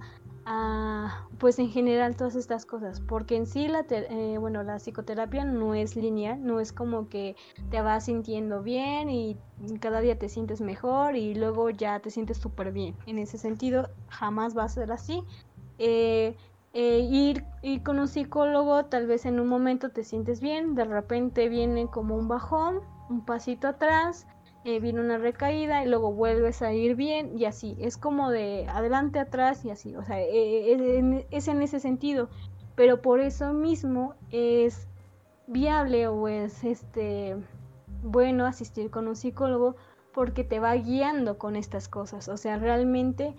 pues 1.39 1.57
en 1.57 1.69
general 1.69 2.15
todas 2.15 2.35
estas 2.35 2.65
cosas 2.67 2.99
porque 2.99 3.35
en 3.35 3.47
sí 3.47 3.67
la 3.67 3.83
eh, 3.89 4.37
bueno 4.39 4.61
la 4.61 4.77
psicoterapia 4.77 5.43
no 5.43 5.73
es 5.73 5.95
lineal 5.95 6.45
no 6.45 6.59
es 6.59 6.71
como 6.71 7.09
que 7.09 7.35
te 7.71 7.81
vas 7.81 8.05
sintiendo 8.05 8.61
bien 8.61 9.09
y 9.09 9.37
cada 9.79 10.01
día 10.01 10.17
te 10.17 10.29
sientes 10.29 10.61
mejor 10.61 11.15
y 11.15 11.35
luego 11.35 11.69
ya 11.69 11.99
te 11.99 12.09
sientes 12.09 12.37
súper 12.37 12.71
bien. 12.71 12.95
En 13.05 13.17
ese 13.17 13.37
sentido 13.37 13.89
jamás 14.09 14.57
va 14.57 14.63
a 14.63 14.69
ser 14.69 14.91
así. 14.91 15.23
Eh, 15.77 16.35
eh, 16.73 16.99
ir, 16.99 17.45
ir 17.61 17.83
con 17.83 17.99
un 17.99 18.07
psicólogo 18.07 18.85
tal 18.85 19.07
vez 19.07 19.25
en 19.25 19.39
un 19.39 19.47
momento 19.47 19.89
te 19.89 20.03
sientes 20.03 20.41
bien 20.41 20.75
de 20.75 20.83
repente 20.83 21.47
viene 21.49 21.87
como 21.87 22.15
un 22.15 22.27
bajón 22.27 22.79
un 23.09 23.25
pasito 23.25 23.67
atrás 23.67 24.27
eh, 24.67 24.79
viene 24.79 24.99
una 24.99 25.19
recaída 25.19 25.83
y 25.83 25.87
luego 25.87 26.11
vuelves 26.11 26.63
a 26.63 26.73
ir 26.73 26.95
bien 26.95 27.37
y 27.37 27.45
así. 27.45 27.77
Es 27.79 27.97
como 27.97 28.31
de 28.31 28.65
adelante, 28.67 29.19
atrás 29.19 29.63
y 29.63 29.69
así. 29.69 29.95
O 29.95 30.03
sea, 30.03 30.19
eh, 30.19 30.73
eh, 30.73 31.27
es 31.29 31.47
en 31.47 31.61
ese 31.61 31.79
sentido. 31.79 32.29
Pero 32.73 32.99
por 32.99 33.19
eso 33.19 33.53
mismo 33.53 34.15
es 34.31 34.87
viable 35.45 36.07
o 36.07 36.27
es 36.27 36.63
este 36.63 37.37
bueno 38.01 38.47
asistir 38.47 38.89
con 38.89 39.07
un 39.07 39.15
psicólogo 39.15 39.75
porque 40.15 40.43
te 40.43 40.59
va 40.59 40.73
guiando 40.73 41.37
con 41.37 41.55
estas 41.55 41.87
cosas. 41.87 42.27
O 42.27 42.35
sea, 42.35 42.57
realmente 42.57 43.35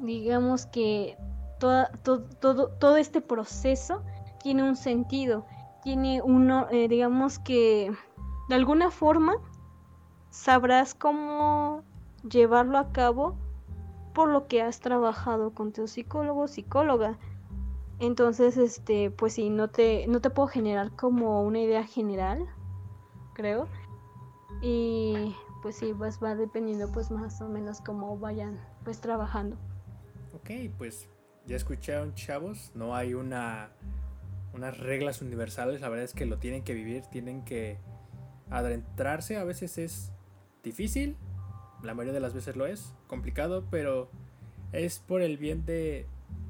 digamos 0.00 0.64
que 0.64 1.18
todo, 1.58 1.88
todo 2.78 2.96
este 2.96 3.20
proceso 3.20 4.02
tiene 4.42 4.62
un 4.62 4.76
sentido, 4.76 5.44
tiene 5.82 6.22
uno, 6.22 6.66
digamos 6.88 7.38
que 7.38 7.92
de 8.48 8.54
alguna 8.54 8.90
forma 8.90 9.34
sabrás 10.30 10.94
cómo 10.94 11.82
llevarlo 12.28 12.78
a 12.78 12.92
cabo 12.92 13.36
por 14.14 14.28
lo 14.28 14.46
que 14.46 14.62
has 14.62 14.80
trabajado 14.80 15.52
con 15.54 15.72
tu 15.72 15.88
psicólogo 15.88 16.48
psicóloga. 16.48 17.18
Entonces 18.00 18.56
este 18.56 19.10
pues 19.10 19.34
sí 19.34 19.50
no 19.50 19.68
te 19.68 20.06
no 20.08 20.20
te 20.20 20.30
puedo 20.30 20.48
generar 20.48 20.92
como 20.96 21.42
una 21.42 21.60
idea 21.60 21.84
general 21.84 22.46
creo. 23.34 23.68
Y 24.60 25.34
pues 25.62 25.76
sí 25.76 25.94
pues 25.96 26.22
va 26.22 26.34
dependiendo 26.34 26.90
pues 26.92 27.10
más 27.10 27.40
o 27.40 27.48
menos 27.48 27.80
cómo 27.80 28.18
vayan 28.18 28.60
pues 28.84 29.00
trabajando. 29.00 29.56
Ok 30.34 30.50
pues 30.76 31.08
ya 31.46 31.56
escucharon 31.56 32.14
chavos 32.14 32.72
no 32.74 32.94
hay 32.94 33.14
una 33.14 33.70
unas 34.52 34.78
reglas 34.78 35.20
universales 35.20 35.80
la 35.80 35.88
verdad 35.88 36.04
es 36.04 36.14
que 36.14 36.26
lo 36.26 36.38
tienen 36.38 36.62
que 36.62 36.74
vivir 36.74 37.02
tienen 37.06 37.44
que 37.44 37.78
adentrarse 38.50 39.36
a 39.36 39.44
veces 39.44 39.78
es 39.78 40.12
difícil, 40.62 41.16
la 41.82 41.94
mayoría 41.94 42.14
de 42.14 42.20
las 42.20 42.34
veces 42.34 42.56
lo 42.56 42.66
es, 42.66 42.94
complicado, 43.06 43.64
pero 43.70 44.10
es 44.72 44.98
por 44.98 45.22
el 45.22 45.36
bien 45.36 45.64
de, 45.66 46.06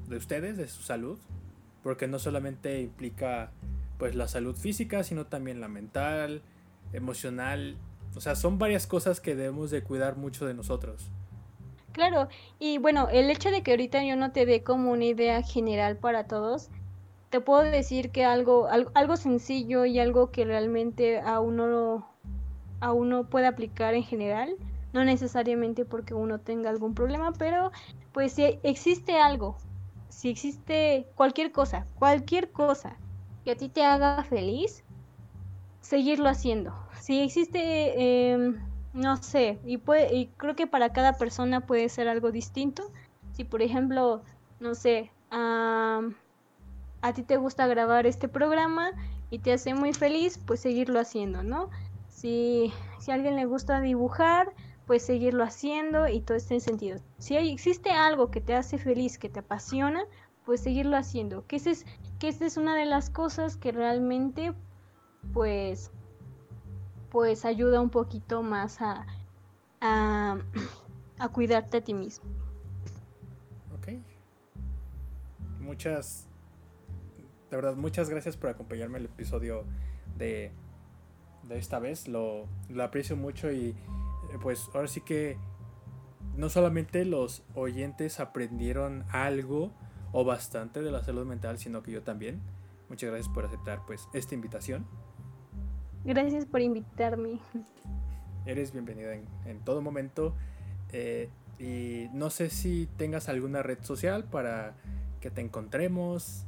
de 0.07 0.17
ustedes, 0.17 0.57
de 0.57 0.67
su 0.67 0.81
salud, 0.81 1.19
porque 1.83 2.07
no 2.07 2.19
solamente 2.19 2.81
implica 2.81 3.51
pues 3.97 4.15
la 4.15 4.27
salud 4.27 4.55
física, 4.55 5.03
sino 5.03 5.25
también 5.25 5.61
la 5.61 5.67
mental, 5.67 6.41
emocional, 6.93 7.77
o 8.15 8.21
sea, 8.21 8.35
son 8.35 8.57
varias 8.57 8.87
cosas 8.87 9.19
que 9.19 9.35
debemos 9.35 9.71
de 9.71 9.83
cuidar 9.83 10.15
mucho 10.15 10.45
de 10.45 10.53
nosotros. 10.53 11.11
Claro, 11.91 12.27
y 12.59 12.77
bueno, 12.77 13.07
el 13.09 13.29
hecho 13.29 13.51
de 13.51 13.61
que 13.61 13.71
ahorita 13.71 14.03
yo 14.03 14.15
no 14.15 14.31
te 14.31 14.45
dé 14.45 14.63
como 14.63 14.91
una 14.91 15.05
idea 15.05 15.41
general 15.43 15.97
para 15.97 16.27
todos, 16.27 16.69
te 17.35 17.41
puedo 17.41 17.63
decir 17.63 18.11
que 18.11 18.23
algo, 18.23 18.69
algo, 18.93 19.17
sencillo 19.17 19.83
y 19.83 19.99
algo 19.99 20.31
que 20.31 20.45
realmente 20.45 21.19
a 21.19 21.41
uno, 21.41 22.07
a 22.79 22.93
uno 22.93 23.25
puede 23.25 23.45
aplicar 23.45 23.93
en 23.93 24.03
general, 24.03 24.55
no 24.93 25.03
necesariamente 25.03 25.83
porque 25.83 26.13
uno 26.13 26.39
tenga 26.39 26.69
algún 26.69 26.95
problema, 26.95 27.33
pero 27.33 27.73
pues 28.13 28.31
si 28.31 28.57
existe 28.63 29.17
algo, 29.17 29.57
si 30.07 30.29
existe 30.29 31.07
cualquier 31.15 31.51
cosa, 31.51 31.85
cualquier 31.99 32.53
cosa 32.53 32.95
que 33.43 33.51
a 33.51 33.57
ti 33.57 33.67
te 33.67 33.83
haga 33.83 34.23
feliz, 34.23 34.85
seguirlo 35.81 36.29
haciendo. 36.29 36.73
Si 37.01 37.19
existe, 37.19 38.31
em, 38.31 38.61
no 38.93 39.17
sé, 39.17 39.59
y, 39.65 39.75
puede, 39.75 40.15
y 40.15 40.27
creo 40.37 40.55
que 40.55 40.67
para 40.67 40.93
cada 40.93 41.17
persona 41.17 41.59
puede 41.67 41.89
ser 41.89 42.07
algo 42.07 42.31
distinto. 42.31 42.93
Si 43.33 43.43
por 43.43 43.61
ejemplo, 43.61 44.21
no 44.61 44.73
sé, 44.73 45.11
a 47.05 47.13
ti 47.13 47.21
te 47.21 47.37
gusta 47.37 47.67
grabar 47.67 48.07
este 48.07 48.27
programa 48.27 48.89
y 49.29 49.37
te 49.37 49.53
hace 49.53 49.75
muy 49.75 49.93
feliz, 49.93 50.39
pues 50.39 50.59
seguirlo 50.59 50.99
haciendo, 50.99 51.43
¿no? 51.43 51.69
Si, 52.07 52.73
si 52.99 53.11
a 53.11 53.13
alguien 53.13 53.35
le 53.35 53.45
gusta 53.45 53.79
dibujar, 53.79 54.51
pues 54.87 55.05
seguirlo 55.05 55.43
haciendo 55.43 56.07
y 56.07 56.21
todo 56.21 56.35
este 56.35 56.59
sentido. 56.59 56.99
Si 57.19 57.37
existe 57.37 57.91
algo 57.91 58.31
que 58.31 58.41
te 58.41 58.55
hace 58.55 58.79
feliz, 58.79 59.19
que 59.19 59.29
te 59.29 59.41
apasiona, 59.41 60.03
pues 60.45 60.61
seguirlo 60.61 60.97
haciendo. 60.97 61.45
Que, 61.45 61.57
ese 61.57 61.71
es, 61.71 61.85
que 62.17 62.27
esta 62.27 62.45
es 62.47 62.57
una 62.57 62.75
de 62.75 62.85
las 62.85 63.11
cosas 63.11 63.55
que 63.55 63.71
realmente, 63.71 64.55
pues, 65.31 65.91
pues 67.11 67.45
ayuda 67.45 67.81
un 67.81 67.91
poquito 67.91 68.41
más 68.41 68.81
a, 68.81 69.05
a, 69.79 70.39
a 71.19 71.27
cuidarte 71.29 71.77
a 71.77 71.81
ti 71.83 71.93
mismo. 71.93 72.31
Ok. 73.75 73.89
Muchas 75.59 76.27
de 77.49 77.55
verdad, 77.55 77.75
muchas 77.75 78.09
gracias 78.09 78.37
por 78.37 78.49
acompañarme 78.49 78.97
el 78.97 79.05
episodio 79.05 79.65
de, 80.17 80.51
de 81.43 81.57
esta 81.57 81.79
vez. 81.79 82.07
Lo, 82.07 82.47
lo 82.69 82.83
aprecio 82.83 83.15
mucho 83.15 83.51
y 83.51 83.69
eh, 83.69 83.75
pues 84.41 84.69
ahora 84.73 84.87
sí 84.87 85.01
que 85.01 85.37
no 86.35 86.49
solamente 86.49 87.05
los 87.05 87.43
oyentes 87.53 88.19
aprendieron 88.19 89.05
algo 89.09 89.71
o 90.11 90.25
bastante 90.25 90.81
de 90.81 90.91
la 90.91 91.03
salud 91.03 91.25
mental, 91.25 91.57
sino 91.57 91.83
que 91.83 91.91
yo 91.91 92.03
también. 92.03 92.41
Muchas 92.89 93.09
gracias 93.09 93.33
por 93.33 93.45
aceptar 93.45 93.81
pues 93.85 94.07
esta 94.13 94.35
invitación. 94.35 94.85
Gracias 96.03 96.45
por 96.45 96.61
invitarme. 96.61 97.39
Eres 98.45 98.71
bienvenida 98.71 99.13
en, 99.15 99.25
en 99.45 99.59
todo 99.61 99.81
momento. 99.81 100.35
Eh, 100.91 101.29
y 101.57 102.09
no 102.13 102.29
sé 102.29 102.49
si 102.49 102.87
tengas 102.97 103.29
alguna 103.29 103.63
red 103.63 103.81
social 103.81 104.25
para 104.25 104.75
que 105.19 105.31
te 105.31 105.41
encontremos, 105.41 106.45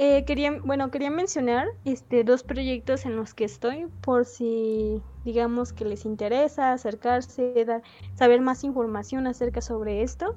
eh, 0.00 0.24
quería, 0.24 0.60
bueno, 0.64 0.92
quería 0.92 1.10
mencionar 1.10 1.66
este, 1.84 2.22
dos 2.22 2.44
proyectos 2.44 3.04
en 3.04 3.16
los 3.16 3.34
que 3.34 3.44
estoy, 3.44 3.88
por 4.00 4.24
si 4.24 5.02
digamos 5.24 5.72
que 5.72 5.84
les 5.84 6.04
interesa 6.04 6.72
acercarse, 6.72 7.66
saber 8.14 8.40
más 8.40 8.62
información 8.62 9.26
acerca 9.26 9.60
sobre 9.60 10.02
esto. 10.02 10.36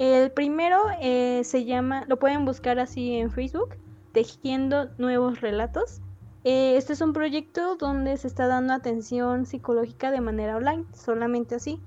El 0.00 0.32
primero 0.32 0.82
eh, 1.00 1.42
se 1.44 1.64
llama, 1.64 2.04
lo 2.08 2.18
pueden 2.18 2.44
buscar 2.44 2.80
así 2.80 3.14
en 3.14 3.30
Facebook, 3.30 3.76
Tejiendo 4.12 4.90
Nuevos 4.98 5.40
Relatos. 5.40 6.00
Eh, 6.42 6.76
este 6.76 6.92
es 6.92 7.00
un 7.00 7.12
proyecto 7.12 7.76
donde 7.76 8.16
se 8.16 8.26
está 8.26 8.48
dando 8.48 8.72
atención 8.72 9.46
psicológica 9.46 10.10
de 10.10 10.20
manera 10.20 10.56
online, 10.56 10.84
solamente 10.92 11.54
así. 11.54 11.80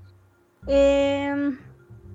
Em, 0.66 1.58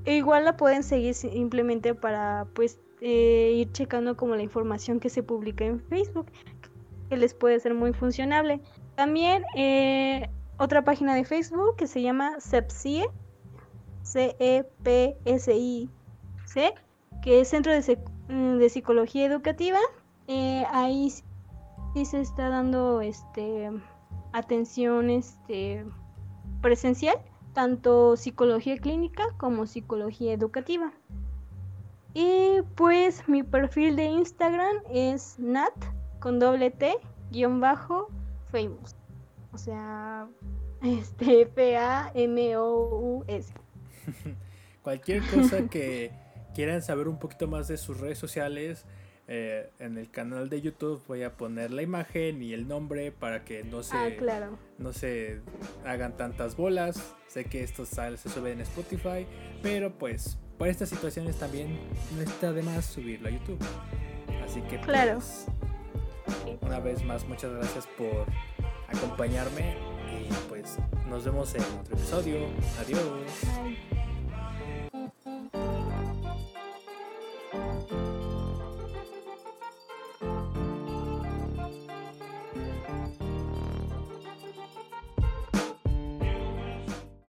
e 0.05 0.15
igual 0.15 0.45
la 0.45 0.57
pueden 0.57 0.81
seguir 0.81 1.13
simplemente 1.13 1.93
para 1.93 2.47
pues 2.53 2.79
eh, 3.07 3.53
ir 3.57 3.71
checando 3.71 4.17
como 4.17 4.35
la 4.35 4.41
información 4.41 4.99
que 4.99 5.09
se 5.09 5.21
publica 5.21 5.63
en 5.63 5.79
Facebook, 5.79 6.25
que 7.07 7.17
les 7.17 7.35
puede 7.35 7.59
ser 7.59 7.75
muy 7.75 7.93
funcionable. 7.93 8.61
También 8.95 9.43
eh, 9.55 10.27
otra 10.57 10.83
página 10.83 11.13
de 11.13 11.23
Facebook 11.23 11.75
que 11.75 11.85
se 11.85 12.01
llama 12.01 12.39
CEPSIE, 12.39 13.05
C-E-P-S-I-C, 14.01 14.33
que 17.21 17.41
es 17.41 17.47
Centro 17.47 17.71
de, 17.73 17.99
mm, 18.27 18.57
de 18.57 18.69
Psicología 18.69 19.27
Educativa. 19.27 19.77
Eh, 20.27 20.65
ahí 20.71 21.11
sí 21.93 22.05
se 22.05 22.21
está 22.21 22.49
dando 22.49 23.01
este 23.01 23.69
atención 24.33 25.11
este, 25.11 25.85
presencial, 26.59 27.19
tanto 27.53 28.15
psicología 28.15 28.77
clínica 28.77 29.25
como 29.37 29.67
psicología 29.67 30.33
educativa. 30.33 30.91
Y 32.15 32.61
pues 32.75 33.27
mi 33.27 33.43
perfil 33.43 33.97
de 33.97 34.05
Instagram 34.05 34.77
es 34.89 35.37
nat 35.37 35.73
con 36.19 36.39
doble 36.39 36.71
t 36.71 36.95
guion 37.29 37.59
bajo 37.59 38.09
famous. 38.51 38.95
O 39.51 39.57
sea, 39.57 40.27
este 40.81 41.41
F 41.41 41.77
A 41.77 42.11
M 42.15 42.57
O 42.57 43.19
U 43.19 43.25
S. 43.27 43.53
Cualquier 44.81 45.21
cosa 45.27 45.67
que 45.67 46.11
quieran 46.53 46.81
saber 46.81 47.09
un 47.09 47.19
poquito 47.19 47.47
más 47.47 47.67
de 47.67 47.75
sus 47.75 47.99
redes 47.99 48.17
sociales, 48.17 48.85
eh, 49.27 49.69
en 49.79 49.97
el 49.97 50.09
canal 50.09 50.49
de 50.49 50.61
YouTube 50.61 51.03
voy 51.07 51.23
a 51.23 51.35
poner 51.35 51.71
la 51.71 51.81
imagen 51.81 52.41
y 52.41 52.53
el 52.53 52.67
nombre 52.67 53.11
para 53.11 53.43
que 53.43 53.63
no 53.63 53.83
se, 53.83 53.97
Ah, 53.97 54.09
claro. 54.17 54.57
no 54.77 54.93
se 54.93 55.41
hagan 55.83 56.15
tantas 56.15 56.55
bolas. 56.55 57.13
Sé 57.27 57.43
que 57.43 57.61
esto 57.63 57.85
sale, 57.85 58.15
se 58.17 58.29
sube 58.29 58.51
en 58.53 58.61
Spotify, 58.61 59.27
pero 59.61 59.91
pues 59.91 60.37
por 60.57 60.67
estas 60.67 60.89
situaciones 60.89 61.35
también 61.37 61.77
no 62.15 62.21
está 62.21 62.51
de 62.53 62.63
más 62.63 62.85
subirlo 62.85 63.27
a 63.27 63.31
YouTube. 63.31 63.59
Así 64.45 64.61
que 64.61 64.77
pues, 64.77 64.85
Claro. 64.85 65.19
una 66.61 66.79
vez 66.79 67.03
más 67.03 67.25
muchas 67.27 67.51
gracias 67.53 67.87
por 67.97 68.25
acompañarme 68.87 69.75
y 70.27 70.33
pues 70.49 70.77
nos 71.09 71.25
vemos 71.25 71.53
en 71.55 71.61
otro 71.79 71.95
episodio. 71.97 72.37
Adiós. 72.79 73.01
Bye. 73.63 73.94